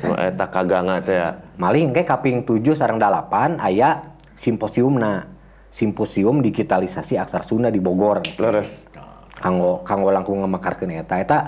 Nu 0.00 0.16
eta 0.16 0.48
kaganga 0.48 0.98
teh. 1.04 1.12
ya. 1.14 1.28
Maling 1.60 1.94
ke 1.94 2.02
kaping 2.02 2.42
7 2.42 2.74
sareng 2.74 2.98
8 2.98 3.60
aya 3.60 4.16
simposiumna. 4.40 5.33
Simposium 5.74 6.38
digitalisasi 6.38 7.18
aksara 7.18 7.42
Sunda 7.42 7.66
di 7.66 7.82
Bogor. 7.82 8.22
Leres. 8.38 8.86
Kanggo 9.34 9.82
kanggo 9.82 10.14
langkung 10.14 10.38
ngemakarkeun 10.46 10.94
eta 10.94 11.18
eta 11.18 11.38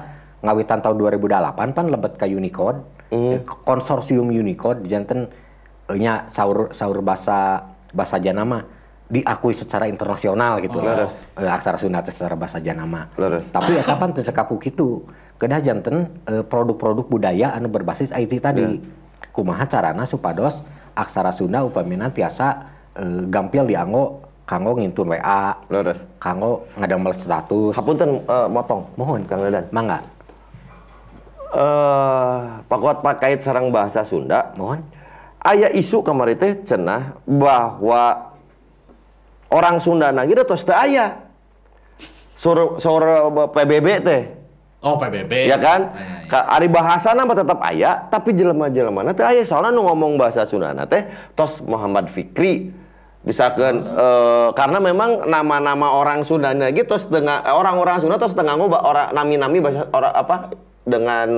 ngawitan 0.43 0.83
tahun 0.83 0.99
2008 1.22 1.55
pan 1.55 1.87
lebet 1.87 2.18
ka 2.18 2.27
Unicode. 2.27 2.83
Hmm. 3.14 3.47
Konsorsium 3.47 4.35
Unicode 4.35 4.83
janten 4.91 5.31
nya 5.95 6.27
saur 6.35 6.74
saur 6.74 6.99
bahasa 7.07 7.70
bahasa 7.95 8.18
Janama 8.18 8.66
diakui 9.07 9.55
secara 9.55 9.87
internasional 9.87 10.59
gitu. 10.59 10.83
Leres. 10.83 11.14
Eh, 11.39 11.47
aksara 11.47 11.79
Sunda 11.79 12.03
secara 12.03 12.35
bahasa 12.35 12.59
Janama. 12.59 13.07
Leres. 13.14 13.47
Tapi 13.55 13.79
eta 13.79 13.95
pan 13.95 14.11
teu 14.11 14.27
sekaku 14.27 14.59
kitu. 14.59 15.07
Kedah 15.39 15.62
janten 15.62 16.18
eh, 16.27 16.43
produk-produk 16.43 17.07
budaya 17.07 17.55
anu 17.55 17.70
berbasis 17.70 18.11
IT 18.11 18.43
tadi. 18.43 18.83
Kumaha 19.31 19.70
carana 19.70 20.03
supados 20.03 20.59
aksara 20.99 21.31
Sunda 21.31 21.62
upamina 21.62 22.11
tiasa 22.11 22.76
eh, 22.97 23.22
gampil 23.28 23.68
dianggo 23.68 24.26
kanggo 24.47 24.78
ngintun 24.78 25.11
WA, 25.11 25.59
Leres. 25.68 26.01
kanggo 26.22 26.64
ngadamel 26.78 27.12
status. 27.12 27.74
Hapunten 27.74 28.22
eh, 28.22 28.49
motong. 28.49 28.86
Mohon 28.94 29.26
Kang 29.26 29.42
Dadan. 29.42 29.66
Mangga. 29.74 29.99
Eh, 31.57 32.40
pakuat 32.70 33.03
pakait 33.03 33.42
sarang 33.42 33.68
bahasa 33.74 34.07
Sunda. 34.07 34.55
Mohon. 34.55 34.82
Aya 35.47 35.70
isu 35.70 36.03
kamari 36.03 36.34
teh 36.34 36.59
cenah 36.66 37.22
bahwa 37.22 38.34
orang 39.47 39.78
Sunda 39.78 40.11
nagi 40.11 40.34
tos 40.42 40.66
teu 40.66 40.74
aya. 40.74 41.22
Sur 42.36 42.82
sur 42.82 43.03
PBB 43.55 43.86
teh. 44.03 44.22
Oh 44.84 44.94
PBB. 45.01 45.51
Ya 45.51 45.59
kan? 45.59 45.90
Ah, 45.90 45.99
iya, 45.99 46.07
iya. 46.22 46.28
Ka 46.30 46.38
ari 46.47 46.68
bahasana 46.70 47.26
mah 47.26 47.34
tetap 47.34 47.59
aya, 47.62 48.07
tapi 48.07 48.30
jelema-jelemana 48.34 49.11
teh 49.16 49.26
aya 49.26 49.42
soalnya 49.42 49.74
nu 49.74 49.86
ngomong 49.86 50.14
bahasa 50.14 50.47
Sundana 50.47 50.86
teh 50.86 51.07
tos 51.34 51.59
Muhammad 51.62 52.11
Fikri. 52.11 52.70
Misalkan 53.27 53.83
eh, 53.83 54.49
karena 54.55 54.79
memang 54.79 55.27
nama-nama 55.27 55.99
orang 55.99 56.22
Sunda 56.22 56.55
gitu 56.55 56.87
tos 56.87 57.11
dengan 57.11 57.43
orang-orang 57.43 57.99
Sunda 57.99 58.22
tos 58.22 58.39
tengah 58.39 58.55
ngoba 58.55 58.87
orang 58.87 59.11
nami-nami 59.11 59.59
bahasa 59.59 59.83
orang 59.91 60.14
apa 60.14 60.55
dengan 60.87 61.29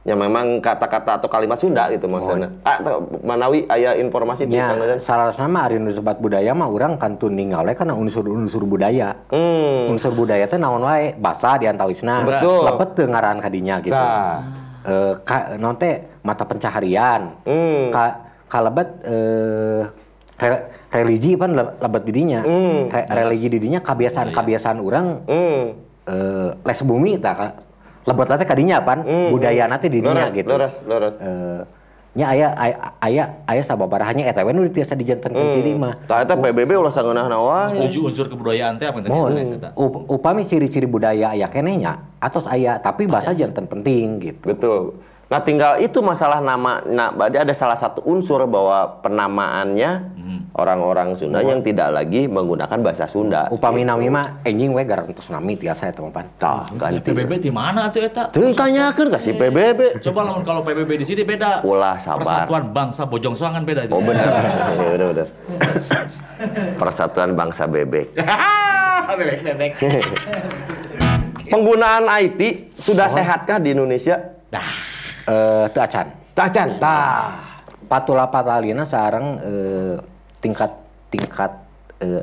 ya 0.00 0.16
memang 0.16 0.62
kata-kata 0.62 1.18
atau 1.18 1.28
kalimat 1.28 1.58
Sunda 1.58 1.90
gitu 1.90 2.06
maksudnya. 2.06 2.54
Ah, 2.62 2.78
teu- 2.78 3.04
manawi 3.26 3.66
aya 3.66 3.98
informasi 3.98 4.46
Ya, 4.48 4.70
salah 5.02 5.34
nama 5.34 5.66
ari 5.68 5.82
nu 5.82 5.90
sebat 5.90 6.22
budaya 6.22 6.54
mah 6.54 6.70
urang 6.70 6.94
kantun 6.96 7.34
we 7.36 7.74
kana 7.74 7.92
unsur-unsur 7.92 8.62
budaya. 8.62 9.18
Hmm. 9.28 9.90
Unsur 9.90 10.14
budaya 10.14 10.46
teh 10.46 10.56
naon 10.62 10.86
wae? 10.86 11.18
Basa 11.18 11.58
diantawisna. 11.58 12.22
Betul. 12.22 12.70
Lepet 12.70 12.88
teu 12.96 13.06
ngaran 13.10 13.42
kadinya 13.42 13.76
gitu. 13.82 13.98
Tah. 13.98 14.40
Eh 14.86 15.12
ka, 15.26 15.58
naon 15.58 15.74
teh 15.74 16.06
mata 16.22 16.46
pencaharian. 16.46 17.34
Hmm. 17.44 17.90
Ka 17.92 18.04
kalebet 18.46 18.88
eh 19.04 19.82
re- 20.40 20.64
religi 20.90 21.36
pan 21.36 21.52
le- 21.52 21.76
lebet 21.76 22.02
didinya. 22.02 22.40
Hmm. 22.42 22.88
Re- 22.88 23.08
religi 23.08 23.48
didinya 23.48 23.80
kebiasaan-kebiasaan 23.80 24.78
urang 24.80 25.06
Hmm. 25.24 25.64
eh 26.04 26.50
les 26.56 26.80
bumi 26.80 27.20
ka. 27.20 27.60
Lebet 28.00 28.26
teh 28.34 28.48
kadinya 28.48 28.80
pan 28.80 29.04
budaya 29.28 29.68
teh 29.76 29.90
didinya 29.92 30.24
Leres, 30.26 30.34
gitu. 30.34 30.48
leres, 30.48 30.74
leres. 30.82 31.14
Eh, 31.20 31.60
nya 32.10 32.26
aya 32.26 32.50
aya 32.58 32.74
aya 32.98 33.24
aya 33.46 33.62
sababarahannya 33.62 34.26
eta 34.26 34.42
we 34.42 34.50
nu 34.50 34.66
tiasa 34.66 34.98
dijantankeun 34.98 35.54
ciri 35.54 35.78
mah. 35.78 35.94
Tah 36.10 36.26
eta 36.26 36.34
PBB 36.34 36.74
ulah 36.74 36.90
sangeunahna 36.90 37.38
wae. 37.38 37.86
Tujuh 37.86 38.10
unsur 38.10 38.26
kebudayaan 38.26 38.82
teh 38.82 38.90
apa 38.90 38.98
tadi 38.98 39.14
sanes 39.14 39.54
eta? 39.54 39.70
up- 39.78 40.10
upami 40.10 40.42
ciri-ciri 40.42 40.90
budaya 40.90 41.30
aya 41.30 41.46
kenenya 41.46 42.02
atos 42.18 42.50
aya 42.50 42.82
tapi 42.82 43.06
bahasa 43.06 43.30
jantan 43.30 43.70
penting 43.70 44.18
gitu. 44.18 44.42
Betul. 44.42 44.98
Nah 45.30 45.38
tinggal 45.46 45.78
itu 45.78 46.02
masalah 46.02 46.42
nama. 46.42 46.82
Nah, 46.82 47.14
berarti 47.14 47.38
ada 47.38 47.54
salah 47.54 47.78
satu 47.78 48.02
unsur 48.02 48.42
bahwa 48.50 48.98
penamaannya 48.98 50.18
orang-orang 50.58 51.14
Sunda 51.14 51.38
yang 51.38 51.62
tidak 51.62 51.94
lagi 51.94 52.26
menggunakan 52.26 52.74
bahasa 52.82 53.06
Sunda. 53.06 53.46
Upami 53.46 53.86
nami 53.86 54.10
mah 54.10 54.42
enjing 54.42 54.74
we 54.74 54.82
garantos 54.82 55.30
nami 55.30 55.54
tiasa 55.54 55.94
eta 55.94 56.02
mah 56.02 56.10
pan. 56.10 56.26
Tah, 56.34 56.66
Ya, 56.74 56.90
ganti. 56.98 57.14
PBB 57.14 57.46
di 57.46 57.50
mana 57.54 57.86
tuh 57.94 58.02
eta? 58.02 58.26
Tuh 58.34 58.50
tanyakeun 58.50 59.06
ka 59.14 59.22
si 59.22 59.30
PBB. 59.30 60.02
Coba 60.02 60.26
lamun 60.26 60.42
kalau 60.42 60.66
PBB 60.66 60.98
di 60.98 61.06
sini 61.06 61.22
beda. 61.22 61.62
Ulah 61.62 62.02
sabar. 62.02 62.26
Persatuan 62.26 62.62
Bangsa 62.74 63.06
Bojong 63.06 63.38
Soangan 63.38 63.62
beda. 63.62 63.86
Oh 63.94 64.02
benar. 64.02 64.26
Iya, 64.74 64.88
benar 64.98 65.06
benar. 65.14 65.28
Persatuan 66.74 67.30
Bangsa 67.38 67.70
Bebek. 67.70 68.18
bebek 69.18 69.38
bebek. 69.46 69.72
Penggunaan 71.46 72.02
IT 72.18 72.74
sudah 72.82 73.06
sehatkah 73.06 73.62
di 73.62 73.78
Indonesia? 73.78 74.42
Eh 75.30 75.64
teu 75.70 75.82
acan. 75.82 76.06
Tah. 76.34 76.50
Patula 77.86 78.30
patalina 78.30 78.86
sareng 78.86 79.38
eh, 79.42 79.96
tingkat 80.42 80.70
tingkat 81.10 81.52
eh, 82.02 82.22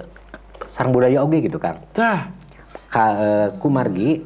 sareng 0.72 0.92
budaya 0.92 1.24
oge 1.24 1.44
gitu 1.48 1.60
kan. 1.60 1.80
Tah. 1.96 2.28
Ka 2.92 3.06
eh, 3.20 3.48
kumargi 3.60 4.24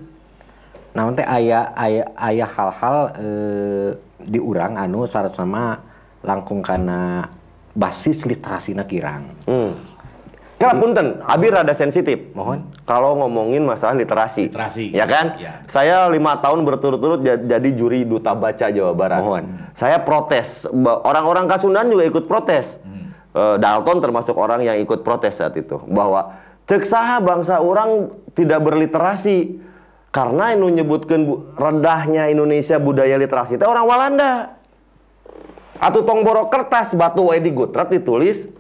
naon 0.92 1.16
teh 1.16 1.26
aya 1.26 1.72
aya 1.78 2.04
aya 2.18 2.46
hal-hal 2.46 2.98
eh, 3.22 3.90
di 4.22 4.38
urang 4.38 4.78
anu 4.78 5.06
sama 5.10 5.82
langkung 6.22 6.62
kana 6.62 7.26
basis 7.74 8.26
literasina 8.26 8.86
kirang. 8.86 9.34
Hmm. 9.50 9.74
Kala 10.62 10.78
punten, 10.78 11.08
abi 11.22 11.48
rada 11.50 11.74
sensitif. 11.74 12.32
Mohon. 12.32 12.70
Kalau 12.86 13.18
ngomongin 13.18 13.66
masalah 13.66 13.98
literasi. 13.98 14.48
Literasi. 14.48 14.94
Ya 14.94 15.04
kan? 15.04 15.36
Ya. 15.36 15.66
Saya 15.66 16.06
lima 16.08 16.38
tahun 16.38 16.62
berturut-turut 16.62 17.20
ja- 17.22 17.38
jadi 17.38 17.70
juri 17.72 18.06
duta 18.06 18.32
baca 18.32 18.70
Jawa 18.70 18.94
Barat. 18.94 19.20
Mohon. 19.20 19.44
Saya 19.74 19.98
protes. 20.00 20.70
Orang-orang 21.02 21.50
Kasundan 21.50 21.88
juga 21.88 22.06
ikut 22.06 22.26
protes. 22.26 22.78
Eh, 23.32 23.56
Dalton 23.58 23.98
termasuk 23.98 24.36
orang 24.36 24.60
yang 24.60 24.76
ikut 24.78 25.02
protes 25.02 25.36
saat 25.36 25.56
itu. 25.56 25.80
Bahwa 25.88 26.36
cek 26.68 26.84
saha 26.84 27.18
bangsa 27.18 27.58
orang 27.58 28.12
tidak 28.32 28.62
berliterasi. 28.62 29.58
Karena 30.12 30.52
inu 30.52 30.68
nyebutkan 30.68 31.24
bu- 31.24 31.56
rendahnya 31.56 32.28
Indonesia 32.28 32.76
budaya 32.76 33.16
literasi 33.16 33.56
itu 33.56 33.64
orang 33.64 33.88
Walanda. 33.88 34.60
Atau 35.80 36.04
tong 36.04 36.22
borok 36.22 36.52
kertas 36.52 36.92
batu 36.92 37.26
wae 37.26 37.40
di 37.40 37.50
gutrat 37.50 37.88
ditulis. 37.88 38.52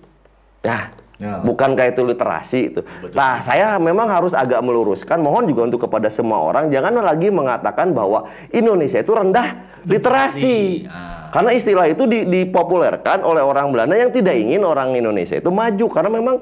Ya, 0.63 0.95
Ya. 1.21 1.37
bukankah 1.37 1.93
itu 1.93 2.01
literasi 2.01 2.73
itu? 2.73 2.81
Nah, 3.13 3.37
saya 3.45 3.77
memang 3.77 4.09
harus 4.09 4.33
agak 4.33 4.57
meluruskan. 4.65 5.21
Mohon 5.21 5.53
juga 5.53 5.61
untuk 5.69 5.85
kepada 5.85 6.09
semua 6.09 6.41
orang 6.41 6.73
jangan 6.73 6.97
lagi 6.97 7.29
mengatakan 7.29 7.93
bahwa 7.93 8.25
Indonesia 8.49 8.97
itu 8.97 9.13
rendah 9.13 9.69
literasi. 9.85 10.89
Ah. 10.89 11.29
Karena 11.29 11.53
istilah 11.53 11.85
itu 11.85 12.09
di- 12.09 12.25
dipopulerkan 12.25 13.21
oleh 13.21 13.45
orang 13.45 13.69
Belanda 13.69 13.93
yang 13.93 14.09
tidak 14.09 14.33
ingin 14.33 14.65
orang 14.65 14.97
Indonesia 14.97 15.37
itu 15.37 15.53
maju 15.53 15.85
karena 15.93 16.09
memang 16.09 16.35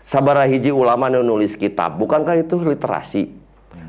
sabara 0.00 0.48
hiji 0.48 0.72
ulama 0.72 1.12
nu 1.12 1.20
nulis 1.20 1.52
kitab, 1.52 2.00
bukankah 2.00 2.40
itu 2.40 2.56
literasi? 2.64 3.44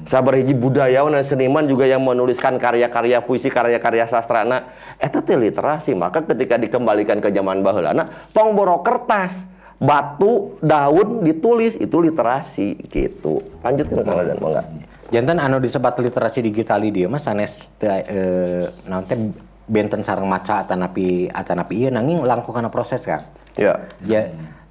Sabar 0.07 0.39
hiji 0.39 0.55
budayawan 0.55 1.19
dan 1.19 1.23
seniman 1.27 1.67
juga 1.67 1.83
yang 1.83 1.99
menuliskan 1.99 2.55
karya-karya 2.55 3.19
puisi, 3.27 3.51
karya-karya 3.51 4.07
sastrana. 4.07 4.71
Eta 4.99 5.19
teh 5.19 5.35
literasi. 5.35 5.91
Maka 5.99 6.23
ketika 6.23 6.55
dikembalikan 6.55 7.19
ke 7.19 7.27
zaman 7.27 7.59
baheulana, 7.59 8.31
tong 8.31 8.55
borok 8.55 8.87
kertas, 8.87 9.51
batu, 9.77 10.57
daun 10.61 11.21
ditulis 11.21 11.77
itu 11.77 11.97
literasi 12.01 12.77
gitu. 12.89 13.41
Lanjutkan 13.61 14.01
Kang 14.01 14.17
Radan, 14.17 14.37
mangga. 14.41 14.61
Jantan 15.07 15.39
anu 15.39 15.63
disebat 15.63 15.95
literasi 15.95 16.43
digital 16.43 16.83
di 16.83 16.91
dia 16.91 17.07
mah 17.07 17.21
sanes 17.21 17.55
eh, 17.79 18.67
naon 18.89 19.07
teh 19.07 19.15
benten 19.67 20.03
sareng 20.03 20.27
maca 20.27 20.67
atanapi 20.67 21.31
atanapi 21.31 21.73
ieu 21.79 21.89
nanging 21.91 22.27
langkung 22.27 22.51
kana 22.51 22.67
proses 22.67 22.99
kan. 23.05 23.23
Ya. 23.55 23.79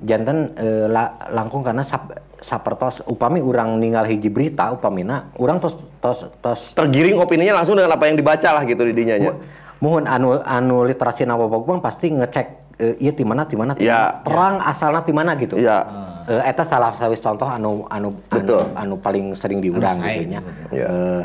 Jantan 0.05 0.53
eh, 0.61 0.87
la- 0.93 1.17
langkung 1.33 1.65
karena 1.65 1.81
sap, 1.81 2.21
sapertos 2.45 3.01
upami 3.09 3.41
urang 3.41 3.81
ninggal 3.81 4.05
hiji 4.05 4.29
berita 4.29 4.69
upamina 4.69 5.33
urang 5.41 5.57
tos 5.57 5.81
tos 6.05 6.29
tos 6.45 6.77
Tergiring 6.77 7.17
opininya 7.17 7.57
langsung 7.63 7.81
dengan 7.81 7.97
apa 7.97 8.05
yang 8.05 8.21
dibaca 8.21 8.61
lah 8.61 8.63
gitu 8.69 8.85
di 8.85 8.93
dinya 8.93 9.17
nya. 9.17 9.33
mohon 9.81 10.05
anu 10.05 10.37
anu 10.45 10.85
literasi 10.85 11.25
nama 11.25 11.49
bang 11.49 11.81
pasti 11.81 12.13
ngecek 12.13 12.66
eh, 12.79 12.95
iya 13.01 13.13
di 13.13 13.25
mana 13.25 13.43
di 13.45 13.57
mana 13.57 13.73
Ya. 13.81 14.21
terang 14.23 14.61
asalna 14.61 15.01
di 15.03 15.13
mana 15.13 15.33
gitu 15.37 15.57
Ya. 15.57 15.85
Eh, 16.27 16.43
eta 16.43 16.67
salah 16.67 16.91
sawis 16.99 17.23
contoh 17.23 17.47
anu 17.47 17.87
anu 17.87 18.11
Betul. 18.27 18.67
anu, 18.75 18.75
anu 18.75 18.95
paling 18.99 19.33
sering 19.39 19.63
diurang 19.63 19.97
Anu 19.97 20.07
gitu 20.11 20.23
nya 20.27 20.41
Ya. 20.75 20.87
Eh, 20.91 21.23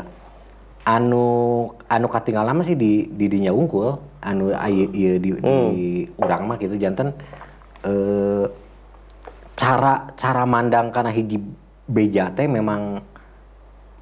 anu 0.82 1.24
anu 1.86 2.06
katinggal 2.10 2.42
lama 2.42 2.62
sih 2.66 2.74
di 2.74 3.06
di 3.06 3.26
dinya 3.30 3.54
unggul 3.54 3.98
anu 4.22 4.50
ieu 4.66 5.18
di, 5.18 5.30
di 5.38 5.56
urang 6.18 6.46
mah 6.46 6.58
gitu 6.58 6.74
janten 6.78 7.14
eh 7.82 8.46
cara 9.54 10.10
cara 10.14 10.42
mandang 10.46 10.90
karena 10.90 11.10
hiji 11.10 11.38
beja 11.86 12.30
teh 12.34 12.46
memang 12.46 13.02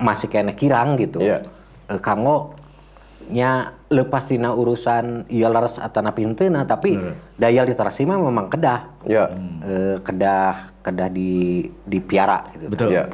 masih 0.00 0.28
kena 0.32 0.56
kirang 0.56 0.96
gitu. 0.96 1.20
Iya. 1.20 1.44
Eh, 1.90 2.00
kanggo 2.00 2.56
nya 3.30 3.78
lepas 3.88 4.26
tina 4.26 4.50
urusan 4.52 5.30
ieu 5.30 5.46
laras 5.46 5.78
atana 5.78 6.10
pinteuna 6.10 6.66
tapi 6.66 6.98
Leres. 6.98 7.38
daya 7.38 7.62
literasi 7.64 8.04
mah 8.04 8.18
memang 8.18 8.50
kedah. 8.50 8.80
Ya. 9.06 9.30
Eh, 9.64 9.96
kedah 10.02 10.74
kedah 10.82 11.08
di 11.08 11.66
dipiara 11.86 12.50
gitu. 12.54 12.66
Betul. 12.70 12.90
Ya. 12.92 13.04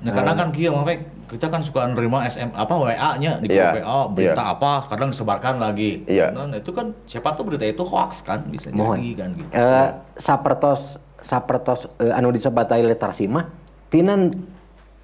Nah, 0.00 0.16
kadang 0.16 0.36
kan 0.40 0.48
kia 0.48 0.72
Mapek, 0.72 1.28
kita 1.28 1.52
kan 1.52 1.60
suka 1.60 1.84
nerima 1.84 2.24
SM 2.24 2.56
apa 2.56 2.72
WA-nya 2.72 3.36
di 3.36 3.52
grup 3.52 3.60
Iya, 3.60 3.84
WA 3.84 3.98
berita 4.08 4.42
iya. 4.48 4.54
apa, 4.56 4.72
kadang 4.88 5.12
disebarkan 5.12 5.60
lagi. 5.60 6.08
Iya. 6.08 6.32
Nah, 6.32 6.56
itu 6.56 6.72
kan 6.72 6.96
siapa 7.04 7.36
tuh 7.36 7.44
berita 7.44 7.68
itu 7.68 7.84
hoax 7.84 8.24
kan 8.24 8.48
bisa 8.48 8.72
Mohon. 8.72 8.96
jadi 8.96 9.10
kan 9.12 9.28
gitu. 9.36 9.50
Eh, 9.52 9.88
sapertos 10.16 10.96
sapertos 11.20 11.84
eh, 12.00 12.16
anu 12.16 12.32
disebatai 12.32 12.80
literasi 12.80 13.28
mah 13.28 13.52
tina 13.92 14.16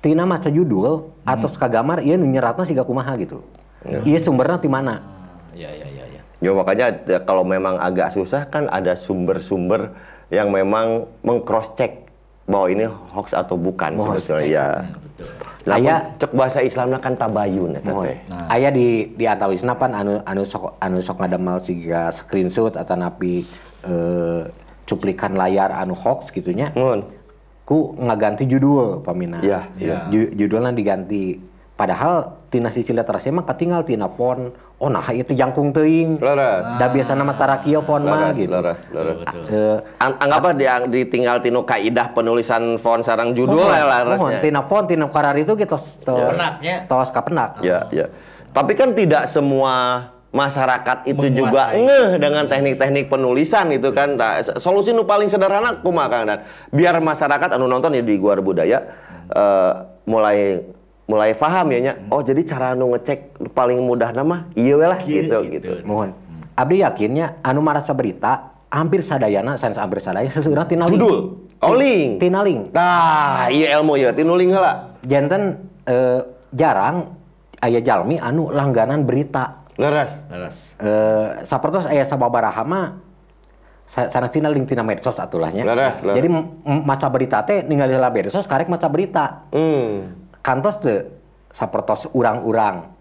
tina 0.00 0.24
maca 0.24 0.48
judul 0.48 1.12
atau 1.28 1.48
kagamar 1.60 2.00
ieu 2.00 2.16
nu 2.16 2.24
nyeratna 2.24 2.64
siga 2.64 2.80
kumaha 2.80 3.12
gitu. 3.20 3.44
Ieu 4.02 4.18
sumberna 4.18 4.56
ti 4.56 4.66
mana? 4.66 4.94
Ah, 4.94 5.00
Iya 5.52 5.70
iya 5.72 5.86
iya 5.88 6.04
iya. 6.06 6.20
Ya 6.36 6.50
makanya 6.52 6.86
ya, 7.04 7.18
kalau 7.20 7.42
memang 7.42 7.80
agak 7.80 8.12
susah 8.12 8.44
kan 8.44 8.68
ada 8.68 8.92
sumber-sumber 8.92 9.96
yang 10.28 10.50
memang 10.50 11.08
meng-cross 11.22 11.72
check 11.72 12.04
bahwa 12.44 12.68
ini 12.68 12.84
hoax 12.86 13.32
atau 13.32 13.56
bukan 13.56 13.96
sebetulnya. 13.98 14.46
Ya. 14.46 14.68
Betul. 15.16 15.28
Nah, 15.66 15.76
Aya- 15.76 16.04
cek 16.14 16.30
bahasa 16.30 16.60
Islamnya 16.60 17.00
kan 17.00 17.16
tabayun 17.16 17.74
eta 17.74 17.90
Mohon. 17.90 18.04
teh. 18.06 18.16
Aya 18.46 18.68
di 18.70 18.86
di 19.10 19.24
antawisna 19.24 19.74
pan 19.74 19.90
anu 19.92 20.22
anu 20.22 20.44
sok 20.44 20.78
anu 20.78 21.00
sok 21.00 21.18
ngadamel 21.18 21.58
siga 21.58 22.12
screenshot 22.12 22.76
atau 22.76 22.94
napi 22.94 23.42
eh, 23.82 24.40
cuplikan 24.84 25.34
layar 25.34 25.72
anu 25.72 25.96
hoax 25.96 26.30
gitunya. 26.30 26.70
Mun. 26.76 27.02
Ku 27.66 27.98
ngaganti 27.98 28.46
judul 28.46 29.02
pamina. 29.02 29.42
Iya, 29.42 29.66
iya. 29.74 30.06
Ju- 30.06 30.30
judulnya 30.36 30.70
diganti. 30.70 31.55
Padahal 31.76 32.40
tina 32.48 32.72
sisi 32.72 32.96
literasi 32.96 33.28
mah 33.28 33.44
katinggal 33.44 33.84
tina 33.84 34.08
font. 34.08 34.48
Oh 34.80 34.88
nah 34.88 35.04
itu 35.12 35.36
jangkung 35.36 35.76
teuing. 35.76 36.16
Leres. 36.16 36.64
Da 36.80 36.88
biasa 36.88 37.12
nama 37.12 37.36
tarakia 37.36 37.84
font 37.84 38.00
mah 38.00 38.32
gitu. 38.32 38.48
leres, 38.48 38.80
leres. 38.88 39.20
Betul. 39.20 39.44
Eh, 39.52 39.76
An- 40.00 40.16
anggaplah 40.16 40.56
dia 40.56 40.80
ditinggal 40.82 41.44
tinu 41.44 41.68
kaidah 41.68 42.16
penulisan 42.16 42.80
font 42.80 43.04
sarang 43.04 43.36
judul 43.36 43.60
mohon, 43.60 43.76
ya 43.76 43.84
mohon, 43.84 43.92
larasnya. 44.32 44.40
tina 44.40 44.60
font 44.64 44.88
tina 44.88 45.04
karar 45.12 45.36
itu 45.36 45.52
gitu 45.52 45.68
tos 45.68 46.00
Penaknya. 46.00 46.88
tos 46.88 47.12
kapenak. 47.12 47.60
Ya, 47.60 47.84
ya. 47.92 48.08
Tapi 48.56 48.72
kan 48.72 48.96
tidak 48.96 49.28
semua 49.28 50.08
masyarakat 50.32 51.04
itu 51.08 51.20
Menguasai. 51.28 51.36
juga 51.36 51.64
ngeh 51.76 52.08
dengan 52.16 52.44
teknik-teknik 52.48 53.12
penulisan 53.12 53.68
itu 53.68 53.92
kan. 53.92 54.16
Nah, 54.16 54.40
solusi 54.56 54.96
nu 54.96 55.04
paling 55.04 55.28
sederhana 55.28 55.76
kumaha 55.84 56.08
Kang 56.08 56.24
Dan. 56.24 56.40
Biar 56.72 56.96
masyarakat 57.00 57.52
anu 57.52 57.68
nonton 57.68 57.92
ya 57.92 58.00
di 58.00 58.16
Gua 58.16 58.36
Budaya 58.40 58.80
eh, 59.28 59.72
mulai 60.04 60.60
mulai 61.06 61.32
paham 61.32 61.70
ya 61.70 61.78
nya. 61.80 61.92
Oh, 62.10 62.20
jadi 62.20 62.42
cara 62.42 62.74
anu 62.74 62.90
ngecek 62.92 63.38
paling 63.54 63.78
mudah 63.78 64.10
nama 64.10 64.50
iya 64.58 64.74
we 64.74 64.86
lah 64.86 64.98
gitu 65.00 65.38
gitu. 65.46 65.70
gitu. 65.78 65.86
Mohon. 65.86 66.14
Abdi 66.58 66.82
yakinnya 66.82 67.38
anu 67.40 67.62
marasa 67.62 67.94
berita 67.94 68.52
hampir 68.66 69.00
sadayana 69.00 69.54
sanes 69.56 69.78
hampir 69.78 70.02
sadaya 70.02 70.26
seseurah 70.26 70.66
tina 70.66 70.90
link. 70.90 70.98
Judul, 70.98 71.18
oh 71.62 71.74
link. 71.78 72.18
Tina 72.18 72.42
link. 72.42 72.74
Nah, 72.74 73.46
iya 73.48 73.78
ilmu 73.78 73.94
ya, 73.96 74.10
tinu 74.10 74.34
link 74.34 74.50
heula. 74.50 74.98
Janten 75.06 75.70
eh, 75.86 76.20
jarang 76.50 77.14
aya 77.62 77.78
jalmi 77.80 78.18
anu 78.18 78.50
langganan 78.50 79.06
berita. 79.06 79.62
Leres. 79.78 80.26
Laras. 80.26 80.74
Eh 80.82 81.46
sapertos 81.46 81.86
aya 81.86 82.02
sababaraha 82.02 82.64
mah 82.64 82.96
sa- 83.92 84.08
sanes 84.10 84.32
tina 84.32 84.48
link 84.50 84.66
tina 84.66 84.82
medsos 84.82 85.20
atulahnya. 85.20 85.62
Leres, 85.62 86.02
leres. 86.02 86.16
Jadi 86.18 86.28
maca 86.64 87.06
berita 87.12 87.44
teh 87.46 87.62
ningali 87.62 87.94
heula 87.94 88.10
medsos 88.10 88.48
karek 88.48 88.66
maca 88.66 88.88
berita. 88.90 89.46
Hmm. 89.54 90.25
Kantos 90.46 90.78
teu 90.78 91.10
sapertos 91.50 92.06
urang-urang 92.14 92.94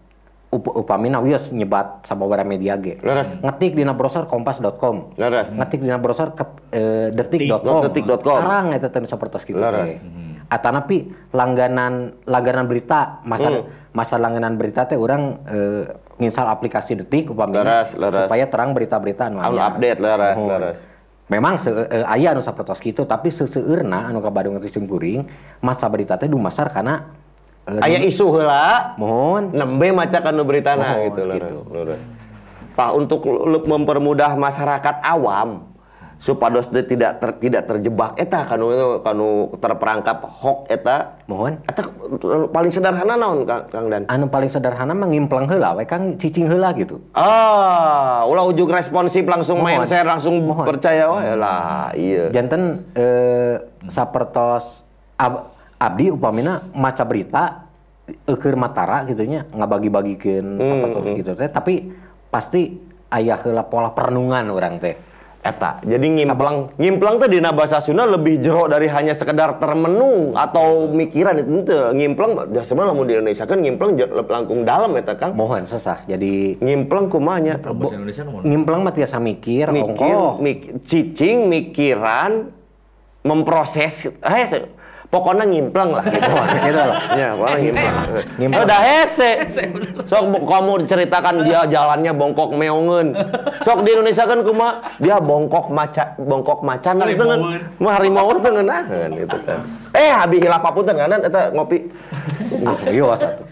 up 0.50 0.66
upamina 0.74 1.22
wios 1.22 1.54
nyebat 1.54 2.02
sababaraha 2.02 2.42
media 2.42 2.74
ge. 2.74 2.98
Leres. 2.98 3.30
Ngetik 3.38 3.76
dina 3.76 3.94
browser 3.94 4.26
kompas.com. 4.26 5.14
Leres. 5.14 5.54
ngetik 5.54 5.78
dina 5.78 5.98
browser 5.98 6.34
ke, 6.34 6.44
eh, 6.72 7.08
detik.com 7.14 7.86
Detik.com. 7.86 8.38
sarang 8.40 8.66
eta 8.72 8.90
teh 8.90 8.98
sapertos 9.04 9.46
kitu 9.46 9.58
Laras. 9.58 9.94
teh 9.94 9.98
atanapi 10.46 11.10
langganan 11.30 12.14
langganan 12.22 12.66
berita 12.66 13.18
masa 13.22 13.50
Hmm. 13.50 13.66
masa 13.90 14.14
langganan 14.16 14.54
berita 14.54 14.86
teh 14.86 14.94
orang 14.94 15.42
eh, 15.44 15.82
nginstal 16.18 16.46
aplikasi 16.48 16.94
detik 16.96 17.30
upami 17.30 17.58
Laras, 17.58 17.94
laras. 17.94 18.26
supaya 18.26 18.46
terang 18.46 18.70
berita-berita 18.70 19.26
anu 19.26 19.38
Anu 19.38 19.58
update 19.60 19.98
leres, 19.98 20.38
Oh. 20.38 20.46
leres. 20.48 20.78
Memang 21.26 21.58
se 21.58 21.74
eh, 21.74 22.06
aya 22.06 22.30
anu 22.30 22.40
sapertos 22.40 22.78
kitu 22.78 23.02
tapi 23.04 23.28
seseueurna 23.28 24.06
anu 24.06 24.18
ka 24.18 24.30
Badung 24.30 24.58
teh 24.58 24.70
simkuring 24.70 25.26
maca 25.58 25.90
berita 25.90 26.14
teh 26.14 26.30
dumasar 26.30 26.70
kana 26.70 27.25
eh, 27.68 27.82
Aya 27.82 27.98
isu 28.00 28.30
heula. 28.30 28.94
mohon 28.94 29.50
nembe 29.50 29.90
maca 29.90 30.18
kanu 30.20 30.42
beritana 30.42 30.96
Oh, 30.96 31.02
gitu, 31.04 31.20
leres, 31.22 31.50
gitu. 31.52 31.94
Pak 32.72 32.90
untuk 32.92 33.24
mempermudah 33.62 34.34
masyarakat 34.34 35.00
awam 35.00 35.64
supados 36.16 36.64
tidak 36.68 37.20
ter- 37.20 37.38
tidak 37.38 37.62
terjebak 37.66 38.16
eta 38.16 38.44
kanu 38.44 38.72
kanu 39.00 39.28
terperangkap 39.54 40.24
hoax 40.24 40.64
eta 40.70 41.20
mohon 41.26 41.60
eta 41.62 41.92
paling 42.48 42.68
sederhana 42.70 43.14
naon 43.14 43.44
Kang, 43.44 43.68
Kang 43.68 43.86
Dan? 43.86 44.04
anu 44.06 44.24
paling 44.26 44.48
sederhana 44.48 44.92
mah 44.92 45.04
ngimpleng 45.06 45.44
heula 45.44 45.72
we 45.72 45.84
Kang 45.84 46.16
cicing 46.16 46.46
heula 46.46 46.72
gitu 46.72 47.00
Ah, 47.12 48.24
ulah 48.24 48.44
ujuk 48.44 48.64
responsif 48.66 49.24
langsung 49.24 49.60
main 49.60 49.76
Mohon. 49.76 49.88
share 49.88 50.04
langsung 50.06 50.40
Mohon. 50.40 50.64
percaya 50.66 51.04
wae 51.06 51.32
lah, 51.32 51.92
iya. 51.92 52.28
janten 52.30 52.62
eh, 52.92 53.60
sapertos 53.86 54.84
ab- 55.16 55.52
abdi 55.76 56.08
upamina 56.08 56.64
maca 56.72 57.04
berita 57.04 57.68
eukeur 58.24 58.54
matara 58.54 59.02
gitunya 59.04 59.44
ngabagi-bagikeun 59.50 60.46
sapertos 60.58 61.04
gitu 61.16 61.32
teh 61.34 61.48
tapi 61.50 61.74
pasti 62.28 62.78
aya 63.08 63.36
heula 63.38 63.66
pola 63.66 63.90
perenungan 63.92 64.48
orang 64.50 64.78
teh 64.78 64.96
Eta, 65.46 65.78
jadi 65.86 66.02
ngimplang, 66.02 66.74
ngimplang 66.74 67.22
teh 67.22 67.30
dina 67.30 67.54
bahasa 67.54 67.78
Sunda 67.78 68.02
lebih 68.02 68.42
jero 68.42 68.66
dari 68.66 68.90
hanya 68.90 69.14
sekedar 69.14 69.62
termenung 69.62 70.34
atau 70.34 70.90
mikiran 70.90 71.38
itu. 71.38 71.70
Ngimplang, 71.94 72.50
ya 72.50 72.66
sebenarnya 72.66 72.90
lamun 72.90 73.06
di 73.06 73.14
Indonesia 73.14 73.46
kan 73.46 73.62
ngimplang 73.62 73.94
langkung 74.26 74.66
dalam 74.66 74.90
eta 74.98 75.14
Kang. 75.14 75.38
mohon 75.38 75.62
susah 75.70 76.02
jadi 76.02 76.58
Ngimplang 76.58 77.06
kumanya 77.06 77.62
Bahasa 77.62 77.94
Indonesia 77.94 78.26
nomor. 78.26 78.42
ngimpleng 78.42 78.80
mah 78.82 78.90
tiasa 78.90 79.22
mikir 79.22 79.70
mikir, 79.70 80.18
mik- 80.42 80.82
cicing, 80.82 81.46
mikiran, 81.46 82.50
memproses, 83.22 84.10
eh 84.26 84.46
pokoknya 85.08 85.44
ngimplang 85.46 85.90
lah 85.94 86.04
gitu. 86.06 86.30
gitu 86.66 86.80
lah 86.80 86.98
ya, 87.14 87.28
pokoknya 87.38 87.58
ngimplang. 87.62 87.94
Ngimplang. 88.38 88.64
Udah 88.66 88.80
hese. 88.82 89.30
Sok 90.06 90.24
kamu 90.44 90.72
ceritakan 90.86 91.34
dia 91.46 91.60
jalannya 91.66 92.12
bongkok 92.12 92.50
meongen. 92.54 93.14
Sok 93.62 93.82
di 93.86 93.90
Indonesia 93.94 94.24
kan 94.26 94.40
kuma 94.42 94.68
dia 94.98 95.16
bongkok 95.18 95.70
maca 95.70 96.14
bongkok 96.18 96.60
macan 96.62 96.94
Harimauan. 97.02 97.38
tengen. 97.38 97.40
Mah 97.80 97.92
harimau 97.98 98.30
tengenahan 98.38 99.08
gitu 99.14 99.38
kan. 99.46 99.60
Eh 99.96 100.10
habis 100.12 100.38
hilap 100.42 100.60
papunten 100.60 100.94
kan 100.96 101.20
eta 101.22 101.50
ngopi. 101.54 101.88
ah 102.62 102.78
iya 102.86 103.10
satu 103.18 103.42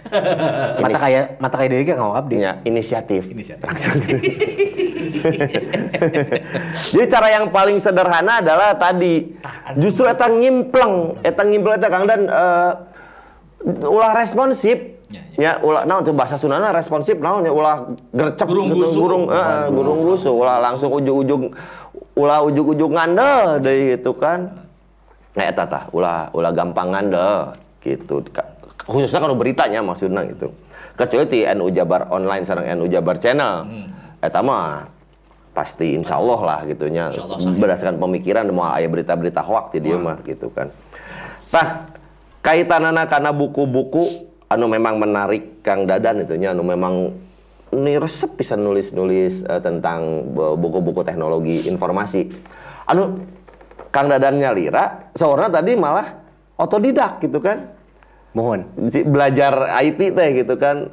mata 0.79 0.99
kayak 1.03 1.25
mata 1.43 1.55
kayak 1.59 1.71
deui 1.75 1.83
ge 1.83 1.95
ngau 1.99 2.15
abdi 2.15 2.37
Ya, 2.45 2.61
inisiatif. 2.63 3.27
Inisiatif. 3.33 3.65
Langsung. 3.65 3.99
Jadi 6.95 7.07
cara 7.07 7.29
yang 7.31 7.51
paling 7.51 7.79
sederhana 7.79 8.43
adalah 8.43 8.75
tadi 8.75 9.35
justru 9.79 10.07
eta 10.07 10.27
ngimpleng, 10.27 11.23
eta 11.23 11.43
ngimpleng 11.47 11.77
eta 11.79 11.89
Kang 11.89 12.05
dan 12.05 12.27
eh, 12.27 12.73
ulah 13.89 14.13
responsif. 14.17 14.95
Ya, 15.13 15.23
Ya, 15.39 15.53
ulah 15.63 15.87
naon 15.87 16.03
tuh 16.03 16.11
bahasa 16.17 16.35
Sundana 16.35 16.75
responsif 16.75 17.15
naon 17.23 17.47
ya 17.47 17.55
ulah 17.55 17.87
gercep 18.11 18.51
Gurung 18.51 18.75
gitu, 18.75 18.83
gusu. 18.83 18.99
gurung 18.99 19.25
eh, 19.31 19.65
gurung 19.71 19.99
gusu 20.03 20.31
ulah 20.35 20.59
langsung 20.59 20.91
ujug-ujug 20.91 21.55
ulah 22.19 22.43
ujug-ujug 22.43 22.91
ngandel 22.91 23.63
deui 23.63 23.95
gitu 23.95 24.11
kan. 24.15 24.51
Nah, 25.35 25.45
eta 25.47 25.67
tah 25.67 25.87
ulah 25.95 26.31
ulah 26.35 26.51
gampang 26.51 26.95
ngandel 26.95 27.55
gitu. 27.83 28.27
Khususnya 28.87 29.23
kalau 29.23 29.39
beritanya 29.39 29.83
maksudnya 29.83 30.27
gitu. 30.27 30.51
Kecuali 30.95 31.27
di 31.27 31.43
NU 31.59 31.75
Jabar 31.75 32.07
online 32.11 32.47
sareng 32.47 32.67
NU 32.79 32.87
Jabar 32.87 33.19
channel. 33.19 33.67
Eta 34.23 34.41
mah 34.41 34.94
pasti 35.55 35.95
insya 35.95 36.19
Allah 36.19 36.41
lah 36.43 36.59
gitunya 36.67 37.15
Allah 37.15 37.39
sahih. 37.39 37.57
berdasarkan 37.57 37.97
pemikiran 37.97 38.45
mau 38.51 38.69
aya 38.69 38.91
berita-berita 38.91 39.41
hoax 39.41 39.71
di 39.71 39.87
dia 39.87 39.95
mah 39.97 40.19
gitu 40.27 40.51
kan. 40.51 40.75
Tah 41.49 41.95
kaitanana 42.43 43.07
karena 43.07 43.31
buku-buku 43.31 44.27
anu 44.51 44.67
memang 44.67 44.99
menarik 44.99 45.63
Kang 45.63 45.87
Dadan 45.87 46.27
itunya 46.27 46.51
anu 46.51 46.67
memang 46.67 47.15
ini 47.71 47.99
resep 47.99 48.35
bisa 48.35 48.59
nulis-nulis 48.59 49.47
eh, 49.47 49.61
tentang 49.63 50.27
bu- 50.35 50.59
buku-buku 50.59 51.07
teknologi 51.07 51.71
informasi. 51.71 52.35
Anu 52.91 53.23
Kang 53.95 54.11
Dadan 54.11 54.43
nyalira, 54.43 55.15
seorang 55.15 55.55
tadi 55.55 55.79
malah 55.79 56.19
otodidak 56.59 57.23
gitu 57.23 57.39
kan. 57.39 57.71
mohon 58.35 58.67
Belajar 59.07 59.71
IT 59.79 60.11
teh 60.11 60.29
gitu 60.43 60.59
kan. 60.59 60.91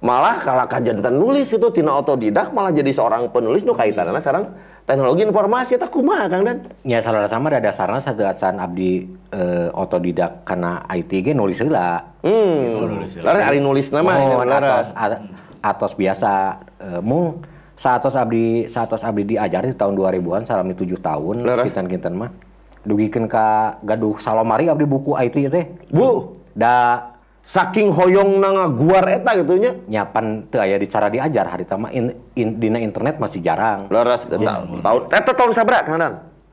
Malah 0.00 0.40
kalau 0.40 0.64
kajantan 0.64 1.12
nulis 1.12 1.46
itu 1.46 1.68
tina 1.70 1.92
otodidak 1.92 2.50
malah 2.50 2.72
jadi 2.72 2.88
seorang 2.88 3.28
penulis 3.28 3.62
nu 3.62 3.76
kaitanana 3.76 4.16
sekarang 4.16 4.48
teknologi 4.88 5.22
informasi 5.22 5.76
eta 5.76 5.86
kumaha 5.86 6.24
Kang 6.26 6.42
Dan? 6.42 6.58
Ya 6.82 7.04
salah 7.04 7.28
sama 7.28 7.52
ada 7.52 7.60
dasarnya 7.60 8.00
satu 8.00 8.24
acan 8.24 8.56
abdi 8.58 9.04
eh, 9.28 9.68
otodidak 9.70 10.42
karena 10.42 10.82
IT 10.88 11.12
ge 11.20 11.32
nulis 11.36 11.60
heula. 11.60 12.00
Hmm. 12.24 12.96
nulis 12.96 13.12
ya. 13.12 13.22
Laras 13.22 13.44
ari 13.44 13.60
nulis 13.60 13.92
nama 13.92 14.12
Mohon 14.16 14.40
ya, 14.40 14.44
laras. 14.48 14.72
atos, 14.72 14.88
a- 14.96 15.22
atos 15.62 15.92
biasa 15.94 16.32
eh, 16.80 17.00
mung 17.04 17.44
saatos 17.76 18.16
abdi 18.16 18.66
saatos 18.66 19.04
abdi 19.04 19.36
diajar 19.36 19.68
di 19.68 19.76
tahun 19.76 19.94
2000-an 19.94 20.42
salami 20.44 20.72
7 20.72 20.96
tahun 20.96 21.34
kinten-kinten 21.44 22.12
mah 22.16 22.30
dugikeun 22.80 23.28
ka 23.28 23.76
gaduh 23.84 24.16
salomari 24.16 24.64
abdi 24.66 24.88
buku 24.88 25.12
IT 25.12 25.36
teh. 25.52 25.64
Bu, 25.92 26.40
Da 26.50 27.04
saking 27.50 27.90
hoyong 27.90 28.38
nanga 28.38 28.70
guar 28.70 29.02
eta 29.10 29.34
gitu 29.34 29.58
nya. 29.58 29.74
nyapan 29.90 30.46
teu 30.46 30.62
aya 30.62 30.78
di 30.78 30.86
cara 30.86 31.10
diajar 31.10 31.50
hari 31.50 31.66
tama 31.66 31.90
in, 31.90 32.14
in- 32.38 32.62
dina 32.62 32.78
internet 32.78 33.18
masih 33.18 33.42
jarang. 33.42 33.90
Laras 33.90 34.22
eta 34.24 34.38
tahun 34.78 35.00
eta 35.10 35.32
tahun 35.34 35.50
sabra 35.50 35.82
Kang 35.82 35.98
Dan? 35.98 36.12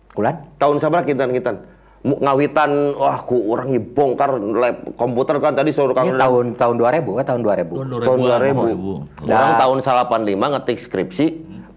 Kulan? 0.09 0.35
Tahun 0.57 0.81
sabra 0.81 1.05
kinten-kinten. 1.05 1.77
Mu- 2.01 2.17
Ngawitan 2.17 2.97
wah 2.97 3.21
ku 3.21 3.37
urang 3.45 3.69
bongkar 3.93 4.37
lab 4.37 4.97
komputer 4.97 5.37
kan 5.37 5.53
tadi 5.53 5.69
suruh 5.69 5.93
Kang 5.93 6.17
tahun 6.17 6.57
tahun 6.57 6.75
2000 6.81 7.21
eh 7.21 7.25
tahun 7.25 7.41
2000. 7.45 7.77
Tahun 7.77 7.87
tahun 8.01 8.17
2000. 8.17 9.21
2000. 9.21 9.29
Orang 9.29 9.53
tahun 9.55 9.77
85 9.77 10.53
ngetik 10.57 10.77
skripsi 10.81 11.25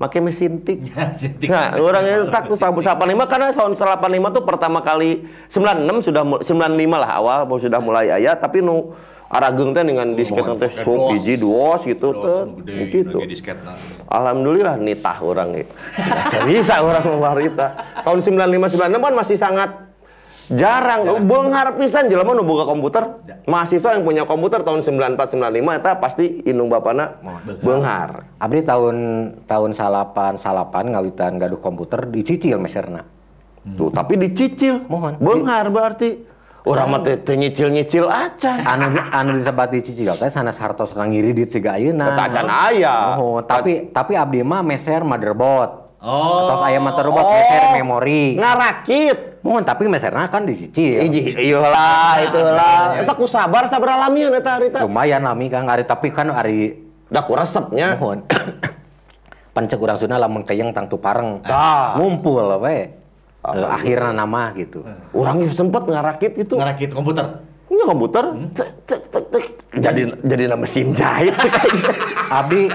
make 0.00 0.16
mesin 0.16 0.64
tik. 0.64 0.80
Ya, 0.96 1.12
jadi- 1.12 1.44
Nah, 1.44 1.76
orang 1.76 2.04
itu 2.08 2.24
tak 2.32 2.48
tuh 2.48 2.56
tahun 2.56 2.72
85 2.72 3.28
karena 3.28 3.52
tahun 3.52 3.76
85 3.76 4.32
tuh 4.32 4.42
pertama 4.48 4.80
kali 4.80 5.28
96 5.44 6.08
sudah 6.08 6.24
mul- 6.24 6.40
95 6.40 6.96
lah 6.96 7.10
awal 7.20 7.44
sudah 7.60 7.84
mulai 7.84 8.08
aya 8.08 8.32
tapi 8.32 8.64
nu 8.64 8.96
arageng 9.30 9.70
teh 9.70 9.86
dengan 9.86 10.10
disket 10.12 10.42
teh 10.42 10.66
sok 10.68 11.14
hiji 11.14 11.38
duos 11.38 11.86
gitu 11.86 12.10
gede, 12.10 12.90
Gitu. 12.90 13.18
nah. 13.62 13.78
Alhamdulillah 14.10 14.74
nitah 14.74 15.22
orang 15.22 15.54
ya. 15.54 15.66
bisa 16.50 16.82
orang 16.82 17.06
warita. 17.14 17.78
Tahun 18.02 18.18
95 18.18 18.74
96 18.74 18.98
kan 18.98 19.14
masih 19.14 19.38
sangat 19.38 19.70
jarang. 20.50 21.22
Beunghar 21.22 21.78
pisan 21.78 22.10
jelema 22.10 22.34
nu 22.34 22.42
boga 22.42 22.66
komputer. 22.66 23.06
Mahasiswa 23.46 23.94
yang 23.94 24.02
punya 24.02 24.26
komputer 24.26 24.66
tahun 24.66 24.82
94 24.82 25.38
95 25.38 25.78
eta 25.78 25.92
pasti 25.96 26.42
indung 26.42 26.66
bapana 26.66 27.22
beunghar. 27.62 28.26
Abdi 28.36 28.66
tahun 28.66 28.96
tahun 29.46 29.70
salapan 29.72 30.42
salapan 30.42 30.90
ngawitan 30.90 31.38
gaduh 31.38 31.62
komputer 31.62 32.02
dicicil 32.04 32.58
meserna. 32.58 33.06
Tuh, 33.60 33.92
tapi 33.92 34.16
dicicil. 34.16 34.88
Mohon. 34.90 35.22
Beunghar 35.22 35.70
berarti. 35.70 36.29
Orang 36.60 36.92
mah 36.92 37.00
teh 37.00 37.16
nyicil-nyicil 37.16 38.04
acan. 38.04 38.60
anu 38.60 38.92
anu 38.92 39.30
disebat 39.32 39.72
dicicil 39.72 40.12
teh 40.12 40.28
sanes 40.28 40.60
hartos 40.60 40.92
ngiri 40.92 41.32
di 41.32 41.48
siga 41.48 41.80
ayeuna. 41.80 42.12
Eta 42.12 42.24
acan 42.28 42.48
aya. 42.48 42.96
Oh, 43.16 43.40
tapi 43.40 43.88
tapi 43.88 44.12
abdi 44.12 44.44
mah 44.44 44.60
meser 44.60 45.00
motherboard. 45.00 45.96
Oh. 46.04 46.52
Terus 46.52 46.62
aya 46.62 46.78
motherboard 46.78 47.24
Oh. 47.24 47.32
meser 47.32 47.62
memori. 47.80 48.36
Ngarakit. 48.36 49.18
Mohon 49.40 49.64
tapi 49.64 49.88
meserna 49.88 50.28
kan 50.28 50.44
dicicil. 50.44 51.00
Iji, 51.00 51.32
iyalah, 51.32 52.28
itulah. 52.28 52.92
Eta 53.00 53.12
ku 53.16 53.24
sabar 53.24 53.64
sabar 53.64 53.96
alamian 53.96 54.36
eta 54.36 54.60
harita. 54.60 54.84
Lumayan 54.84 55.24
lami 55.24 55.48
Kang 55.48 55.64
ari 55.64 55.88
tapi 55.88 56.12
kan 56.12 56.28
ari 56.28 56.76
Da 57.08 57.24
ku 57.24 57.32
resepnya. 57.32 57.96
mohon. 57.96 58.20
Pancek 59.56 59.80
urang 59.80 59.98
Sunda 59.98 60.14
lamun 60.14 60.44
kayeng 60.44 60.70
tang 60.70 60.86
tupareng. 60.86 61.40
Tah. 61.42 61.96
Ngumpul 61.96 62.60
we. 62.60 62.99
Eh, 63.54 63.66
akhirna 63.66 64.10
nama 64.14 64.52
gitu. 64.54 64.84
Orang 65.14 65.42
yang 65.42 65.52
sempet 65.52 65.82
ngarakit 65.86 66.32
itu. 66.38 66.54
Ngerakit 66.54 66.90
komputer. 66.94 67.26
Punya 67.70 67.86
komputer, 67.86 68.24
cek 68.50 68.70
cek 68.82 69.02
cek 69.14 69.24
cek. 69.30 69.44
Jadi 69.78 70.02
jadi 70.26 70.50
nama 70.50 70.66
mesin 70.66 70.90
jahit 70.90 71.30
Abdi 72.42 72.66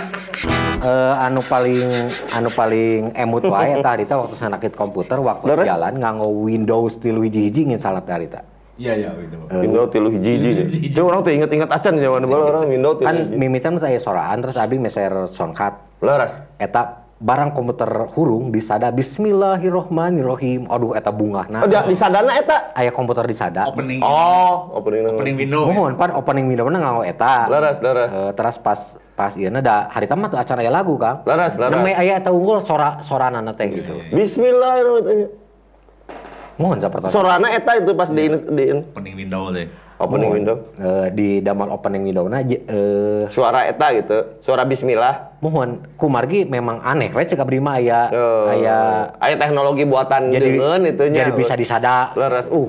eh, 0.80 1.14
anu 1.20 1.44
paling 1.44 2.08
anu 2.32 2.48
paling 2.56 3.12
emut 3.12 3.44
wae 3.52 3.76
eta 3.76 4.00
harita 4.00 4.16
waktu 4.16 4.40
sanakit 4.40 4.72
komputer 4.80 5.20
waktu 5.20 5.44
Leres? 5.52 5.68
jalan 5.68 6.00
nganggo 6.00 6.32
Windows 6.32 6.96
tilu 7.04 7.28
hiji-hiji 7.28 7.68
ngin 7.68 7.80
salat 7.84 8.08
harita. 8.08 8.48
Iya, 8.76 8.94
iya, 8.96 9.10
itu. 9.20 9.40
Windows 9.52 9.88
tilu 9.92 10.08
hiji 10.12 10.32
hiji. 10.40 10.92
Jadi 10.92 11.00
orang 11.04 11.24
tuh 11.24 11.32
inget-inget 11.32 11.70
acan 11.72 11.94
sih 11.96 12.08
mana 12.12 12.28
bola 12.28 12.44
orang 12.52 12.68
Windows 12.68 13.00
tilu 13.00 13.08
Kan 13.08 13.18
mimitan 13.36 13.80
teh 13.80 13.88
aya 13.88 14.00
soraan 14.04 14.44
terus 14.44 14.56
abdi 14.60 14.80
meser 14.80 15.32
soundcard. 15.32 15.80
Leras. 16.04 16.44
Eta 16.60 17.05
barang 17.26 17.58
komputer 17.58 17.90
hurung 18.14 18.54
disada 18.54 18.94
Bismillahirrohmanirrohim. 18.94 20.70
Aduh 20.70 20.94
eta 20.94 21.10
bungahna. 21.10 21.66
Oh, 21.66 21.68
di, 21.68 21.74
di 21.74 21.98
sadana 21.98 22.38
eta. 22.38 22.70
Aya 22.78 22.94
komputer 22.94 23.26
disada. 23.26 23.66
Opening. 23.66 24.06
Oh, 24.06 24.78
opening. 24.78 25.10
Opening 25.10 25.36
window. 25.42 25.66
ya? 25.66 25.74
Mohon 25.74 25.94
pan 25.98 26.14
opening 26.14 26.46
window 26.46 26.70
nganggo 26.70 27.02
eta. 27.02 27.50
Leres, 27.50 27.82
leres. 27.82 28.10
Eh, 28.14 28.32
terus 28.38 28.56
pas 28.62 28.80
pas 29.18 29.34
ieu 29.34 29.50
da 29.64 29.90
harita 29.90 30.14
mah 30.14 30.30
teu 30.30 30.38
acan 30.38 30.62
aya 30.62 30.70
lagu 30.70 30.94
Kang. 31.02 31.26
Leres, 31.26 31.58
leres. 31.58 31.74
Nembe 31.74 31.92
aya 31.98 32.22
eta 32.22 32.30
unggul 32.30 32.62
sora 32.62 33.02
soranana 33.02 33.58
teh 33.58 33.74
gitu. 33.74 33.98
Bismillahirrahmanirrahim. 34.14 35.30
Mohon 36.56 36.78
sapertos. 36.80 37.12
Sorana 37.12 37.52
eta 37.52 37.76
itu 37.76 37.92
pas 37.98 38.08
di 38.08 38.32
di 38.32 38.66
Opening 38.72 39.16
window 39.18 39.50
deh. 39.50 39.68
Opening 39.98 40.32
window. 40.32 40.56
Eh, 40.76 41.08
di 41.10 41.30
damel 41.40 41.72
opening 41.72 42.04
window-na 42.04 42.42
j- 42.42 42.62
eh 42.62 43.24
Suara 43.30 43.64
eta 43.64 43.92
gitu. 43.92 44.42
Suara 44.42 44.64
bismillah. 44.64 45.38
mohon 45.40 45.86
kumargi 45.94 46.42
memang 46.42 46.82
aneh 46.82 47.14
we 47.14 47.22
cek 47.22 47.38
abdi 47.38 47.62
mah 47.62 47.78
aya 47.78 48.10
Oh. 48.10 48.50
aya 48.50 48.78
aya 49.22 49.36
teknologi 49.38 49.86
buatan 49.86 50.34
jadi 50.34 50.58
dengan 50.58 50.82
itunya. 50.82 51.22
jadi 51.22 51.32
bisa 51.32 51.54
disada. 51.54 52.12
Leres. 52.14 52.50
Uh. 52.50 52.66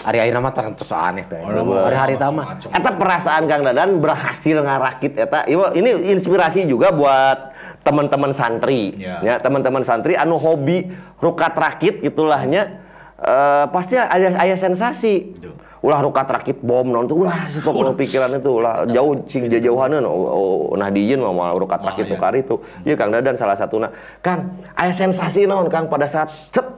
Ari 0.00 0.16
ayeuna 0.16 0.40
mah 0.40 0.56
terus 0.56 0.88
aneh 0.90 1.28
teh. 1.28 1.36
Hari 1.36 1.92
hari 1.92 2.14
mah 2.16 2.56
macam-macam. 2.56 2.72
Eta 2.72 2.90
perasaan 2.96 3.42
Kang 3.44 3.60
Dadan 3.60 4.00
berhasil 4.00 4.56
ngarakit 4.56 5.12
eta. 5.12 5.44
Ini 5.44 6.08
inspirasi 6.08 6.64
juga 6.64 6.88
buat 6.88 7.52
teman-teman 7.84 8.32
santri. 8.32 8.96
Ya. 8.96 9.20
Ya, 9.20 9.34
teman-teman 9.36 9.84
santri 9.84 10.16
anu 10.16 10.40
hobi 10.40 10.88
rukat 11.20 11.52
rakit 11.52 12.00
gitulahnya 12.00 12.80
eh 13.20 13.64
pasti 13.68 14.00
ada 14.00 14.40
aya 14.40 14.56
sensasi. 14.56 15.36
Betul. 15.36 15.52
Ulah 15.80 16.04
rukat 16.04 16.28
rakit 16.28 16.60
bom 16.60 16.84
non 16.84 17.08
tuh 17.08 17.24
ulah 17.24 17.48
situ 17.48 17.64
kalau 17.64 17.96
pikiran 17.96 18.28
itu 18.36 18.50
ulah 18.52 18.84
jauh 18.84 19.16
cing 19.24 19.48
jauhaneun 19.48 20.04
oh, 20.04 20.28
oh, 20.28 20.76
nah 20.76 20.92
dijieun 20.92 21.24
mah 21.24 21.32
moal 21.32 21.56
rukat 21.56 21.80
rakit 21.80 22.04
iya. 22.04 22.12
nu 22.12 22.20
kari 22.20 22.44
itu. 22.44 22.60
Ieu 22.84 22.96
Kang 23.00 23.08
Dadan 23.08 23.32
salah 23.32 23.56
satuna. 23.56 23.88
Kang, 24.20 24.60
aya 24.76 24.92
sensasi 24.92 25.48
naon 25.48 25.72
Kang 25.72 25.88
pada 25.88 26.04
saat 26.04 26.28
cet 26.28 26.68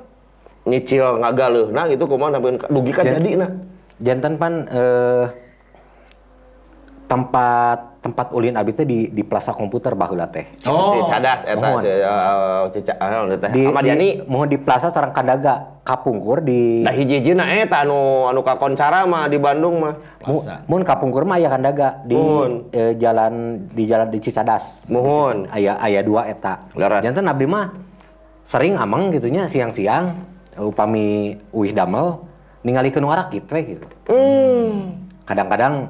nyicil 0.62 1.18
ngagaleuhna 1.18 1.90
gitu 1.90 2.06
kumaha 2.06 2.38
sampeun 2.38 2.56
dugi 2.70 2.92
ka 2.94 3.02
Jan- 3.02 3.18
jadina. 3.18 3.46
jantan 3.98 4.34
pan 4.38 4.52
eh 4.70 5.24
tempat 7.12 8.00
tempat 8.00 8.32
ulin 8.32 8.56
abdi 8.56 8.72
teh 8.72 8.88
di 8.88 9.12
di 9.12 9.20
plaza 9.20 9.52
komputer 9.52 9.92
baheula 9.92 10.24
teh. 10.32 10.48
Oh. 10.64 11.04
Cadas 11.04 11.44
eta 11.44 11.60
Mohon. 11.60 11.82
cica 12.72 12.94
anu 12.96 13.36
teh 13.36 13.50
Di, 13.52 13.62
Ahmad 13.68 13.84
di, 13.84 13.90
Yani. 13.92 14.08
mohon 14.24 14.48
di 14.48 14.56
plaza 14.56 14.88
sareng 14.88 15.12
kandaga 15.12 15.76
kapungkur 15.84 16.40
di 16.40 16.80
Da 16.80 16.90
hiji-hijina 16.90 17.44
eta 17.52 17.84
anu 17.84 18.26
anu 18.26 18.40
kakoncara 18.40 19.04
mah 19.04 19.28
di 19.28 19.36
Bandung 19.36 19.84
mah. 19.84 19.94
Plaza. 20.18 20.64
Mun 20.64 20.82
kapungkur 20.82 21.28
mah 21.28 21.36
aya 21.36 21.52
kandaga 21.52 22.00
di 22.02 22.16
Mohon. 22.16 22.72
eh, 22.72 22.96
jalan 22.96 23.32
di 23.70 23.84
jalan 23.84 24.08
di 24.08 24.18
Cicadas. 24.18 24.88
Mohon. 24.88 25.52
Aya 25.52 25.76
aya 25.76 26.00
dua 26.00 26.26
eta. 26.26 26.64
Jantan 26.74 27.28
abdi 27.28 27.44
mah 27.44 27.76
sering 28.48 28.80
amang 28.80 29.12
gitunya 29.12 29.44
siang-siang 29.46 30.16
upami 30.56 31.36
uih 31.52 31.76
damel 31.76 32.24
ningalikeun 32.64 33.04
warakit 33.04 33.44
we 33.52 33.76
gitu. 33.76 33.86
Hmm. 34.08 34.96
Kadang-kadang 35.22 35.86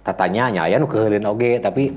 tatanya 0.00 0.48
nya 0.48 0.60
aya 0.64 0.80
nu 0.80 0.88
keheulin 0.88 1.24
oge 1.24 1.60
tapi 1.60 1.92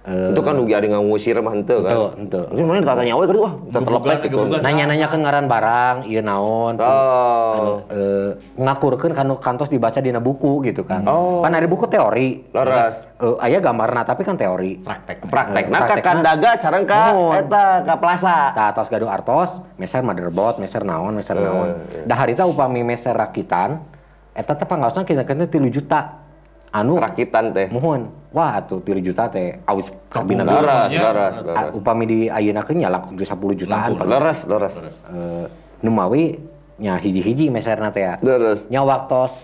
eh, 0.00 0.32
Itu 0.32 0.40
kan 0.40 0.56
dugi 0.56 0.72
ari 0.72 0.88
ngangusir 0.88 1.36
mah 1.40 1.52
henteu 1.52 1.84
kan. 1.84 1.92
Henteu, 1.92 2.08
henteu. 2.16 2.44
Itu 2.56 2.60
mana 2.64 2.80
tatanya 2.80 3.20
we 3.20 3.28
wah 3.36 3.52
kita 3.68 3.80
terlepek 3.84 4.18
gitu. 4.28 4.36
Nanya-nanya 4.60 5.06
ke 5.06 5.16
ngaran 5.16 5.44
barang 5.44 5.96
ieu 6.08 6.24
naon 6.24 6.74
Oh. 6.80 7.84
eh 7.92 8.32
ngakurkeun 8.56 9.12
kanu 9.12 9.36
kantos 9.36 9.68
dibaca 9.68 10.00
dina 10.00 10.16
buku 10.16 10.64
gitu 10.64 10.88
kan. 10.88 11.04
Oh. 11.04 11.44
Kan 11.44 11.52
ada 11.52 11.68
buku 11.68 11.84
teori. 11.84 12.48
Laras. 12.52 13.04
Eh, 13.20 13.44
aya 13.44 13.60
gambarna 13.60 14.00
tapi 14.02 14.24
kan 14.24 14.40
teori. 14.40 14.80
Praktek. 14.80 15.28
Praktekna 15.28 15.76
ka 15.76 15.84
Praktekna. 15.84 16.06
kandaga 16.16 16.50
sareng 16.56 16.84
ka 16.88 17.02
eta 17.36 17.64
ka 17.84 17.94
plaza. 18.00 18.56
Tah 18.56 18.66
atos 18.72 18.88
gaduh 18.88 19.08
artos, 19.08 19.60
meser 19.76 20.00
motherboard, 20.00 20.56
meser 20.56 20.80
naon, 20.80 21.12
meser 21.12 21.36
naon. 21.36 21.76
Da 22.08 22.16
harita 22.16 22.48
upami 22.48 22.80
meser 22.80 23.12
rakitan, 23.12 23.84
eta 24.32 24.56
teh 24.56 24.64
pangaosna 24.64 25.04
kira-kira 25.04 25.44
3 25.44 25.68
juta. 25.68 26.29
Anu 26.70 27.02
Rakitan 27.02 27.50
teh. 27.50 27.66
mohon. 27.70 28.06
Wah, 28.30 28.62
atuh 28.62 28.78
3 28.78 29.02
juta 29.02 29.26
teh 29.26 29.58
awis 29.66 29.90
kabina 30.06 30.46
laras, 30.46 30.94
Ah, 30.94 31.42
laras. 31.42 31.74
upami 31.74 32.06
di 32.06 32.18
ayeuna 32.30 32.62
nya 32.78 32.86
langsung 32.86 33.18
10 33.18 33.58
jutaan. 33.58 33.98
Lampung. 33.98 34.06
Laras, 34.06 34.46
laras. 34.46 35.02
Eh, 35.10 35.50
nu 35.82 35.90
mawi 35.90 36.38
nya 36.78 36.94
hiji-hiji 36.94 37.50
meserna 37.50 37.90
teh 37.90 38.06
ya. 38.06 38.14
Laras. 38.22 38.70
Nya 38.70 38.86
waktos 38.86 39.34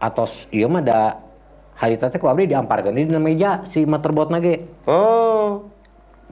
atos 0.00 0.48
ieu 0.48 0.64
mah 0.64 0.80
da 0.80 1.20
harita 1.76 2.08
teh 2.08 2.16
ku 2.16 2.24
abdi 2.24 2.48
diamparkeun 2.48 2.96
di 2.96 3.04
meja 3.20 3.60
si 3.68 3.84
motherboard 3.84 4.32
ge. 4.40 4.64
Oh. 4.88 5.68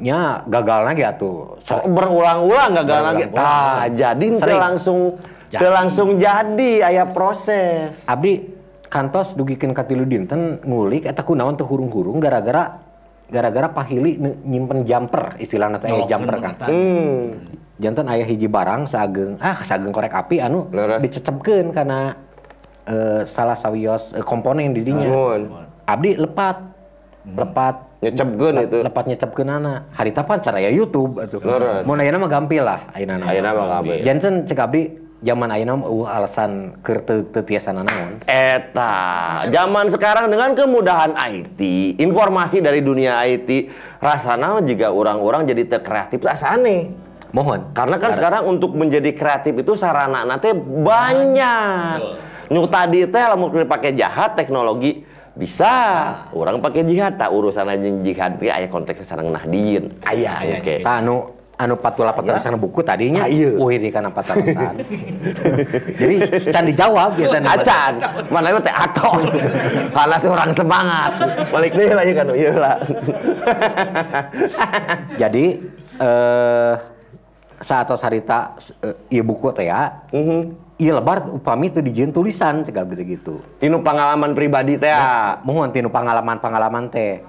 Nya 0.01 0.41
gagal 0.49 0.89
ge 0.97 1.05
atuh. 1.05 1.61
So, 1.69 1.85
berulang-ulang 1.85 2.81
gagal 2.81 3.01
lagi. 3.13 3.25
Ah, 3.37 3.93
jadi 3.93 4.41
langsung 4.41 5.21
langsung 5.69 6.17
jadi 6.17 6.81
aya 6.81 7.05
proses. 7.13 8.09
Abdi 8.09 8.54
kantos 8.95 9.35
dugikeun 9.35 9.75
ka 9.75 9.83
tilu 9.83 10.07
dinten 10.07 10.63
ngulik 10.63 11.11
eta 11.11 11.27
kunaon 11.27 11.59
teh 11.59 11.67
hurung-hurung 11.67 12.23
gara-gara 12.23 12.79
gara-gara 13.27 13.67
pahili 13.75 14.15
nyimpen 14.47 14.87
jumper 14.87 15.35
istilahnya 15.43 15.83
teh 15.83 15.91
aya 15.91 16.07
jumper 16.07 16.39
kan. 16.39 16.55
Hmm. 16.71 17.59
Jantan 17.83 18.07
ayah 18.07 18.23
hiji 18.23 18.47
barang 18.47 18.87
saageng 18.87 19.35
ah 19.43 19.59
saageng 19.67 19.91
korek 19.91 20.15
api 20.15 20.39
anu 20.39 20.71
dicecepkeun 21.03 21.75
karena 21.75 22.15
eh, 22.87 23.27
salah 23.27 23.59
sawios 23.59 24.15
eh, 24.15 24.23
komponen 24.23 24.71
di 24.71 24.87
dinya. 24.87 25.11
Nuhun. 25.11 25.43
Abdi 25.91 26.15
lepat. 26.15 26.57
Lepat 27.25 27.77
Nyecepkeun 28.05 28.55
itu. 28.69 28.79
lepat 28.85 29.05
nyecepkeun 29.09 29.49
anak. 29.49 29.89
Harita 29.97 30.29
pan 30.29 30.39
cara 30.45 30.61
ya 30.61 30.69
YouTube 30.69 31.19
atuh. 31.19 31.41
Mun 31.89 31.99
ayeuna 31.99 32.21
mah 32.21 32.31
gampil 32.31 32.63
lah 32.63 32.85
ayeuna. 32.93 33.17
mah. 33.19 33.27
Ayeuna 33.33 33.51
mah 33.57 33.67
gampil. 33.81 34.05
Janten 34.05 34.45
cek 34.45 34.61
abdi 34.61 34.83
zaman 35.25 35.49
mah 35.49 35.89
uh, 35.89 36.07
alasan 36.07 36.77
tiasa 37.33 37.73
naon. 37.73 38.21
Eta, 38.29 38.95
zaman 39.49 39.89
sekarang 39.89 40.29
dengan 40.29 40.53
kemudahan 40.53 41.17
IT, 41.17 41.61
informasi 41.97 42.61
dari 42.61 42.85
dunia 42.85 43.25
IT, 43.25 43.73
rasanya 44.05 44.61
juga 44.61 44.93
orang-orang 44.93 45.49
jadi 45.49 45.65
teu 45.65 45.81
kreatif 45.81 46.21
asa 46.29 46.55
aneh. 46.55 46.93
Mohon. 47.35 47.75
Karena 47.75 47.97
kan 47.99 48.15
sekarang 48.15 48.47
untuk 48.47 48.77
menjadi 48.79 49.11
kreatif 49.11 49.59
itu 49.59 49.75
sarana 49.75 50.23
nanti 50.23 50.55
banyak. 50.55 51.99
Nu 52.53 52.69
tadi 52.71 53.09
teh 53.09 53.25
lamun 53.25 53.65
pakai 53.67 53.97
jahat 53.97 54.39
teknologi 54.39 55.03
bisa 55.35 55.75
orang 56.31 56.63
pakai 56.63 56.87
jihad 56.87 57.19
tak 57.19 57.35
urusan 57.35 57.67
aja 57.67 57.89
jihad 58.07 58.39
teh 58.39 58.55
aya 58.55 58.71
konteks 58.71 59.03
sareng 59.03 59.35
nahdien 59.35 59.91
aya 60.07 60.47
Aya, 60.47 60.63
oke 60.63 60.75
Tah 60.87 61.03
anu 61.03 61.35
anu 61.55 61.79
patula 61.79 62.11
patulasan 62.11 62.59
buku 62.59 62.83
tadinya 62.83 63.31
iya. 63.31 63.55
uhir 63.55 63.79
di 63.79 63.91
kana 63.95 64.11
patulasan. 64.11 64.75
Jadi 66.01 66.17
can 66.51 66.67
dijawab 66.67 67.15
ya 67.15 67.31
teh. 67.31 67.43
acan 67.43 67.93
mana 68.27 68.51
itu 68.51 68.61
teh 68.67 68.75
atos 68.75 69.25
panas 69.97 70.23
orang 70.27 70.51
semangat 70.51 71.13
balik 71.55 71.79
deh 71.79 71.95
lah 71.95 72.03
ya 72.03 72.15
kan 72.19 72.27
iya 72.35 72.53
lah 72.59 72.77
Jadi 75.23 75.45
eh 76.03 76.75
saat 77.63 77.87
harita 77.87 78.59
eh, 78.83 79.15
ieu 79.15 79.23
buku 79.23 79.55
teh 79.55 79.71
ya. 79.71 80.11
Ieu 80.75 80.91
lebar 80.91 81.31
upami 81.31 81.71
teu 81.71 81.87
dijieun 81.87 82.11
tulisan 82.11 82.67
abdi 82.67 83.15
gitu. 83.15 83.39
tinu 83.63 83.79
pengalaman 83.79 84.35
pribadi 84.35 84.75
teh 84.75 84.91
ya. 84.91 85.39
Mohon 85.47 85.71
tinu 85.71 85.87
pengalaman-pengalaman 85.87 86.91
teh. 86.91 87.23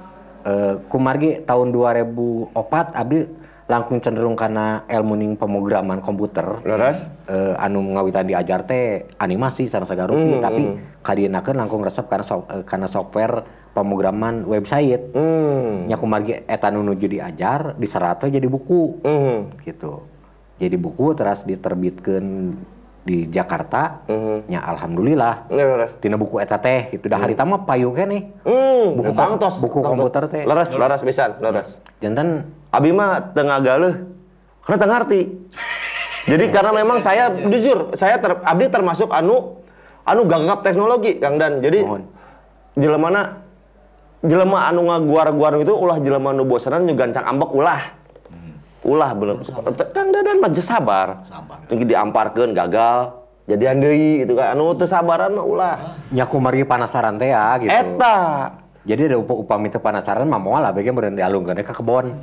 Eh 0.45 0.73
kumargi 0.89 1.45
tahun 1.45 1.69
2004 1.69 2.57
abdi 2.89 3.44
langkung 3.65 3.97
cenderung 3.97 4.37
karena 4.37 4.85
ilmu 4.85 5.13
ning 5.15 5.31
pemrograman 5.33 5.97
komputer. 5.97 6.61
Leres? 6.61 7.01
Eh, 7.25 7.53
anu 7.57 7.81
ngawitan 7.81 8.23
diajar 8.23 8.61
teh 8.61 9.09
animasi 9.17 9.65
sareng 9.65 9.89
sagarupi 9.89 10.37
tapi 10.37 10.63
kadienakeun 11.01 11.57
langkung 11.57 11.81
resep 11.81 12.05
karena 12.05 12.21
so- 12.21 12.45
eh, 12.47 12.61
karena 12.61 12.85
software 12.85 13.41
pemrograman 13.71 14.45
website. 14.45 15.09
hmm. 15.11 15.89
Nya 15.89 15.97
kumargi 15.97 16.45
eta 16.45 16.69
nu 16.69 16.81
nuju 16.81 17.09
diajar 17.09 17.73
diserat 17.73 18.21
jadi 18.23 18.45
buku. 18.45 19.01
Hmm. 19.01 19.57
Gitu. 19.59 19.97
Jadi 20.55 20.77
buku 20.77 21.11
terus 21.11 21.41
diterbitkeun 21.43 22.27
di 23.01 23.27
Jakarta. 23.27 24.05
Nya 24.45 24.61
alhamdulillah. 24.63 25.49
Leres. 25.49 25.97
Tina 25.97 26.15
buku 26.15 26.37
eta 26.37 26.57
teh 26.57 26.89
gitu. 26.91 27.05
Dah 27.05 27.17
harita 27.17 27.41
mah 27.43 27.65
payu 27.65 27.89
keneh. 27.91 28.29
Hmm 28.45 28.93
Buku 28.93 29.09
buku 29.09 29.17
kom- 29.35 29.59
buku 29.59 29.79
komputer 29.81 30.23
teh. 30.29 30.43
leres 30.45 30.69
leres 30.71 31.01
pisan 31.01 31.33
leres. 31.39 31.81
Janten 31.97 32.45
Abi 32.75 32.91
mah 32.91 33.31
tengah 33.31 33.63
galuh 33.63 33.95
karena 34.67 34.77
tengah 34.83 34.95
ngerti. 34.99 35.21
Jadi 36.25 36.45
karena 36.51 36.71
memang 36.75 36.97
saya 36.99 37.31
jujur, 37.51 37.95
saya 37.95 38.19
ter, 38.19 38.35
Abdi 38.43 38.67
termasuk 38.67 39.13
anu 39.15 39.63
anu 40.03 40.21
gagap 40.27 40.59
teknologi 40.65 41.21
Kang 41.21 41.39
Dan. 41.39 41.63
Jadi 41.63 41.85
jelemana 42.75 43.45
jelema 44.25 44.67
anu 44.67 44.91
ngaguar-guar 44.91 45.61
itu 45.63 45.71
ulah 45.71 46.01
jelema 46.03 46.35
nu 46.35 46.43
bosanan 46.43 46.83
juga 46.83 47.07
gancang 47.07 47.25
ambek 47.31 47.51
ulah. 47.55 47.81
Ulah 48.85 49.09
bener. 49.17 49.41
Kang 49.95 50.13
Dadan 50.13 50.37
mah 50.43 50.51
sabar. 50.59 51.23
Sabar. 51.25 51.57
Tinggi 51.71 51.89
diamparkeun 51.89 52.53
gagal. 52.53 53.23
Jadi 53.45 53.63
deui 53.77 54.25
gitu 54.25 54.33
kan. 54.35 54.57
Anu 54.57 54.73
teu 54.75 54.89
sabaran 54.89 55.33
mah 55.33 55.45
ulah. 55.45 55.75
nya 56.09 56.25
kumargi 56.25 56.65
panasaran 56.65 57.21
teh 57.21 57.29
ya 57.29 57.55
gitu 57.61 57.69
Eta. 57.69 58.17
Jadi 58.85 59.09
ada 59.09 59.17
upa 59.17 59.33
upami 59.33 59.73
teu 59.73 59.81
panasaran 59.81 60.29
mah 60.29 60.37
lah 60.61 60.69
bagian 60.69 60.93
meureun 60.93 61.17
dialungkeun 61.17 61.57
ke 61.65 61.73
kebon. 61.73 62.21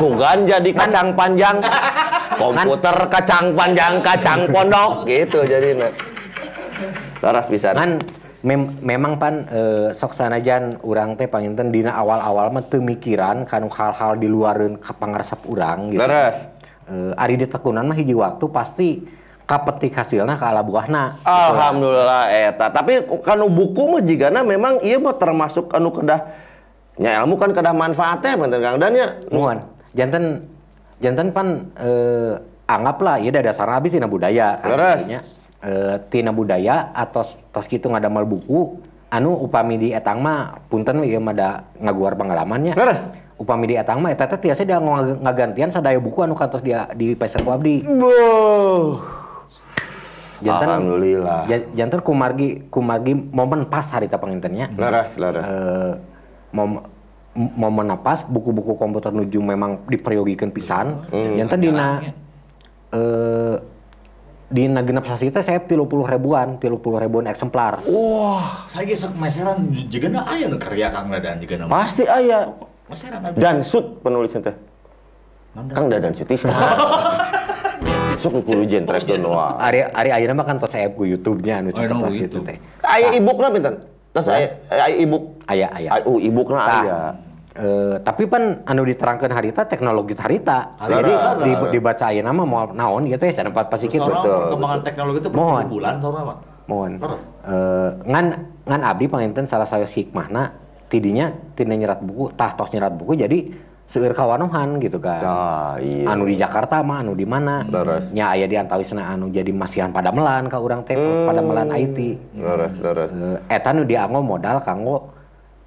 Sugan 0.00 0.48
jadi 0.48 0.70
kacang 0.72 1.12
panjang, 1.12 1.60
komputer 2.40 2.96
kacang 3.12 3.52
panjang, 3.52 4.00
kacang 4.00 4.48
pondok, 4.48 5.04
gitu 5.04 5.44
jadi 5.44 5.92
Laras 7.20 7.46
bisa. 7.52 7.76
kan 7.76 8.00
mem- 8.40 8.80
memang 8.80 9.20
pan 9.20 9.46
eh, 9.52 9.88
sok 9.92 10.16
sanajan 10.16 10.80
urang 10.80 11.14
teh 11.14 11.28
panginten 11.28 11.68
dina 11.68 11.92
awal-awal 11.92 12.48
mah 12.48 12.64
teu 12.66 12.80
mikiran 12.80 13.44
kanu 13.44 13.68
hal-hal 13.68 14.16
di 14.16 14.26
luareun 14.26 14.80
ka 14.80 14.96
pangaresep 14.96 15.44
urang 15.44 15.92
gitu. 15.92 16.00
Laras. 16.00 16.48
Eh, 16.88 17.12
ari 17.20 17.36
ditekunan 17.36 17.84
mah 17.84 17.94
hiji 17.94 18.16
waktu 18.16 18.44
pasti 18.48 18.88
kapetik 19.52 19.92
hasilna 19.92 20.40
ka 20.40 20.48
ala 20.48 20.64
buahna 20.64 21.20
Alhamdulillah 21.28 22.32
eta. 22.32 22.72
Tapi 22.72 23.04
kanu 23.20 23.52
buku 23.52 23.84
mah 23.84 24.00
jigana 24.00 24.40
memang 24.40 24.80
iya 24.80 24.96
mah 24.96 25.12
termasuk 25.20 25.68
anu 25.76 25.92
kedah 25.92 26.24
nya 26.96 27.20
ilmu 27.20 27.36
kan 27.36 27.52
kedah 27.52 27.76
manfaatnya 27.76 28.40
bener 28.40 28.60
Kang 28.64 28.80
Dan 28.80 28.96
ya. 28.96 29.08
Muan. 29.28 29.60
Janten 29.92 30.48
janten 31.04 31.36
pan 31.36 31.68
eh, 31.76 32.40
anggaplah 32.64 33.20
ieu 33.20 33.28
da 33.28 33.44
dasar 33.44 33.68
habis 33.68 33.92
tina 33.92 34.08
budaya 34.08 34.56
kan. 34.56 34.72
Eh, 35.62 35.96
tina 36.08 36.32
budaya 36.32 36.88
atau 36.96 37.22
tos 37.52 37.68
kitu 37.68 37.92
ngadamel 37.92 38.24
buku 38.24 38.80
anu 39.12 39.36
upami 39.36 39.76
di 39.76 39.88
etang 39.92 40.24
mah 40.24 40.64
punten 40.72 41.04
ieu 41.04 41.20
mah 41.20 41.36
da 41.36 41.48
ngaguar 41.76 42.16
pengalamannya. 42.16 42.72
Leres. 42.72 43.04
Upami 43.36 43.68
di 43.68 43.76
etang 43.76 44.00
mah 44.00 44.16
eta 44.16 44.24
teh 44.32 44.48
tiasa 44.48 44.64
dia 44.64 44.80
ngag- 44.80 45.20
ngagantian 45.20 45.68
sadaya 45.68 46.00
buku 46.00 46.24
anu 46.24 46.32
kantos 46.32 46.64
dia 46.64 46.88
di 46.96 47.12
ku 47.12 47.50
abdi. 47.52 47.84
Boh. 47.84 49.21
Janten 50.42 50.68
Alhamdulillah. 50.68 51.40
ja- 51.46 51.68
janten 51.72 52.00
kumargi 52.00 52.48
kumargi 52.66 53.12
momen 53.14 53.64
pas 53.64 53.86
harita 53.88 54.16
pangintennya. 54.16 54.66
Laras, 54.74 55.14
laras. 55.16 55.44
eh 55.44 55.92
mom 56.50 56.82
momen 57.32 57.86
napas 57.86 58.20
buku-buku 58.22 58.76
komputer 58.76 59.08
nuju 59.08 59.40
memang 59.40 59.86
diperyogikan 59.86 60.50
pisan 60.50 61.00
Hmm. 61.08 61.32
yang 61.32 61.48
dina 61.50 62.04
eh 62.92 63.56
dina 64.48 64.84
genep 64.84 65.00
sasi 65.02 65.32
teh 65.32 65.40
saya 65.40 65.56
tilu 65.58 65.88
puluh 65.88 66.04
ribuan 66.04 66.60
tilu 66.60 66.76
puluh 66.76 67.00
ribuan 67.00 67.24
eksemplar 67.24 67.80
Wah, 67.86 68.68
saya 68.68 68.84
gesek 68.84 69.16
meseran 69.16 69.64
juga 69.72 70.12
na 70.12 70.28
aya 70.28 70.44
nu 70.44 70.60
karya 70.60 70.92
Kang 70.92 71.08
Dadan 71.08 71.40
juga 71.40 71.54
na. 71.56 71.72
Pasti 71.72 72.04
aya. 72.04 72.52
Meseran. 72.84 73.32
Dan 73.32 73.64
sud 73.64 74.04
penulisnya 74.04 74.44
teh. 74.44 74.56
Kang 75.72 75.88
Dadan 75.88 76.12
Sutisna. 76.12 76.52
Sok 78.14 78.42
kudu 78.42 78.62
jentrekeun 78.64 79.22
wah. 79.24 79.56
ari 79.58 79.82
ari 79.82 80.10
ayeuna 80.10 80.34
mah 80.34 80.44
kan 80.44 80.56
tos 80.56 80.68
saya 80.68 80.88
ku 80.88 81.02
YouTube-nya 81.02 81.58
anu 81.58 81.70
begitu. 81.70 82.38
gitu 82.38 82.38
teh 82.42 82.56
Aya 82.82 83.14
e-bookna 83.14 83.48
pinten? 83.48 83.74
Terus 84.12 84.26
aya 84.28 84.48
aya 84.68 84.94
e-book. 84.94 85.24
aya 85.44 85.66
aya 85.70 85.88
Aya 85.90 86.02
oh 86.04 86.16
e-bookna 86.16 86.60
Tah, 86.60 86.82
aya. 86.82 86.98
eh, 87.54 87.94
tapi 88.00 88.22
pan 88.24 88.60
anu 88.62 88.82
diterangkan 88.82 89.30
harita 89.30 89.64
teknologi 89.64 90.12
harita 90.14 90.76
Harita, 90.76 90.96
jadi 90.98 91.12
harita. 91.12 91.42
di, 91.42 91.50
dibaca 91.70 92.04
ayeuna 92.06 92.30
mah 92.30 92.46
moal 92.46 92.66
naon 92.72 93.02
gitu 93.06 93.22
ya 93.22 93.32
cenah 93.34 93.52
pasti 93.64 93.86
kitu 93.86 94.00
Seorang 94.00 94.20
betul, 94.20 94.38
perkembangan 94.46 94.80
teknologi 94.82 95.18
itu 95.18 95.28
Mohon. 95.30 95.64
bulan 95.66 95.94
seorang 95.98 96.24
Pak. 96.24 96.38
mohon 96.62 96.92
Terus? 96.96 97.22
Eh, 97.42 97.88
ngan 98.06 98.26
ngan 98.62 98.80
abdi 98.82 99.04
panginten 99.06 99.44
salah 99.44 99.66
saya 99.66 99.84
hikmahna 99.84 100.54
tidinya 100.86 101.26
tina 101.52 101.74
nyerat 101.74 101.98
buku 101.98 102.30
tah 102.32 102.52
tos 102.52 102.68
nyerat 102.70 102.92
buku 102.92 103.16
jadi 103.16 103.38
seueur 103.92 104.16
kawanohan 104.16 104.80
gitu 104.80 104.96
kan 104.96 105.20
Ah, 105.20 105.72
iya. 105.76 106.08
anu 106.08 106.24
di 106.24 106.34
Jakarta 106.34 106.80
mah 106.80 107.04
anu 107.04 107.12
di 107.12 107.28
mana 107.28 107.60
Leres. 107.62 108.08
nya 108.10 108.32
aya 108.32 108.48
di 108.48 108.56
antawisna 108.56 109.04
anu 109.04 109.28
jadi 109.28 109.52
masihan 109.52 109.92
padamelan 109.92 110.48
ka 110.48 110.56
urang 110.56 110.80
teh 110.80 110.96
padamelan 110.96 111.68
IT 111.70 111.98
Leres, 112.34 112.80
leres. 112.80 113.12
Eh, 113.12 113.36
eta 113.52 113.68
nu 113.70 113.84
dianggo 113.84 114.24
modal 114.24 114.64
kanggo 114.64 115.12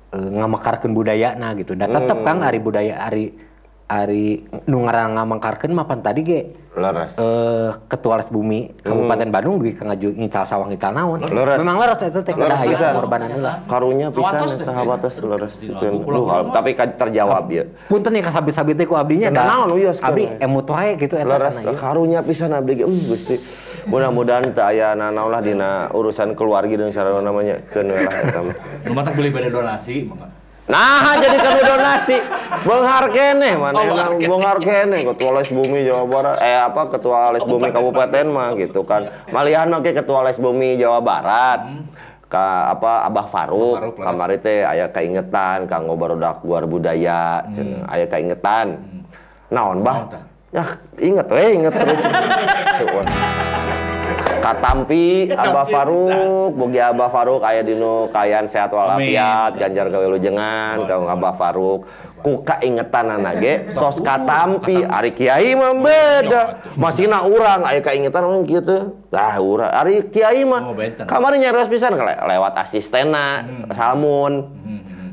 eh, 0.10 0.18
ngamakarkeun 0.18 0.90
budayana 0.92 1.54
gitu 1.54 1.78
da 1.78 1.86
tetep 1.86 2.18
kang 2.26 2.42
ari 2.42 2.58
budaya 2.58 2.98
ari 3.00 3.30
ari 3.86 4.42
nu 4.66 4.82
ngaran 4.82 5.14
ngamangkarkeun 5.14 5.78
mah 5.78 5.86
pan 5.86 6.02
tadi 6.02 6.22
ge 6.26 6.42
Leres. 6.76 7.16
eh 7.16 7.72
ketua 7.88 8.20
les 8.20 8.28
bumi 8.28 8.68
Kabupaten 8.84 9.32
Bandung 9.32 9.64
dugi 9.64 9.80
ngaju 9.80 10.10
ngical 10.12 10.44
sawang 10.44 10.68
ngical 10.76 10.92
naon. 10.92 11.24
Leres. 11.24 11.58
Memang 11.64 11.80
leres 11.80 12.04
itu 12.04 12.20
teh 12.20 12.36
kada 12.36 12.60
pengorbanan 12.60 13.30
heula. 13.32 13.54
Karunya 13.64 14.08
pisan 14.12 14.26
Hawatos 14.28 14.52
eta 14.52 14.66
teh. 14.68 14.76
hawatos 14.76 15.14
leres. 15.24 15.56
Itu. 15.64 15.88
tapi 16.52 16.76
kan 16.76 16.92
terjawab 17.00 17.48
ya. 17.48 17.64
Punten 17.88 18.20
ya 18.20 18.28
kasabit-sabit 18.28 18.76
teh 18.76 18.84
ku 18.84 19.00
abdinya 19.00 19.32
Da 19.32 19.48
naon, 19.48 19.80
uyos. 19.80 20.04
Abdi 20.04 20.28
emut 20.36 20.68
wae 20.68 21.00
gitu 21.00 21.16
eta 21.16 21.24
Leres 21.32 21.64
ieu. 21.64 21.80
karunya 21.80 22.20
pisan 22.20 22.52
abdi 22.52 22.84
ge. 22.84 22.84
Hmm, 22.84 23.02
Gusti. 23.08 23.36
Mudah-mudahan 23.88 24.52
teu 24.52 24.68
aya 24.68 25.00
nanaon 25.00 25.32
lah 25.32 25.40
dina 25.40 25.88
urusan 25.96 26.36
keluarga 26.36 26.76
dan 26.76 26.92
sarana 26.92 27.24
namanya 27.24 27.64
keun 27.72 27.88
lah 27.88 28.12
eta 28.20 28.40
mah. 28.44 28.56
Beli 29.16 29.32
bade 29.32 29.48
donasi, 29.48 30.12
maka. 30.12 30.28
Nah, 30.66 31.14
jadi 31.22 31.38
kanu 31.38 31.62
donasi. 31.62 32.18
Beunghar 32.66 33.06
keneh 33.14 33.54
mana 33.54 33.78
Oh, 33.78 33.84
beunghar 33.86 34.10
keneh. 34.18 34.28
beunghar 34.28 34.58
keneh 34.58 35.02
ketua 35.06 35.32
les 35.38 35.50
bumi 35.54 35.80
Jawa 35.86 36.06
Barat. 36.10 36.38
Eh 36.42 36.58
apa 36.58 36.82
ketua 36.90 37.20
les 37.38 37.46
bumi 37.46 37.70
kabupaten 37.70 38.26
mah 38.26 38.50
gitu 38.58 38.82
kan. 38.82 39.14
Malihan 39.30 39.70
mah 39.70 39.86
ketua 39.86 40.26
les 40.26 40.38
bumi 40.42 40.82
Jawa 40.82 41.00
Barat. 41.02 41.62
ka 42.26 42.74
apa 42.74 43.06
Abah 43.06 43.30
Faruk, 43.30 44.02
kamari 44.02 44.42
teh 44.42 44.66
aya 44.66 44.90
keingetan 44.90 45.70
kanggo 45.70 45.94
barudak 45.94 46.42
guar 46.42 46.66
budaya 46.66 47.46
cenah 47.54 47.86
aya 47.86 48.10
keingetan. 48.10 48.82
Naon 49.54 49.86
bah? 49.86 50.10
Naon 50.10 50.10
tah? 50.10 50.24
ya 50.50 50.64
inget 50.98 51.28
we 51.28 51.46
inget 51.54 51.74
terus 51.76 52.00
Katampi 54.46 55.26
Abah 55.28 55.66
Faruk, 55.66 56.54
bogi 56.54 56.78
Abah 56.78 57.10
Faruk 57.10 57.42
aya 57.42 57.66
dinu 57.66 58.14
kayan 58.14 58.46
sehat 58.46 58.70
walafiat, 58.70 59.58
ganjar 59.58 59.90
gawe 59.90 60.06
lujengan, 60.06 60.86
kang 60.86 61.10
Abah 61.10 61.34
Faruk. 61.34 61.90
Ku 62.22 62.42
kaingetan 62.42 63.10
anak 63.12 63.38
ge 63.38 63.54
tos. 63.78 64.02
katampi. 64.02 64.82
Ari 64.82 65.14
kiai 65.14 65.54
mah 65.54 65.74
beda. 65.74 66.42
Masihna 66.74 67.22
urang 67.22 67.62
aya 67.62 67.82
kaingetan 67.82 68.22
mah 68.22 68.42
kitu. 68.42 68.94
Tah 69.10 69.38
urang. 69.38 69.70
Ari 69.70 70.10
kiai 70.10 70.42
mah 70.42 70.62
Oh, 70.66 70.78
kamari 71.06 71.38
nyaros 71.38 71.66
pisan 71.66 71.94
le- 71.94 72.18
lewat 72.18 72.54
asistena 72.56 73.46
salmun. 73.70 74.46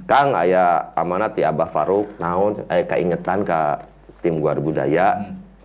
Kang 0.04 0.32
aya 0.32 0.92
amanat 0.92 1.36
ti 1.36 1.44
Abah 1.44 1.68
Faruk 1.68 2.16
naon? 2.16 2.64
Aya 2.68 2.84
kaingetan 2.84 3.44
ka 3.44 3.80
tim 4.20 4.40
guar 4.40 4.56
budaya. 4.56 5.20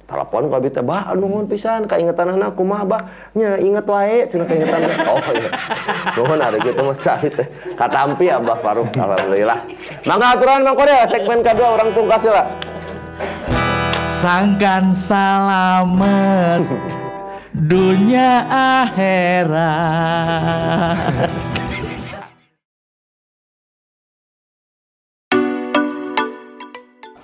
Telepon 0.08 0.48
ku 0.48 0.56
abi 0.56 0.72
teh, 0.72 0.80
"Bah, 0.80 1.12
nuhun 1.20 1.52
pisan 1.52 1.84
kaingetan 1.84 2.40
anak 2.40 2.56
kumaha, 2.56 2.88
Bah?" 2.88 3.04
Nya 3.36 3.60
inget 3.60 3.84
wae 3.84 4.24
cenah 4.32 4.48
kaingetan. 4.48 4.88
Oh 5.04 5.20
iya. 5.36 5.52
Nuhun 6.16 6.40
ari 6.40 6.64
kitu 6.64 6.80
mah 6.80 6.96
cari 6.96 7.28
teh. 7.28 7.44
Katampi 7.76 8.32
Abah 8.32 8.56
Faruk 8.56 8.88
alhamdulillah. 8.96 9.68
Mangga 10.08 10.40
aturan 10.40 10.64
Mang 10.64 10.80
Korea 10.80 11.04
segmen 11.12 11.44
kedua 11.44 11.76
orang 11.76 11.92
pungkas 11.92 12.24
lah. 12.24 12.48
Sangkan 14.24 14.96
salamet 14.96 16.64
dunia 17.52 18.48
akhirat. 18.88 19.68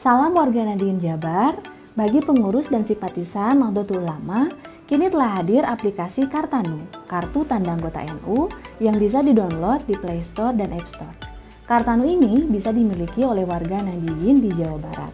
Salam 0.04 0.36
warga 0.36 0.68
Nadiin 0.68 1.00
Jabar, 1.00 1.56
bagi 1.94 2.20
pengurus 2.26 2.74
dan 2.74 2.82
simpatisan 2.86 3.62
Nahdlatul 3.62 4.02
Ulama, 4.02 4.50
kini 4.90 5.14
telah 5.14 5.42
hadir 5.42 5.62
aplikasi 5.62 6.26
Kartanu, 6.26 6.90
kartu 7.06 7.46
tanda 7.46 7.78
anggota 7.78 8.02
NU 8.02 8.50
yang 8.82 8.98
bisa 8.98 9.22
didownload 9.22 9.86
di 9.86 9.94
Play 9.98 10.26
Store 10.26 10.54
dan 10.58 10.74
App 10.74 10.90
Store. 10.90 11.16
Kartanu 11.70 12.04
ini 12.04 12.44
bisa 12.50 12.74
dimiliki 12.74 13.24
oleh 13.24 13.46
warga 13.46 13.80
Nadiin 13.80 14.42
di 14.42 14.50
Jawa 14.52 14.78
Barat. 14.82 15.14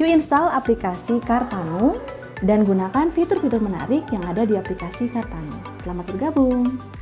Yuk 0.00 0.08
install 0.08 0.48
aplikasi 0.54 1.20
Kartanu 1.20 1.98
dan 2.42 2.64
gunakan 2.64 3.12
fitur-fitur 3.12 3.60
menarik 3.60 4.06
yang 4.10 4.24
ada 4.24 4.46
di 4.46 4.56
aplikasi 4.56 5.10
Kartanu. 5.12 5.58
Selamat 5.84 6.06
bergabung! 6.10 7.01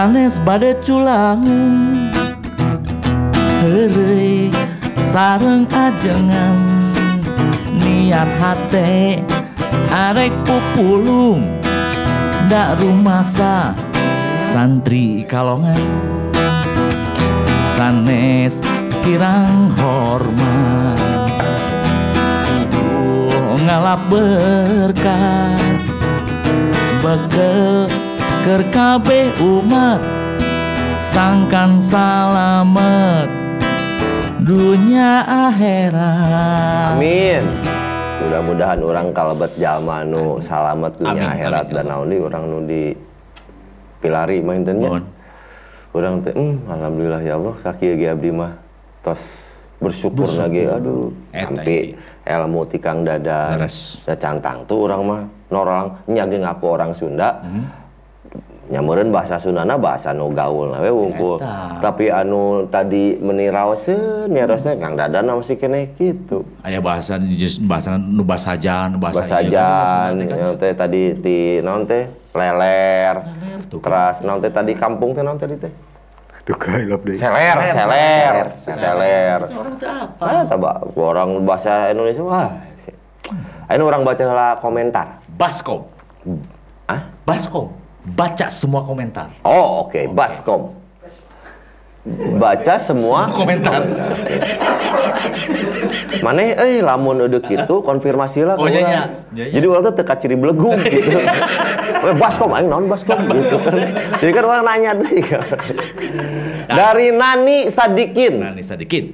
Sanes 0.00 0.40
bade 0.40 0.80
culang. 0.80 1.44
Heureuy 3.60 4.48
sareng 5.04 5.68
ajengan. 5.68 6.56
Niat 7.68 8.30
hate 8.40 9.20
arek 9.92 10.32
pupulung. 10.48 11.44
Dak 12.48 12.80
rumasa 12.80 13.76
santri 14.48 15.28
kalongan. 15.28 15.84
Sanes 17.76 18.64
kirang 19.04 19.68
hormat. 19.76 20.96
Kudu 22.48 22.88
ngalap 23.68 24.00
berkah. 24.08 25.60
Begel 27.04 27.99
ker 28.40 28.62
kabeh 28.72 29.36
umat 29.40 30.00
sangkan 30.96 31.76
salamet 31.76 33.28
dunia 34.40 35.20
akhirat 35.24 36.96
Amin. 36.96 37.44
Mudah-mudahan 38.20 38.80
orang 38.80 39.06
kalebet 39.12 39.52
jalma 39.60 40.04
nu 40.04 40.40
salamet 40.40 40.92
dunia 40.96 41.28
Amin, 41.28 41.32
akhirat 41.36 41.66
amin, 41.68 41.76
dan 41.76 41.84
naon 41.88 42.08
di 42.08 42.16
urang 42.16 42.44
nu 42.48 42.58
di 42.64 42.82
pilari 44.00 44.40
mah. 44.40 44.56
Mohon. 44.56 45.04
Urang 45.90 46.14
teh 46.22 46.32
hmm, 46.32 46.54
alhamdulillah 46.70 47.20
ya 47.20 47.34
Allah 47.36 47.54
kaki 47.60 47.98
ge 47.98 48.08
abdi 48.08 48.30
mah 48.30 48.54
tos 49.02 49.52
bersyukur, 49.80 50.28
lagi 50.28 50.68
aduh 50.68 51.08
sampai 51.32 51.96
ilmu 52.24 52.60
tikang 52.68 53.00
dada 53.02 53.56
Leres. 53.56 54.04
cantang 54.20 54.62
tuh 54.68 54.86
orang 54.86 55.00
mah 55.02 55.20
norang 55.48 55.86
nyage 56.06 56.36
ngaku 56.40 56.66
orang 56.68 56.92
Sunda 56.96 57.40
Hmm. 57.42 57.64
Nyameureun 58.70 59.10
bahasa 59.10 59.36
Sundana 59.42 59.74
bahasa 59.74 60.14
nu 60.14 60.30
gaul 60.30 60.70
we 60.78 60.90
wungkul. 60.94 61.42
Eta. 61.42 61.82
tapi 61.82 62.06
anu 62.06 62.70
tadi 62.70 63.18
meniraoseun 63.18 64.30
nyarosna 64.30 64.78
Kang 64.78 64.94
Dadan 64.94 65.26
masih 65.34 65.58
kene 65.58 65.90
gitu. 65.98 66.46
Aya 66.62 66.78
bahasa 66.78 67.18
bahasa 67.66 67.98
nu 67.98 68.22
basajan 68.22 69.02
bahasa 69.02 69.26
basajan 69.26 70.22
iya, 70.22 70.54
ya? 70.54 70.54
teh 70.54 70.72
tadi 70.78 71.18
ti 71.18 71.58
naon 71.58 71.82
teh 71.90 72.06
leler. 72.30 73.26
Leler 73.26 73.60
tuh. 73.66 73.82
keras 73.82 74.22
naon 74.22 74.38
teh 74.38 74.54
tadi 74.54 74.72
kampung 74.78 75.18
teh 75.18 75.26
naon 75.26 75.36
tadi 75.36 75.58
teh? 75.58 75.72
Duh 76.46 76.56
kailap 76.56 77.02
deh. 77.02 77.18
seler 77.18 77.56
seler 77.74 78.34
seler 78.64 79.40
orang 79.50 79.74
itu 79.74 79.86
apa? 79.90 80.24
Ah 80.24 80.42
orang 80.94 81.28
bahasa 81.42 81.90
Indonesia 81.90 82.22
wah 82.22 82.50
Ayo 83.70 83.86
orang 83.86 84.02
baca 84.02 84.26
lah 84.26 84.58
komentar. 84.58 85.22
Baskom. 85.38 85.86
Ah? 86.90 87.06
Baskom 87.22 87.79
baca 88.04 88.48
semua 88.48 88.80
komentar. 88.84 89.30
Oh 89.44 89.86
oke 89.86 90.08
baskom. 90.10 90.76
Baca 92.40 92.80
semua 92.80 93.28
komentar. 93.28 93.84
Mana 96.24 96.40
eh 96.40 96.80
lamun 96.80 97.28
udah 97.28 97.44
gitu 97.44 97.84
konfirmasi 97.84 98.48
lah 98.48 98.56
ke 98.56 98.64
Oh, 98.64 98.68
iya, 98.72 98.80
iya. 98.80 98.88
Iya, 98.88 99.02
iya. 99.36 99.44
jadi 99.60 99.66
orang 99.68 99.82
tuh 99.84 99.94
teka 100.00 100.16
ciri 100.16 100.32
belegung 100.32 100.80
gitu. 100.80 101.12
Baskom 102.24 102.56
aing 102.56 102.72
naon 102.72 102.88
baskom? 102.88 103.20
Gitu 103.28 103.52
kan. 103.60 103.76
Jadi 104.16 104.30
kan 104.32 104.44
orang 104.48 104.64
nanya 104.64 104.90
deh 104.96 105.12
kan. 105.20 105.44
dari 106.72 107.12
Nani 107.12 107.68
Sadikin. 107.68 108.40
Nah 108.40 108.56
nih 108.56 108.64
sedikit 108.64 109.04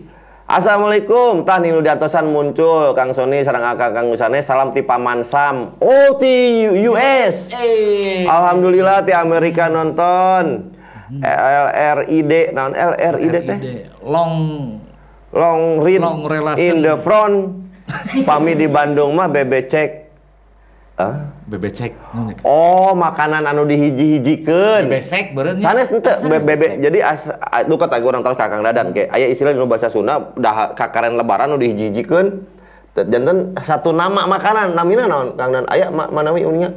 Assalamualaikum, 0.46 1.42
tah 1.42 1.58
Ninu 1.58 1.82
Diatosan 1.82 2.30
muncul, 2.30 2.94
Kang 2.94 3.10
Sony, 3.10 3.42
sarang 3.42 3.66
akak 3.66 3.90
Kang 3.90 4.14
Usane, 4.14 4.38
salam 4.38 4.70
ti 4.70 4.78
Paman 4.78 5.26
Sam. 5.26 5.74
Oh, 5.82 6.14
ti 6.22 6.62
US. 6.86 7.50
eh 7.50 8.30
Alhamdulillah 8.30 9.02
ti 9.02 9.10
Amerika 9.10 9.66
nonton. 9.66 10.70
LRID, 11.18 12.54
naon 12.54 12.78
LRID 12.78 13.36
teh? 13.42 13.58
long 14.06 14.34
Long 15.34 15.82
read 15.82 15.98
Long 15.98 16.22
relation. 16.22 16.62
in 16.62 16.76
the 16.78 16.94
front. 16.94 17.66
Pami 18.26 18.54
di 18.54 18.70
Bandung 18.70 19.18
mah 19.18 19.26
bebecek. 19.26 20.05
Ah? 20.96 21.28
bebecek 21.44 21.92
Oh, 22.40 22.96
makanan 22.96 23.44
anu 23.44 23.68
dihiji-hijikeun. 23.68 24.88
bebesek 24.88 25.36
beureun 25.36 25.60
nya. 25.60 25.68
Sanes 25.68 25.92
ente 25.92 26.08
be- 26.24 26.40
bebek. 26.40 26.80
Jadi 26.80 27.04
as 27.04 27.28
itu 27.36 27.74
kata 27.76 28.00
orang 28.00 28.24
tahu 28.24 28.32
Kakang 28.32 28.64
Dadan 28.64 28.96
kayak 28.96 29.12
aya 29.12 29.28
istilah 29.28 29.52
di 29.52 29.60
bahasa 29.62 29.92
Sunda 29.92 30.32
dah 30.34 30.72
kakaren 30.72 31.12
lebaran 31.12 31.52
nu 31.52 31.60
dihiji-hijikeun. 31.60 32.26
Jantan 32.96 33.52
satu 33.60 33.92
nama 33.92 34.24
makanan 34.24 34.72
namina 34.72 35.04
naon 35.04 35.36
Kang 35.36 35.52
Dan 35.52 35.68
aya 35.68 35.92
ma, 35.92 36.08
mana 36.08 36.32
we 36.32 36.48
uninga? 36.48 36.72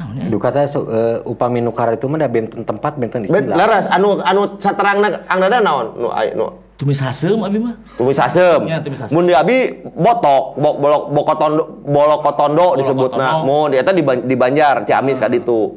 Naon 0.00 0.14
ya? 0.16 0.24
Duh 0.32 0.40
kata 0.40 0.64
su- 0.64 0.88
eh, 0.88 1.20
upami 1.22 1.60
nukar 1.60 1.92
itu 1.92 2.08
mah 2.08 2.16
da 2.16 2.32
benten 2.32 2.64
tempat 2.64 2.96
benten 2.96 3.28
istilah. 3.28 3.52
laras 3.52 3.84
anu 3.92 4.24
anu 4.24 4.56
saterangna 4.56 5.28
Kang 5.28 5.44
Dadan 5.44 5.60
naon? 5.60 5.86
Nu 6.00 6.08
aya 6.08 6.32
nu 6.32 6.48
tumis 6.78 7.02
haseum 7.02 7.42
abi 7.42 7.58
mah 7.58 7.74
tumis 7.98 8.16
asem. 8.22 8.62
Nya, 8.62 8.78
tumis 8.78 9.02
asem. 9.02 9.12
Mun 9.18 9.26
di 9.26 9.34
abi 9.34 9.82
botok, 9.82 10.54
bo, 10.56 10.78
bolok 10.78 11.02
bokotondo 11.10 11.62
bolokotondo 11.82 12.66
disebutna. 12.78 13.42
Bolokotondo. 13.42 13.46
Mun 13.50 13.66
di 13.74 13.76
eta 13.82 13.90
di, 13.90 14.02
di 14.06 14.34
Banjar, 14.38 14.86
Ciamis 14.86 15.18
ka 15.18 15.26
ditu. 15.26 15.74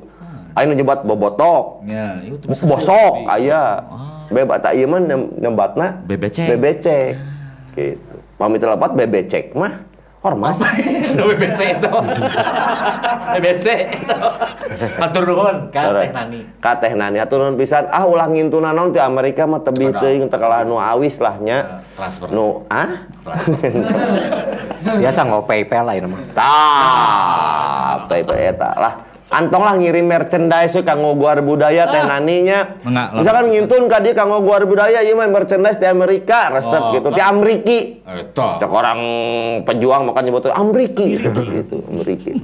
Aya 0.53 0.67
nu 0.69 0.75
nyebat 0.77 1.01
bobotok. 1.01 1.81
ya 1.89 2.21
itu 2.21 2.37
tumis 2.37 2.61
Bosok 2.61 3.25
aya. 3.25 3.81
Ah. 3.89 4.11
bebas 4.31 4.63
tak 4.63 4.73
ieu 4.79 4.87
mah 4.87 5.03
nembatna 5.43 5.99
Bebecek. 6.07 6.47
bebecek 6.55 7.19
gitu 7.75 8.15
pamit 8.39 8.63
lepat 8.63 8.95
bebecek 8.95 9.51
mah 9.53 9.83
ormas 10.21 10.61
BBC 11.17 11.59
itu. 11.75 11.89
BBC 13.33 13.65
itu. 13.91 14.17
Atur 14.97 15.23
nuhun 15.25 15.57
ka 15.69 15.89
Teh 15.91 16.09
Nani. 16.09 16.39
ka 16.57 16.71
teh 16.77 16.93
nani 16.93 17.17
aturan 17.17 17.57
pisan 17.57 17.89
ah 17.89 18.05
ulah 18.05 18.25
ngintuna 18.25 18.69
naon 18.69 18.93
ti 18.93 19.01
Amerika 19.01 19.43
mah 19.43 19.59
tebih 19.59 19.89
Teu 19.91 19.99
teuing 19.99 20.29
teu 20.29 20.37
kalah 20.37 20.61
nu 20.61 20.77
awis 20.77 21.17
lah 21.17 21.35
nya 21.37 21.81
Transfer. 21.97 22.29
nu 22.29 22.63
ah 22.67 23.09
Biasa 25.01 25.19
nggak 25.21 25.45
PayPal 25.45 25.83
lah 25.83 25.95
ini 25.95 26.07
mah. 26.07 26.21
tah 26.33 27.93
PayPal 28.05 28.37
eta 28.37 28.69
lah 28.73 28.93
Antong 29.31 29.63
lah 29.63 29.79
ngirim 29.79 30.11
merchandise 30.11 30.75
we 30.75 30.83
kanggo 30.83 31.15
guar 31.15 31.39
budaya 31.39 31.87
teh 31.87 32.03
naninya. 32.03 32.75
Enggak, 32.83 33.07
Misalkan 33.15 33.45
ngintun 33.47 33.87
ka 33.87 34.03
dia 34.03 34.11
kanggo 34.11 34.43
guar 34.43 34.67
budaya 34.67 34.99
ieu 34.99 35.15
mah 35.15 35.31
merchandise 35.31 35.79
di 35.79 35.87
Amerika 35.87 36.51
resep 36.51 36.83
Oh, 36.83 36.91
gitu, 36.91 37.07
ti 37.09 37.21
kan. 37.23 37.31
Amriki. 37.31 37.79
Eta. 38.03 38.59
Cek 38.59 38.67
orang 38.67 38.99
pejuang 39.63 40.03
makan 40.03 40.23
nyebut 40.27 40.51
Amriki 40.51 41.15
gitu, 41.15 41.79
Amriki. 41.87 42.35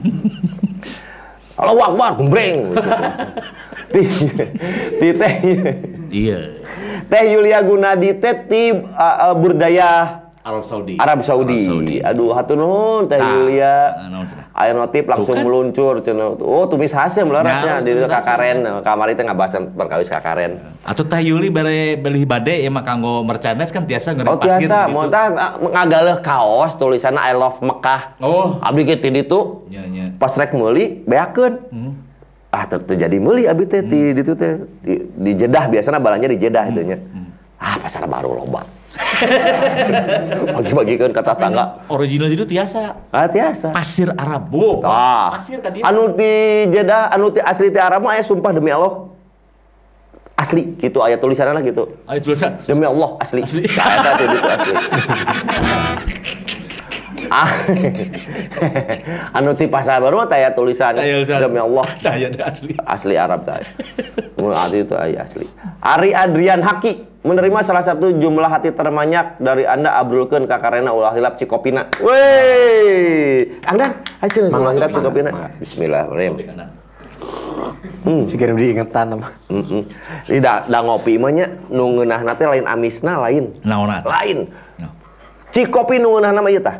Allahu 1.57 1.79
Akbar, 1.83 2.09
gumbreng. 2.15 2.71
Gitu. 2.71 2.81
Ti, 3.87 4.01
ti 4.99 5.07
teh 5.11 5.33
Iya. 6.07 6.39
teh 7.07 7.23
Yulia 7.31 7.63
Gunadi 7.63 8.15
teh 8.15 8.35
ti 8.47 8.71
uh, 8.71 9.31
uh, 9.31 9.35
burdaya 9.35 10.23
Arab 10.47 10.63
Saudi. 10.63 10.95
Arab 10.95 11.19
Saudi. 11.27 11.99
Aduh, 11.99 12.31
hatur 12.31 12.55
nuhun 12.55 13.11
teh. 13.11 13.19
Yulia. 13.19 13.91
Ah, 13.99 14.07
naon 14.07 14.23
cenah? 14.23 14.47
Aya 14.55 14.71
notif 14.71 15.03
langsung 15.03 15.35
kan. 15.35 15.43
meluncur 15.43 15.99
cenah. 15.99 16.39
Oh, 16.39 16.63
tumis 16.71 16.95
hasim 16.95 17.27
Ya, 17.27 17.43
larasnya 17.43 17.83
di 17.83 17.91
kakaren. 18.07 18.63
Kamari 18.79 19.11
teh 19.13 19.27
ngabasan 19.27 19.75
perkawis 19.75 20.07
kakaren. 20.07 20.63
Atau 20.87 21.03
Teh 21.03 21.19
Yuli 21.19 21.51
bare 21.51 21.99
beli 21.99 22.23
bade 22.23 22.63
ya 22.63 22.71
mah 22.71 22.79
kanggo 22.79 23.27
merchandise 23.27 23.75
kan 23.75 23.83
tiasa 23.83 24.15
ngeri 24.15 24.27
Oh 24.31 24.39
pasir 24.39 24.71
biasa, 24.71 24.87
gitu. 24.87 24.95
mau 24.95 25.03
tah 25.11 25.25
ngagaleh 25.59 26.17
kaos 26.23 26.79
tulisanna 26.79 27.27
I 27.27 27.35
love 27.35 27.59
Mekah. 27.59 28.15
Oh. 28.23 28.55
Abdi 28.63 28.87
ge 28.87 28.95
ti 28.95 29.11
ditu 29.11 29.67
Nya 29.67 29.83
nya. 29.83 30.15
pas 30.15 30.31
rek 30.31 30.55
meuli 30.55 31.03
beakeun. 31.03 31.59
Ah 32.47 32.63
ter 32.63 32.79
terjadi 32.87 33.19
meuli 33.19 33.43
abdi 33.43 33.67
teh 33.67 33.83
di 33.83 34.15
ditu 34.15 34.31
teh 34.31 34.63
di, 34.79 34.95
di 35.11 35.31
Jeddah 35.35 35.67
biasanya 35.67 35.99
balanya 35.99 36.31
di 36.31 36.39
Jeddah 36.39 36.71
itu 36.71 36.87
nya. 36.87 36.97
Ah 37.59 37.75
pasar 37.83 38.07
baru 38.07 38.31
loba. 38.31 38.63
Bagi-bagikeun 40.57 41.11
ke 41.13 41.21
tetangga. 41.21 41.65
Original 41.89 42.29
itu 42.31 42.45
tiasa 42.45 42.95
Ah 43.13 43.27
tiasa. 43.29 43.71
pasir 43.73 44.09
Arab. 44.15 44.49
Oh, 44.53 44.81
Tah. 44.81 45.37
pasir 45.37 45.61
kan 45.61 45.71
dia. 45.73 45.83
Anu 45.85 46.13
di 46.17 46.65
Jeddah, 46.71 47.13
anu 47.13 47.29
ti 47.33 47.39
asli 47.41 47.69
ti 47.69 47.79
Arab 47.79 48.03
mah 48.03 48.17
aya 48.17 48.23
sumpah 48.23 48.51
demi 48.53 48.71
Allah. 48.73 49.09
Asli 50.37 50.77
gitu 50.77 51.01
aya 51.01 51.17
tulisanna 51.17 51.61
gitu. 51.65 51.97
Ayo 52.05 52.19
tulisan. 52.21 52.61
Demi 52.65 52.85
Allah 52.85 53.17
asli. 53.17 53.41
Asli. 53.41 53.65
Nah, 53.65 53.87
eta 53.97 54.11
tuh 54.13 54.25
gitu 54.29 54.47
asli. 54.47 54.73
ah. 57.33 57.49
anu 59.37 59.51
ti 59.57 59.65
pasar 59.65 59.99
baru 59.99 60.23
mah 60.23 60.27
taya 60.29 60.53
tulisan 60.53 60.95
demi 60.95 61.59
Allah 61.59 61.87
Taya 61.99 62.27
deh 62.29 62.43
asli. 62.43 62.73
asli 62.85 63.15
Arab 63.17 63.43
tadi. 63.43 63.65
Mun 64.37 64.53
itu 64.71 64.93
aya 64.93 65.25
asli. 65.25 65.49
Ari 65.81 66.13
Adrian 66.13 66.61
Haki 66.61 67.16
menerima 67.27 67.59
salah 67.59 67.83
satu 67.83 68.15
jumlah 68.15 68.47
hati 68.47 68.71
terbanyak 68.71 69.43
dari 69.43 69.67
Anda 69.67 69.99
abrulkeun 69.99 70.47
ka 70.47 70.63
karena 70.63 70.95
ulah 70.95 71.11
hilap 71.11 71.35
Cikopina. 71.35 71.91
Wey. 71.99 73.59
Angdan, 73.67 73.99
cenah 74.23 74.55
ulah 74.55 74.73
hilap 74.73 74.95
Cikopina. 74.95 75.51
Bismillahirrahmanirrahim. 75.59 76.87
Si 78.31 78.35
kirim 78.39 78.55
diingetan 78.55 79.11
nama. 79.11 79.27
Heeh. 79.51 79.83
Ini 80.31 80.39
da, 80.39 80.63
da 80.63 80.79
ngopi 80.79 81.19
mah 81.19 81.31
nya 81.35 81.51
nu 81.67 81.99
ngeunahna 81.99 82.31
teh 82.39 82.47
lain 82.47 82.63
amisna 82.63 83.19
lain. 83.19 83.51
Naona. 83.67 83.99
Lain. 84.07 84.47
No. 84.79 84.87
Cikopi 85.51 85.99
nu 85.99 86.15
ngeunahna 86.15 86.39
mah 86.39 86.51
ieu 86.53 86.63
tah. 86.63 86.77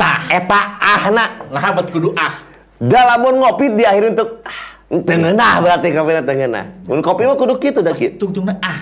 Tah. 0.00 0.18
Eta 0.32 0.60
ahna 0.80 1.24
Lah 1.52 1.70
bet 1.76 1.92
kudu 1.92 2.16
ah. 2.16 2.32
da 2.80 3.14
lamun 3.14 3.40
ngopi 3.40 3.72
diakhirin 3.76 4.16
untuk 4.16 4.40
ah, 4.44 4.75
teu 4.86 5.16
ngeunah 5.18 5.54
berarti 5.58 5.88
kopina 5.90 6.22
teu 6.22 6.34
ngeunah. 6.38 6.64
Mun 6.86 7.02
kopi 7.02 7.26
mah 7.26 7.34
kudu 7.34 7.58
kitu 7.58 7.82
da 7.82 7.90
Pas 7.90 7.98
kitu. 7.98 8.16
tungtungna 8.22 8.54
ah. 8.62 8.78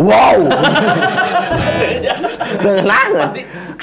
Wow. 0.00 0.38
Teu 2.62 2.70
ngeunah. 2.80 3.04
Pasti. 3.12 3.42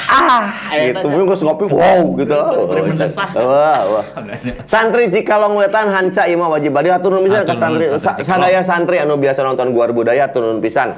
Ah, 0.09 0.49
gitu. 0.73 1.05
Mun 1.05 1.29
geus 1.29 1.41
ngopi 1.45 1.69
wow 1.69 2.01
gitu. 2.17 2.39
Beri 2.67 2.81
mendesah. 2.91 3.29
Wah, 3.37 3.81
wah. 3.87 4.05
Santri 4.65 5.07
Cikalong 5.13 5.53
Wetan 5.55 5.87
hanca 5.93 6.25
imah 6.25 6.49
wajib 6.49 6.73
badi 6.73 6.89
hatur 6.89 7.13
nuhun 7.13 7.29
pisan 7.29 7.45
ka 7.45 7.53
santri 7.53 7.85
sadaya 8.25 8.61
santri 8.65 8.97
anu 8.99 9.15
biasa 9.21 9.45
nonton 9.45 9.69
guar 9.69 9.93
budaya 9.93 10.27
hatur 10.27 10.49
nuhun 10.49 10.59
pisan. 10.59 10.97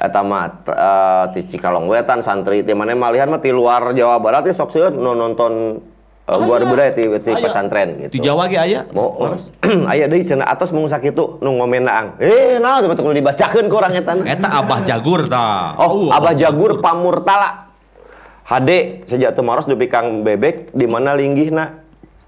Eta 0.00 0.24
mah 0.24 0.46
t- 0.64 0.72
eh, 0.72 1.24
ti 1.34 1.40
Cikalong 1.50 1.90
Wetan 1.90 2.22
santri 2.22 2.62
ti 2.62 2.72
mana 2.72 2.94
malihan 2.94 3.28
mah 3.28 3.42
ti 3.42 3.50
luar 3.50 3.90
Jawa 3.92 4.16
Barat 4.22 4.46
ya 4.46 4.54
sok 4.54 4.70
seueun 4.72 4.94
nu 4.94 5.12
nonton 5.12 5.82
guar 6.38 6.62
Aya. 6.62 6.68
budaya 6.68 6.90
ti 6.94 7.08
Aya. 7.08 7.40
pesantren 7.40 7.88
gitu. 7.98 8.12
Di 8.14 8.18
Jawa 8.20 8.46
ge 8.46 8.60
aya. 8.60 8.86
Oh, 8.92 9.26
aya 9.90 10.06
deui 10.06 10.22
cenah 10.22 10.46
atos 10.46 10.70
mung 10.70 10.86
sakitu 10.86 11.40
nu 11.40 11.56
ngomen 11.56 11.82
naang. 11.82 12.14
Eh, 12.20 12.60
naon 12.60 12.86
coba 12.86 12.94
kudu 12.94 13.16
dibacakeun 13.16 13.66
ku 13.66 13.74
urang 13.74 13.96
eta. 13.96 14.14
Eta 14.14 14.48
Abah 14.52 14.84
Jagur 14.84 15.26
tah. 15.26 15.74
Oh, 15.76 16.06
Uh, 16.06 16.14
Abah 16.14 16.32
Jagur 16.32 16.78
Pamurtala. 16.78 17.72
Hade 18.44 19.06
sejak 19.06 19.34
temaros 19.34 19.64
dupi 19.64 19.86
Kang 19.86 20.22
Bebek 20.22 20.70
di 20.70 20.84
mana 20.84 21.14
linggihna 21.14 21.79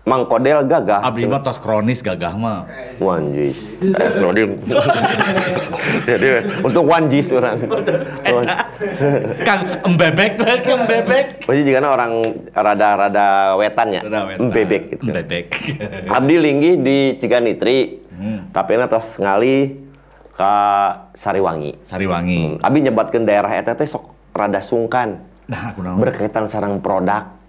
Mang 0.03 0.27
Kodel 0.27 0.67
gagah. 0.67 0.99
Abdi 0.99 1.31
mah 1.31 1.39
tos 1.39 1.63
kronis 1.63 2.03
gagah 2.03 2.35
mah. 2.35 2.67
Wanjis. 2.99 3.79
Eh, 3.79 4.11
Snoding. 4.19 4.59
Jadi 6.11 6.43
untuk 6.59 6.91
wanjis 6.91 7.31
orang. 7.31 7.55
Kang 9.47 9.61
embebek 9.87 10.43
embebek. 10.43 11.47
Masih 11.47 11.63
jika 11.63 11.87
orang 11.87 12.19
rada-rada 12.51 13.55
wetan 13.55 13.95
ya, 13.95 14.03
Rada 14.03 14.21
wetan. 14.27 14.51
Bebek 14.51 14.83
gitu. 14.91 15.03
Embebek. 15.07 15.47
Abdi 16.19 16.35
linggih 16.35 16.75
di 16.83 16.99
Ciganitri, 17.15 18.03
tapi 18.51 18.75
na 18.75 18.91
tos 18.91 19.23
ngali 19.23 19.79
ke 20.35 20.55
Sariwangi. 21.15 21.79
Sariwangi. 21.87 22.59
Abdi 22.59 22.79
nyebatkeun 22.91 23.23
daerah 23.23 23.55
eta 23.55 23.79
teh 23.79 23.87
sok 23.87 24.35
rada 24.35 24.59
sungkan 24.59 25.31
Nah, 25.51 25.75
aku 25.75 25.85
berkaitan 26.01 26.47
sarang 26.47 26.79
produk. 26.81 27.42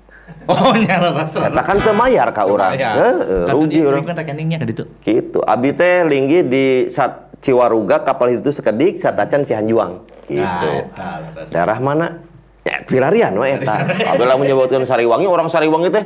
Oh, 0.43 0.75
nyara 0.75 1.15
rasa. 1.15 1.47
Saya 1.47 1.63
kan 1.63 1.79
semayar 1.79 2.27
ka 2.35 2.43
urang. 2.43 2.75
Heeh, 2.75 3.47
rugi 3.47 3.79
urang. 3.79 4.03
Kan 4.03 4.19
rekeningnya 4.19 4.59
ka 4.59 4.65
ditu. 4.67 4.83
Gitu. 5.03 5.39
Abi 5.43 5.71
teh 5.71 6.03
linggih 6.03 6.43
di 6.43 6.65
Sat 6.91 7.31
Ciwaruga 7.43 8.03
kapal 8.03 8.39
itu 8.39 8.51
sekedik 8.51 8.99
Satacan 8.99 9.47
Cihanjuang. 9.47 10.03
Gitu. 10.27 10.71
Nah. 10.95 11.47
Daerah 11.47 11.79
mana? 11.79 12.23
Ya, 12.63 12.79
Pilarian 12.87 13.35
we 13.35 13.59
eta. 13.59 13.83
Abi 13.87 14.23
lamun 14.23 14.47
nyebutkeun 14.47 14.87
Sariwangi, 14.87 15.27
orang 15.27 15.51
Sariwangi 15.51 15.91
teh 15.91 16.03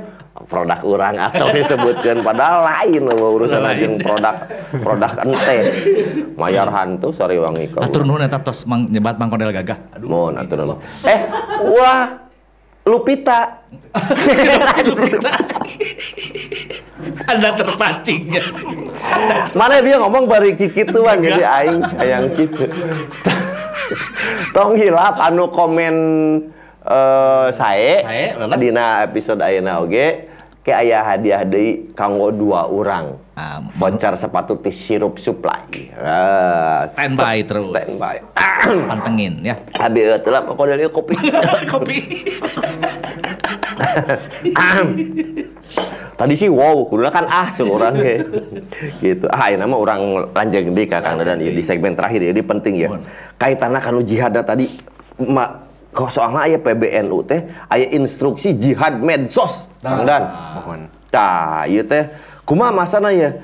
produk 0.49 0.81
urang 0.85 1.17
atau 1.17 1.49
disebutkeun 1.49 2.21
padahal 2.21 2.61
lain 2.65 3.09
loh 3.09 3.37
urusan 3.37 3.61
jeung 3.77 3.97
produk 4.01 4.49
produk 4.81 5.13
ente. 5.21 5.57
Mayar 6.37 6.69
hantu 6.73 7.13
Sariwangi 7.13 7.73
ka. 7.73 7.85
Atur 7.85 8.05
nuhun 8.05 8.25
eta 8.25 8.41
tos 8.41 8.65
mang 8.65 8.85
nyebat 8.89 9.17
Mang 9.17 9.29
Kodel 9.29 9.53
gagah. 9.53 9.77
Aduh. 9.97 10.09
Mohon 10.09 10.33
atur 10.41 10.57
nuhun. 10.65 10.81
Eh, 11.05 11.19
wah 11.77 12.25
Lupita. 12.85 13.56
Anda 17.31 17.49
terpancing 17.59 18.31
ya. 18.31 18.43
Mana 19.53 19.83
dia 19.83 19.99
ngomong 19.99 20.27
bari 20.29 20.55
kikituan 20.55 21.19
jadi 21.19 21.43
aing 21.43 21.83
hayang 21.99 22.31
kitu. 22.33 22.65
Tong 24.55 24.79
hilap 24.79 25.19
anu 25.19 25.51
komen 25.51 25.95
eh 26.87 27.47
sae 27.51 28.03
Sae, 28.03 28.25
leles. 28.39 28.59
dina 28.59 29.03
episode 29.03 29.43
ayeuna 29.43 29.83
oge 29.83 30.31
ke 30.63 30.71
aya 30.71 31.03
hadiah 31.03 31.43
deui 31.43 31.91
kanggo 31.91 32.31
dua 32.31 32.71
urang. 32.71 33.19
Voucher 33.77 34.17
sepatu 34.17 34.57
ti 34.57 34.73
sirup 34.73 35.21
supply. 35.21 35.93
Ah, 35.93 36.89
Standby 36.89 37.45
terus. 37.45 37.69
Standby. 37.69 38.17
Pantengin 38.89 39.45
ya. 39.45 39.53
Abi 39.77 40.01
eueuh 40.01 40.17
teh 40.17 40.33
lah 40.33 40.41
pokoknya 40.41 40.73
dia 40.73 40.89
kopi. 40.89 41.13
Kopi. 41.71 41.97
Tadi 46.17 46.33
sih 46.33 46.49
wow, 46.49 46.81
kuduna 46.89 47.13
kan 47.13 47.29
ah 47.29 47.53
cek 47.53 47.69
orang 47.69 47.93
ge. 48.01 48.25
gitu. 49.05 49.29
Ah, 49.29 49.53
ini 49.53 49.61
mah 49.69 49.77
orang 49.77 50.33
lanjang 50.33 50.73
di 50.73 50.89
Kang 50.89 51.21
dan 51.21 51.37
di 51.37 51.61
segmen 51.61 51.93
terakhir 51.93 52.33
ini 52.33 52.41
penting 52.41 52.73
ya. 52.73 52.89
Kaitanna 53.37 53.77
kanu 53.77 54.01
jihadna 54.01 54.41
tadi 54.41 54.65
ma 55.21 55.61
kok 55.93 56.09
soalnya 56.09 56.49
aya 56.49 56.57
PBNU 56.57 57.21
teh 57.21 57.45
aya 57.69 57.85
instruksi 57.93 58.57
jihad 58.57 58.97
medsos. 58.97 59.69
Kang 59.85 60.09
Dan. 60.09 60.25
Tah, 61.13 61.69
ieu 61.69 61.85
teh 61.85 62.09
kumaha 62.47 62.71
masana 62.71 63.11
ya? 63.11 63.35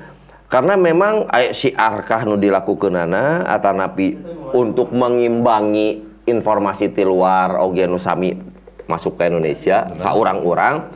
Karena 0.47 0.79
memang 0.79 1.27
siar 1.51 2.05
kah 2.05 2.23
nu 2.23 2.37
dilakukeunana 2.37 3.43
atanapi 3.43 4.15
untuk 4.53 4.93
mengimbangi 4.93 5.99
informasi 6.23 6.93
ti 6.93 7.03
luar 7.03 7.57
oge 7.59 7.83
nu 7.83 7.97
sami 7.97 8.37
masuk 8.85 9.17
ke 9.17 9.27
Indonesia 9.27 9.89
ka 9.97 10.13
orang-orang 10.13 10.87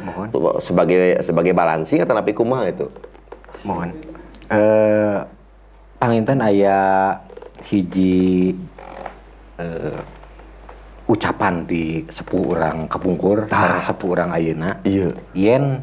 sebagai 0.62 1.20
sebagai 1.20 1.58
balancing 1.58 2.06
atau 2.06 2.14
napi 2.14 2.38
kumaha 2.38 2.70
itu 2.70 2.86
Mohon. 3.66 3.90
eh 4.54 5.18
panginten 5.98 6.38
aya 6.38 6.80
hiji 7.66 8.54
eh, 9.58 10.00
ucapan 11.10 11.66
di 11.66 12.06
sepuh 12.06 12.54
orang 12.54 12.86
kapungkur 12.86 13.50
sepuh 13.82 14.10
orang 14.14 14.30
ayeuna 14.38 14.78
Iya. 14.86 15.18
yen 15.34 15.82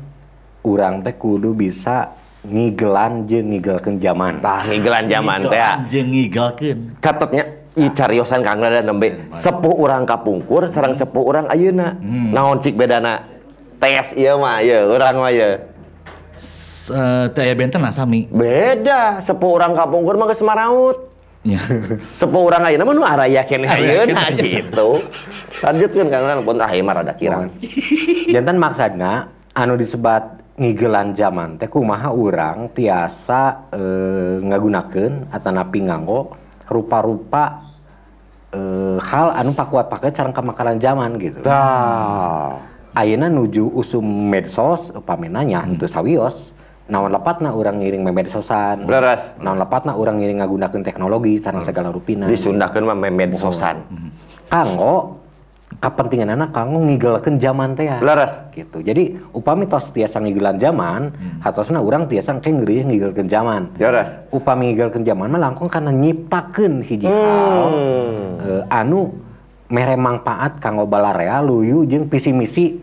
urang 0.65 1.05
teh 1.05 1.15
kudu 1.15 1.53
bisa 1.53 2.17
ngigelan 2.45 3.25
jeung 3.25 3.53
ngigelkeun 3.53 3.97
zaman 3.97 4.41
Tah 4.41 4.65
ngigelan 4.65 5.05
zaman 5.07 5.39
teh. 5.49 5.61
ya. 5.61 5.73
Jeung 5.85 6.09
ngigalkeun. 6.11 6.79
Catatnya 7.01 7.45
i 7.75 7.89
cariosan 7.89 8.41
Kang 8.41 8.61
Dadan 8.61 8.85
nembe 8.85 9.17
sepuh 9.33 9.75
urang 9.75 10.05
kapungkur 10.05 10.69
sareng 10.69 10.93
sepuh 10.93 11.25
urang 11.25 11.47
ayeuna. 11.49 11.97
Naon 12.05 12.61
cik 12.61 12.77
bedana? 12.77 13.25
Tes 13.81 14.13
ieu 14.15 14.37
mah 14.37 14.61
ieu 14.61 14.89
urang 14.89 15.21
mah 15.21 15.33
ieu. 15.33 15.57
S- 16.37 16.89
eh, 16.89 17.27
Teh 17.33 17.49
benten 17.53 17.81
lah 17.81 17.93
sami. 17.93 18.29
Beda, 18.29 19.19
sepuh 19.19 19.51
urang 19.55 19.73
kapungkur 19.73 20.15
mah 20.15 20.29
geus 20.29 20.45
maraut. 20.45 21.13
Ya. 21.45 21.61
Sepuh 22.21 22.41
urang 22.41 22.65
ayeuna 22.65 22.85
mah 22.85 22.95
nu 22.97 23.05
araya 23.05 23.45
keneh 23.45 23.69
ayeuna 23.69 24.33
gitu. 24.37 25.01
Lanjutkeun 25.61 26.09
Kang 26.09 26.45
pun 26.45 26.57
tah 26.57 26.69
ieu 26.73 26.85
mah 26.85 27.01
rada 27.01 27.13
kirang. 27.13 27.49
jantan 28.37 28.57
maksudna 28.57 29.29
anu 29.53 29.77
disebat 29.77 30.44
ngigelan 30.55 31.19
zaman 31.19 31.59
teh 31.59 31.67
kumaha 31.67 32.15
urang 32.15 32.71
tiasa 32.71 33.75
eh, 33.75 34.39
ngagunakeun 34.39 35.35
atanapi 35.35 35.79
nganggo 35.83 36.31
rupa-rupa 36.71 37.75
eh, 38.55 38.99
hal 39.03 39.35
anu 39.35 39.51
pakuat 39.51 39.91
pakai 39.91 40.15
cara 40.15 40.31
kemakaran 40.31 40.79
zaman 40.79 41.19
gitu. 41.19 41.43
Tah. 41.43 42.63
Ayeuna 42.95 43.27
nuju 43.27 43.75
usum 43.75 44.07
medsos 44.07 44.95
upamina 44.95 45.43
nya 45.43 45.67
henteu 45.67 45.91
sawios 45.91 46.55
naon 46.87 47.11
lepatna 47.11 47.51
urang 47.51 47.83
ngiring 47.83 48.07
memedsosan. 48.07 48.87
Leres. 48.87 49.35
Naon 49.43 49.59
lepatna 49.59 49.99
urang 49.99 50.23
ngiring 50.23 50.39
ngagunakeun 50.39 50.87
teknologi 50.87 51.43
sareng 51.43 51.67
segala 51.67 51.91
rupina. 51.91 52.31
Disundakeun 52.31 52.87
mah 52.87 52.95
medsosan. 52.95 53.83
Kanggo 54.47 55.24
kapentingan 55.85 56.33
anak 56.33 56.57
kanggo 56.57 56.81
ngigelkeun 56.81 57.37
zaman 57.37 57.77
teh. 57.77 57.85
ya. 57.85 58.01
Leres. 58.01 58.49
gitu. 58.57 58.81
Jadi 58.81 59.21
upami 59.37 59.69
tos 59.69 59.93
tiasa 59.93 60.17
ngigelan 60.17 60.57
zaman, 60.57 61.13
hatosna 61.45 61.85
urang 61.85 62.09
tiasa 62.09 62.33
engke 62.33 62.49
ngeureuyeuh 62.49 62.89
ngigelkeun 62.89 63.29
zaman. 63.29 63.69
Leres. 63.77 64.17
Upami 64.33 64.73
ngigelkeun 64.73 65.05
zaman 65.05 65.29
mah 65.29 65.41
langkung 65.45 65.69
karena 65.69 65.93
nyiptakeun 65.93 66.81
hiji 66.81 67.05
hal 67.05 67.69
eh, 68.41 68.63
anu 68.73 69.13
mere 69.69 69.93
manfaat 70.01 70.57
kanggo 70.57 70.89
balarea 70.89 71.45
luyu 71.45 71.85
jeung 71.85 72.09
visi 72.09 72.33
misi 72.33 72.81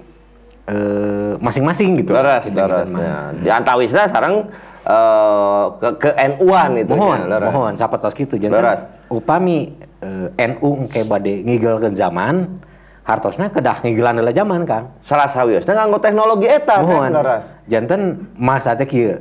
eh, 0.69 1.33
masing-masing 1.41 2.05
gitu. 2.05 2.13
Leres, 2.13 2.45
Gitu, 2.45 2.53
leres. 2.53 2.85
gitu. 2.85 3.01
Ya. 3.01 3.17
Di 3.33 3.49
antawisna 3.49 4.05
sareng 4.05 4.45
eh, 4.85 5.65
ke 5.81 5.89
ke 5.97 6.09
NU-an 6.37 6.71
itu 6.77 6.93
mohon, 6.93 7.25
leres. 7.25 7.49
mohon, 7.49 7.73
sapatos 7.81 8.13
kitu 8.13 8.37
jeung 8.37 8.53
Leres. 8.53 8.85
upami 9.09 9.73
eh, 10.05 10.29
NU 10.53 10.85
engke 10.85 11.01
bade 11.01 11.41
ngigelkeun 11.41 11.97
zaman, 11.97 12.61
hartosna 13.01 13.49
kedah 13.49 13.81
ngigelan 13.81 14.21
heula 14.21 14.33
zaman, 14.33 14.61
Kang. 14.63 14.93
Salah 15.01 15.27
sawiosna 15.27 15.73
nganggo 15.73 15.99
teknologi 15.99 16.47
eta 16.47 16.81
kan 16.81 16.85
Mohon. 16.85 17.11
leres. 17.17 17.45
Janten 17.65 18.31
masa 18.37 18.77
teh 18.77 18.85
kieu. 18.85 19.17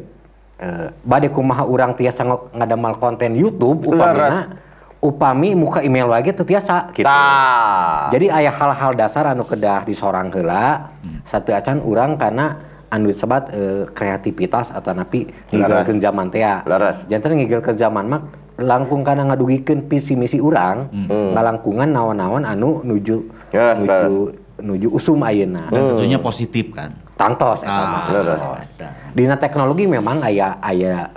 Eh, 0.61 0.86
bade 1.01 1.32
kumaha 1.32 1.65
urang 1.65 1.97
tiasa 1.97 2.20
ngadamal 2.52 3.01
konten 3.01 3.32
YouTube 3.32 3.89
upamina 3.89 4.61
upami 5.01 5.57
muka 5.57 5.81
email 5.81 6.05
lagi 6.05 6.36
teu 6.36 6.44
tiasa 6.44 6.93
gitu. 6.93 7.09
Tah. 7.09 8.12
Jadi 8.12 8.28
aya 8.28 8.52
hal-hal 8.52 8.93
dasar 8.93 9.24
anu 9.32 9.48
kedah 9.48 9.89
disorang 9.89 10.28
heula. 10.28 10.93
Satu 11.24 11.57
acan 11.57 11.81
urang 11.81 12.20
karena 12.20 12.61
anu 12.93 13.09
disebut 13.09 13.43
eh, 13.57 13.82
kreativitas 13.97 14.69
atau 14.69 14.93
napi 14.93 15.32
ngigilkeun 15.48 15.98
zaman 16.05 16.28
teh. 16.28 16.44
ya. 16.44 16.61
Leres. 16.69 17.09
Janten 17.09 17.40
ngigilkeun 17.40 17.81
zaman 17.81 18.05
mah 18.05 18.23
langkung 18.61 19.01
kana 19.01 19.24
ngadugikeun 19.24 19.89
visi 19.89 20.12
misi 20.12 20.36
urang, 20.36 20.93
ngalangkungan 21.09 21.89
naon-naon 21.97 22.44
anu 22.44 22.85
nuju 22.85 23.40
Yes, 23.51 23.82
nuju 23.82 24.35
nuju 24.62 24.89
usum 24.94 25.20
ayeuna. 25.27 25.66
Dan 25.72 25.97
tentunya 25.97 26.18
positif 26.22 26.70
kan. 26.70 26.94
Tangtos 27.18 27.60
eta 27.60 27.68
mah. 27.68 28.01
Ah, 28.01 28.12
leres. 28.14 28.43
Nah, 28.81 28.93
Dina 29.12 29.36
teknologi 29.36 29.85
memang 29.85 30.24
aya 30.24 30.56
aya 30.62 31.12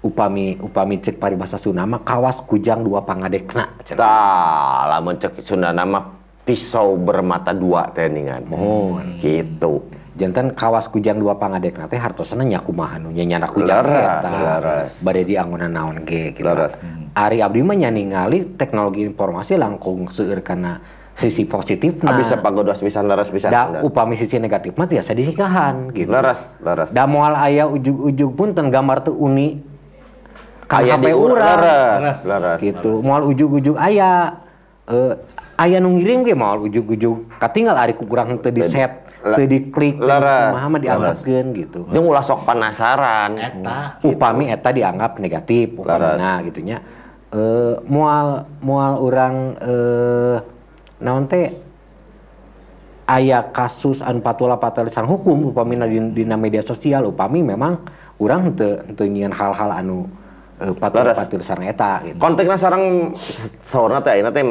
upami 0.00 0.56
upami 0.60 1.00
cek 1.00 1.16
paribasa 1.16 1.56
Sunda 1.56 1.84
mah 1.84 2.04
kawas 2.04 2.40
kujang 2.44 2.84
dua 2.84 3.04
pangadekna. 3.04 3.80
cenah. 3.84 4.00
Tah, 4.00 4.80
lamun 4.96 5.16
cek 5.16 5.40
Sundana 5.40 5.84
mah 5.88 6.04
pisau 6.44 6.96
bermata 6.98 7.54
dua 7.54 7.88
teh 7.94 8.10
ningan. 8.10 8.44
Mohon. 8.48 9.20
Gitu. 9.22 9.86
Jantan 10.20 10.52
kawas 10.52 10.84
kujang 10.92 11.16
dua 11.16 11.40
pangadekna 11.40 11.88
teh 11.88 11.96
hartosna 11.96 12.44
nya 12.44 12.60
kumaha 12.60 13.00
nu 13.00 13.08
nya 13.08 13.24
nyana 13.24 13.48
kujang 13.48 13.80
leres. 13.86 15.00
Bade 15.00 15.22
di 15.24 15.40
angunan 15.40 15.72
naon 15.72 16.04
ge 16.04 16.36
gitu. 16.36 16.44
Leres. 16.44 16.76
Ari 17.16 17.40
abdi 17.40 17.64
mah 17.64 17.76
nya 17.78 17.88
ningali 17.88 18.58
teknologi 18.60 19.06
informasi 19.06 19.56
langkung 19.56 20.12
seueur 20.12 20.44
kana 20.44 20.99
sisi 21.20 21.44
positifna. 21.44 22.16
Abis 22.16 22.32
pagodos 22.40 22.80
pisan 22.80 23.04
leres 23.04 23.28
pisan. 23.28 23.52
da 23.52 23.84
upami 23.84 24.16
sisi 24.16 24.40
negatif 24.40 24.72
mah 24.74 24.88
tiasa 24.88 25.12
disikahan 25.12 25.92
gitu. 25.92 26.08
Leres, 26.08 26.56
leres. 26.58 26.88
Da 26.90 27.04
moal 27.04 27.36
aya 27.36 27.68
ujug-ujug 27.68 28.32
pun 28.32 28.56
ten 28.56 28.72
gambar 28.72 29.04
teu 29.04 29.12
uni. 29.12 29.60
Kan 30.64 30.86
Aya 30.86 30.94
HP 30.96 31.02
di 31.02 31.12
urang. 31.12 31.34
urang. 31.34 31.98
Leres, 32.00 32.20
leres. 32.22 32.58
gitu 32.62 33.02
moal 33.02 33.26
ujug-ujug 33.26 33.74
aya 33.74 34.38
eh 34.86 35.12
aya 35.58 35.76
nu 35.76 35.98
ngirim 35.98 36.22
ge 36.22 36.32
moal 36.32 36.62
ujug-ujug 36.64 37.26
katinggal 37.36 37.74
ari 37.74 37.92
ku 37.92 38.06
kurang 38.06 38.38
teu 38.38 38.54
di 38.54 38.62
set 38.62 39.02
teu 39.20 39.44
diklik 39.44 39.98
teu 39.98 40.06
leres, 40.06 40.54
kumaha 40.54 40.66
mah 40.70 40.80
dianggapkeun 40.80 41.46
gitu 41.52 41.80
Jeung 41.90 42.06
ulah 42.06 42.22
sok 42.22 42.46
penasaran. 42.46 43.34
Eta. 43.34 43.98
upami 44.00 44.46
eta 44.46 44.70
dianggap 44.70 45.18
negatif 45.18 45.74
upamina 45.74 46.38
gitu 46.46 46.62
nya 46.62 46.78
eh 47.30 47.74
moal 47.90 48.46
moal 48.62 48.92
urang 49.02 49.58
eh 49.58 50.29
naon 50.29 50.29
teh 51.30 51.54
aya 53.06 53.42
kasus 53.50 54.02
anu 54.02 54.18
patula 54.22 54.58
hukum 55.06 55.50
upamina 55.50 55.86
di 55.86 55.98
dina 56.10 56.34
media 56.34 56.62
sosial 56.62 57.10
upami 57.10 57.42
memang 57.42 57.78
urang 58.22 58.54
teu 58.54 58.82
teu 58.94 59.06
nyieun 59.06 59.34
hal-hal 59.34 59.70
anu 59.70 60.06
eh, 60.62 60.70
patula 60.74 61.10
Leres. 61.10 61.18
patalisan 61.18 61.60
eta 61.66 62.02
gitu 62.06 62.18
Konteksnya 62.18 62.58
sarang 62.58 63.14
saurna 63.66 63.98
teh 63.98 64.18
ayeuna 64.18 64.30
teh 64.30 64.44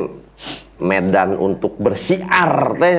medan 0.79 1.39
untuk 1.39 1.79
bersiar 1.79 2.75
teh 2.79 2.95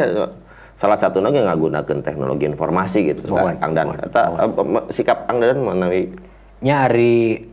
salah 0.80 0.96
satu 0.96 1.20
lagi 1.20 1.44
ngagunakeun 1.44 2.00
teknologi 2.00 2.48
informasi 2.48 3.12
gitu 3.12 3.36
Mohon, 3.36 3.60
Kang 3.60 3.72
Dan. 3.76 3.86
Eta 4.00 4.32
sikap 4.88 5.28
Kang 5.28 5.44
Dan 5.44 5.60
menawi 5.60 6.08
nya 6.64 6.88
ari 6.88 7.44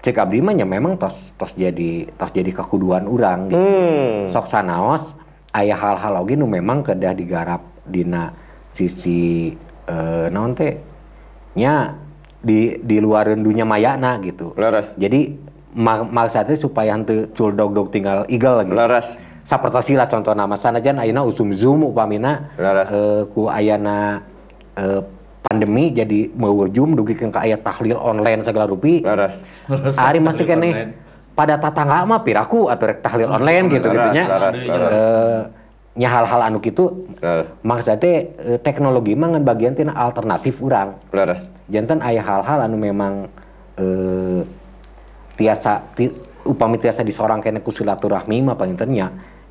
cek 0.00 0.16
abdi 0.16 0.40
mah 0.40 0.56
memang 0.56 0.96
tos 0.96 1.16
tos 1.36 1.52
jadi 1.52 2.08
tos 2.16 2.32
jadi 2.32 2.48
kekuduan 2.56 3.04
urang 3.04 3.52
gitu. 3.52 3.60
hmm. 3.60 4.32
sok 4.32 4.48
sanaos 4.48 5.12
aya 5.50 5.74
hal-hal 5.74 6.22
oge 6.22 6.38
nu 6.38 6.46
memang 6.46 6.86
kedah 6.86 7.14
digarap 7.14 7.62
dina 7.82 8.30
sisi 8.74 9.50
eh, 9.86 10.26
naon 10.30 10.54
teh 10.54 10.78
nya 11.58 11.98
di 12.40 12.78
di 12.80 12.96
luar 13.02 13.34
dunia 13.36 13.66
mayana 13.66 14.16
gitu. 14.22 14.54
Leres. 14.56 14.94
Jadi 14.96 15.34
ma 15.76 16.02
maksudnya 16.02 16.56
supaya 16.56 16.96
henteu 16.96 17.28
culdog-dog 17.34 17.90
tinggal 17.92 18.24
igal 18.30 18.62
gitu. 18.64 18.74
Leres. 18.74 19.18
Sapertosi 19.44 19.98
lah 19.98 20.06
contoh 20.06 20.30
nama 20.30 20.54
sanajan 20.54 21.02
ayeuna 21.02 21.26
usum 21.26 21.50
zoom 21.50 21.90
upamina 21.90 22.54
Leres. 22.54 22.88
eh, 22.94 23.22
ku 23.34 23.50
ayana 23.50 24.22
eh, 24.78 25.02
pandemi 25.42 25.90
jadi 25.90 26.30
mewujum 26.30 26.94
dugikeun 26.94 27.34
ka 27.34 27.42
aya 27.42 27.58
tahlil 27.58 27.98
online 27.98 28.46
segala 28.46 28.70
rupi. 28.70 29.02
Leres. 29.02 29.42
Ari 29.98 30.22
masih 30.22 30.46
online. 30.46 31.09
Pada 31.34 31.56
tatangga 31.56 32.04
mah 32.04 32.20
piraku 32.20 32.68
atau 32.68 32.84
rek 32.90 33.00
tahlil 33.00 33.30
online 33.30 33.66
gitu 33.72 33.88
gitu 33.90 34.08
nya. 34.12 34.24
Eh, 35.98 36.06
hal-hal 36.06 36.40
anu 36.48 36.62
kitu 36.62 37.10
Leres. 37.20 37.50
maksudnya 37.60 38.30
eh, 38.40 38.58
teknologi 38.62 39.12
mah 39.18 39.36
ngan 39.36 39.44
bagian 39.44 39.74
tina 39.74 39.92
alternatif 39.92 40.62
urang. 40.62 40.96
Leres. 41.12 41.44
Jantan 41.68 42.00
aya 42.00 42.22
hal-hal 42.22 42.66
anu 42.66 42.76
memang 42.78 43.28
eh, 43.76 44.40
tiasa 45.36 45.80
ti, 45.96 46.08
upami 46.44 46.76
tiasa 46.80 47.04
disorang 47.04 47.40
kene 47.40 47.60
ku 47.60 47.72
silaturahmi 47.72 48.44
mah 48.44 48.56
panginten 48.56 48.90
nya 48.92 49.08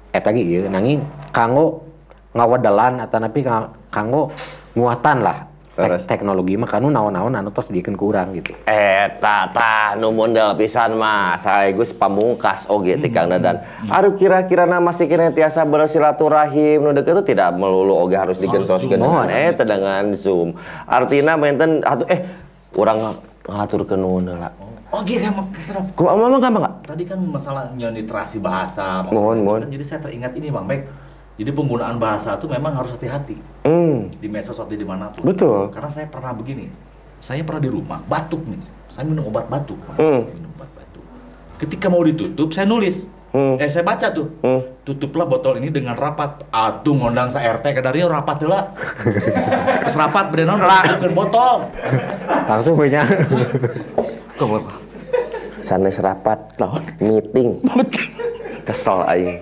eta 0.10 0.34
ge 0.34 0.42
ieu 0.42 0.66
nanging 0.66 1.06
kanggo 1.30 1.86
ngawadalan 2.34 3.02
atanapi 3.06 3.42
ka- 3.46 3.74
kanggo 3.94 4.34
nguatan 4.74 5.18
lah 5.22 5.46
Teknologi 6.04 6.60
mah 6.60 6.68
kanu 6.68 6.92
naon-naon 6.92 7.32
anu 7.32 7.50
tos 7.56 7.72
dikeun 7.72 7.96
ku 7.96 8.12
urang 8.12 8.36
gitu. 8.36 8.52
Eta 8.68 9.48
tah 9.50 9.96
nu 9.96 10.12
model 10.12 10.54
pisan 10.60 11.00
mah 11.00 11.40
sekaligus 11.40 11.96
pamungkas 11.96 12.68
oge 12.68 13.00
ti 13.00 13.08
Kang 13.08 13.32
Dadan. 13.32 13.64
Aduh 13.88 14.20
kira-kira 14.20 14.68
nama 14.68 14.92
si 14.92 15.08
kene 15.08 15.32
tiasa 15.32 15.64
bersilaturahim 15.64 16.84
nu 16.84 16.92
deukeut 16.92 17.24
itu 17.24 17.34
tidak 17.36 17.56
melulu 17.56 17.96
oge 17.96 18.20
harus 18.20 18.38
digentoskeun 18.38 19.00
dengan 19.00 19.32
eta 19.32 19.64
dengan 19.64 20.12
Zoom. 20.14 20.60
Artina 20.84 21.40
benten 21.40 21.80
atuh 21.82 22.08
eh 22.12 22.22
urang 22.76 23.16
ngaturkeun 23.48 24.00
nuhun 24.00 24.36
heula. 24.36 24.52
Oh 24.90 25.06
iya 25.06 25.30
kan 25.30 25.46
kenapa? 25.54 25.86
Kumaha 25.94 26.18
mah 26.18 26.40
gampang 26.42 26.62
enggak? 26.66 26.76
Tadi 26.90 27.04
kan 27.06 27.20
masalah 27.22 27.70
literasi 27.78 28.42
bahasa. 28.42 29.06
Mohon, 29.14 29.38
mohon. 29.46 29.62
Jadi 29.70 29.86
saya 29.86 30.02
teringat 30.02 30.34
ini 30.34 30.50
Bang 30.50 30.66
Bek. 30.66 30.90
Jadi 31.40 31.56
penggunaan 31.56 31.96
bahasa 31.96 32.36
itu 32.36 32.52
memang 32.52 32.76
harus 32.76 32.92
hati-hati 32.92 33.40
Hmm. 33.64 34.12
di 34.12 34.28
medsos 34.28 34.60
atau 34.60 34.68
di 34.68 34.76
di 34.76 34.84
mana 34.84 35.08
pun. 35.08 35.24
Betul. 35.24 35.72
Karena 35.72 35.88
saya 35.88 36.12
pernah 36.12 36.36
begini. 36.36 36.68
saya 37.20 37.44
pernah 37.44 37.60
di 37.60 37.68
rumah 37.68 38.00
batuk 38.08 38.48
nih. 38.48 38.60
Saya 38.88 39.04
minum 39.04 39.28
obat 39.28 39.52
batuk. 39.52 39.76
Hmm. 40.00 40.24
Minum 40.24 40.52
obat 40.56 40.72
batuk. 40.72 41.04
Ketika 41.60 41.92
mau 41.92 42.00
ditutup, 42.00 42.56
saya 42.56 42.64
nulis. 42.64 43.04
Hmm. 43.36 43.60
Eh 43.60 43.68
saya 43.68 43.84
baca 43.84 44.08
tuh. 44.10 44.28
Hmm. 44.40 44.64
Tutuplah 44.88 45.28
botol 45.28 45.60
ini 45.60 45.68
dengan 45.68 46.00
rapat. 46.00 46.48
Atuh 46.48 46.96
ngondang 46.96 47.28
sa 47.28 47.44
RT 47.44 47.76
ke 47.76 47.84
dari 47.84 48.08
rapat 48.08 48.40
heula. 48.40 48.72
Pas 49.84 49.96
rapat 50.02 50.32
bedenon 50.32 50.64
tutupkeun 50.64 51.12
botol. 51.12 51.56
Langsung 52.48 52.80
punya. 52.80 53.04
sanes 55.60 56.00
rapat 56.02 56.40
meeting 56.98 57.62
kesel 58.70 59.02
aing. 59.04 59.42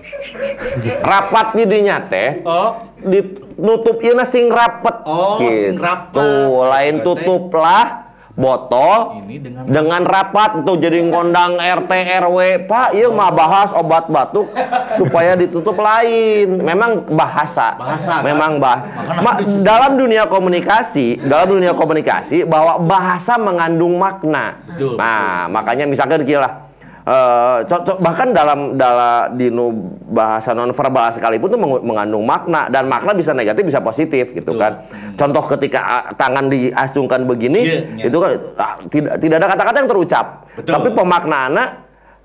Rapat 1.04 1.52
jadinya 1.54 2.00
teh 2.00 2.40
Oh, 2.42 2.80
ditutup 2.98 4.00
ieu 4.00 4.16
sing 4.24 4.48
rapet. 4.48 4.96
Oh, 5.04 5.36
sing 5.36 5.76
rapet. 5.76 6.16
Tuh, 6.16 6.64
lain 6.64 7.04
tutuplah 7.04 8.08
botol 8.38 9.18
Ini 9.26 9.42
dengan- 9.42 9.66
dengan 9.66 10.02
rapat 10.06 10.62
tuh 10.62 10.78
jadi 10.78 11.02
ngondang 11.02 11.58
RT 11.58 11.90
RW 12.22 12.38
Pak 12.70 12.94
ieu 12.94 13.10
mah 13.10 13.34
bahas 13.34 13.74
obat 13.74 14.06
batuk 14.06 14.46
supaya 14.94 15.34
ditutup 15.34 15.74
lain. 15.74 16.62
Memang 16.62 17.02
bahasa. 17.10 17.74
Bahasa, 17.74 18.22
kan? 18.22 18.22
memang 18.22 18.62
bah 18.62 18.86
Ma- 19.18 19.42
dalam 19.42 19.98
dunia 19.98 20.30
komunikasi 20.30 21.18
dalam 21.20 21.50
dunia 21.50 21.74
komunikasi 21.74 22.46
bahwa 22.46 22.78
bahasa 22.78 23.34
mengandung 23.34 23.98
makna. 23.98 24.62
Betul, 24.70 24.94
nah 24.94 25.50
makanya 25.50 25.90
misalkan 25.90 26.22
gila 26.22 26.67
Eh, 27.08 27.58
co- 27.64 27.84
co- 27.88 27.96
bahkan 27.98 28.36
dalam 28.36 28.76
dalam 28.76 29.32
di 29.32 29.48
nu 29.48 29.72
bahasa 30.04 30.52
nonverbal 30.52 31.08
sekalipun 31.08 31.48
itu 31.48 31.56
mengu- 31.56 31.80
mengandung 31.80 32.20
makna 32.20 32.68
dan 32.68 32.84
makna 32.84 33.16
bisa 33.16 33.32
negatif 33.32 33.64
bisa 33.64 33.80
positif 33.80 34.36
gitu 34.36 34.52
Betul. 34.52 34.60
kan. 34.60 34.72
Contoh 35.16 35.40
ketika 35.56 35.80
ah, 35.80 36.04
tangan 36.12 36.52
diacungkan 36.52 37.24
begini 37.24 37.60
Iya, 37.64 37.76
iya. 37.96 38.04
itu 38.04 38.16
kan 38.18 38.30
ah, 38.60 38.76
tidak 38.92 39.16
tidak 39.16 39.36
ada 39.40 39.48
kata-kata 39.48 39.76
yang 39.80 39.88
terucap. 39.88 40.26
Betul. 40.52 40.72
Tapi 40.76 40.88
pemaknaannya 40.92 41.64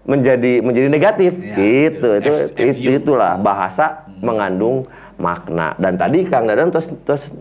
menjadi 0.03 0.53
menjadi 0.60 0.88
negatif 0.91 1.31
Iya, 1.39 1.55
gitu. 1.55 2.10
Itu 2.19 2.31
F- 2.35 2.51
it- 2.60 2.76
FU. 2.76 2.89
itulah 2.91 3.39
bahasa 3.39 4.03
mengandung 4.19 4.84
makna. 5.15 5.80
Dan 5.80 5.95
tadi 5.95 6.27
Kang 6.27 6.43
Dadan 6.43 6.68
terus 6.68 6.91
terus 7.07 7.31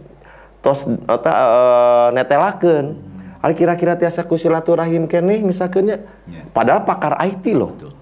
terus 0.63 0.81
eta 1.11 1.33
eh, 1.35 2.09
netelakeun. 2.15 2.87
Ari 3.43 3.59
kira-kira 3.59 3.99
tiasa 3.99 4.23
ku 4.23 4.39
silaturahim 4.39 5.11
keneh 5.11 5.43
misalkeunnya. 5.43 6.07
Iya. 6.31 6.47
Padahal 6.55 6.87
pakar 6.87 7.19
IT 7.27 7.43
loh. 7.59 7.75
Betul. 7.75 7.93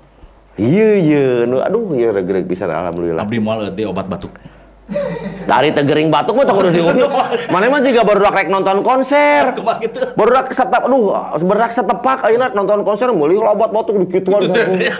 Iya 0.60 0.90
iya, 1.00 1.26
nu 1.48 1.64
aduh 1.64 1.96
iya 1.96 2.12
regreg 2.12 2.44
bisa 2.44 2.68
alhamdulillah. 2.68 3.24
Abdi 3.24 3.40
moal 3.40 3.72
eueuh 3.72 3.88
obat 3.88 4.04
batuk. 4.04 4.36
Dari 5.50 5.72
tegering 5.72 6.12
batuk 6.12 6.36
mah 6.36 6.44
kudu 6.44 6.68
diuji. 6.68 7.00
Mana 7.52 7.72
mah 7.72 7.80
juga 7.80 8.04
baru 8.04 8.28
rek 8.28 8.52
nonton 8.52 8.84
konser. 8.84 9.56
Gitu? 9.56 10.12
Baru 10.12 10.30
rek 10.36 10.52
setep, 10.52 10.82
aduh, 10.84 11.32
baru 11.40 11.58
rek 11.64 11.72
setepak 11.72 12.28
ayeuna 12.28 12.52
nonton 12.52 12.84
konser 12.84 13.08
meuli 13.08 13.40
obat 13.40 13.72
batuk 13.72 13.96
dikituan. 14.04 14.44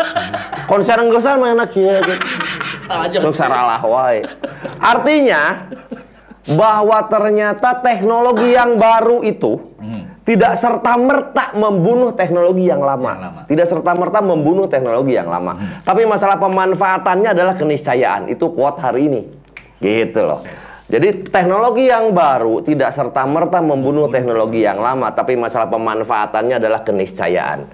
konser 0.71 0.97
enggesan 0.97 1.37
mah 1.37 1.53
enak 1.53 1.69
kieu. 1.69 2.01
Aja. 2.89 3.19
Lu 3.21 3.37
saralah 3.37 3.85
wae. 3.85 4.25
Artinya 4.81 5.69
bahwa 6.57 7.05
ternyata 7.05 7.85
teknologi 7.85 8.57
yang 8.57 8.81
baru 8.81 9.21
itu 9.21 9.61
tidak 10.31 10.55
serta 10.55 10.95
merta 10.95 11.51
membunuh 11.59 12.15
teknologi 12.15 12.71
yang 12.71 12.79
lama. 12.79 13.19
Yang 13.19 13.27
lama. 13.27 13.43
Tidak 13.51 13.67
serta 13.67 13.99
merta 13.99 14.23
membunuh 14.23 14.71
teknologi 14.71 15.19
yang 15.19 15.27
lama. 15.27 15.83
Tapi 15.83 16.07
masalah 16.07 16.39
pemanfaatannya 16.39 17.35
adalah 17.35 17.59
keniscayaan. 17.59 18.31
Itu 18.31 18.55
quote 18.55 18.79
hari 18.79 19.11
ini. 19.11 19.27
Gitu 19.83 20.23
loh. 20.23 20.39
Jadi 20.87 21.27
teknologi 21.27 21.91
yang 21.91 22.15
baru 22.15 22.63
tidak 22.63 22.95
serta 22.95 23.27
merta 23.27 23.59
membunuh 23.59 24.07
teknologi 24.07 24.63
yang 24.63 24.79
lama, 24.79 25.11
tapi 25.11 25.35
masalah 25.35 25.67
pemanfaatannya 25.67 26.63
adalah 26.63 26.87
keniscayaan. 26.87 27.67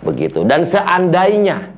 Begitu. 0.00 0.40
Dan 0.48 0.64
seandainya 0.64 1.68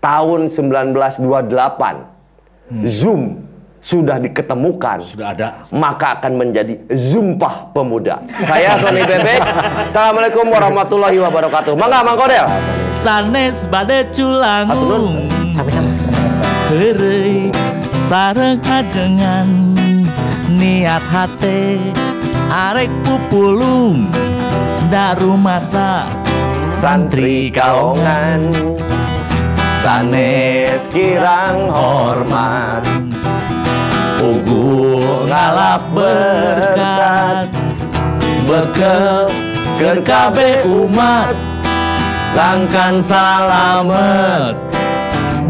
tahun 0.00 0.48
1928 0.48 2.88
Zoom 2.88 3.51
sudah 3.82 4.22
diketemukan, 4.22 5.02
Sudah 5.02 5.34
ada. 5.34 5.66
maka 5.74 6.22
akan 6.22 6.38
menjadi 6.38 6.78
Zumpah 6.94 7.74
Pemuda. 7.74 8.22
Saya 8.46 8.78
Sony 8.78 9.02
Bebek. 9.02 9.42
Assalamualaikum 9.90 10.46
warahmatullahi 10.46 11.18
wabarakatuh. 11.18 11.74
Mangga 11.74 12.06
Mang 12.06 12.14
Kodel. 12.14 12.46
Sanes 12.94 13.66
bade 13.66 14.06
culangung. 14.14 15.26
Heureuy 16.70 17.50
sareng 18.08 18.62
ajengan 18.64 19.76
niat 20.48 21.04
hate 21.12 21.92
arek 22.48 22.88
pupulung 23.04 24.08
da 24.88 25.12
rumasa 25.12 26.08
Santri 26.72 27.52
kaongan 27.52 28.48
sanes 29.84 30.88
kirang 30.88 31.68
hormat 31.68 32.80
Ugu 34.22 35.02
ngalap 35.26 35.82
berkat. 35.90 37.50
Bekel 38.46 39.26
keur 39.82 39.98
kabeh 40.06 40.62
umat. 40.62 41.34
Sangkan 42.32 43.04
salamet 43.04 44.56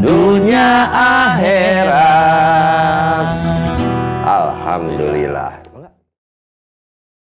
Dunia 0.02 0.90
akhirat 1.30 2.42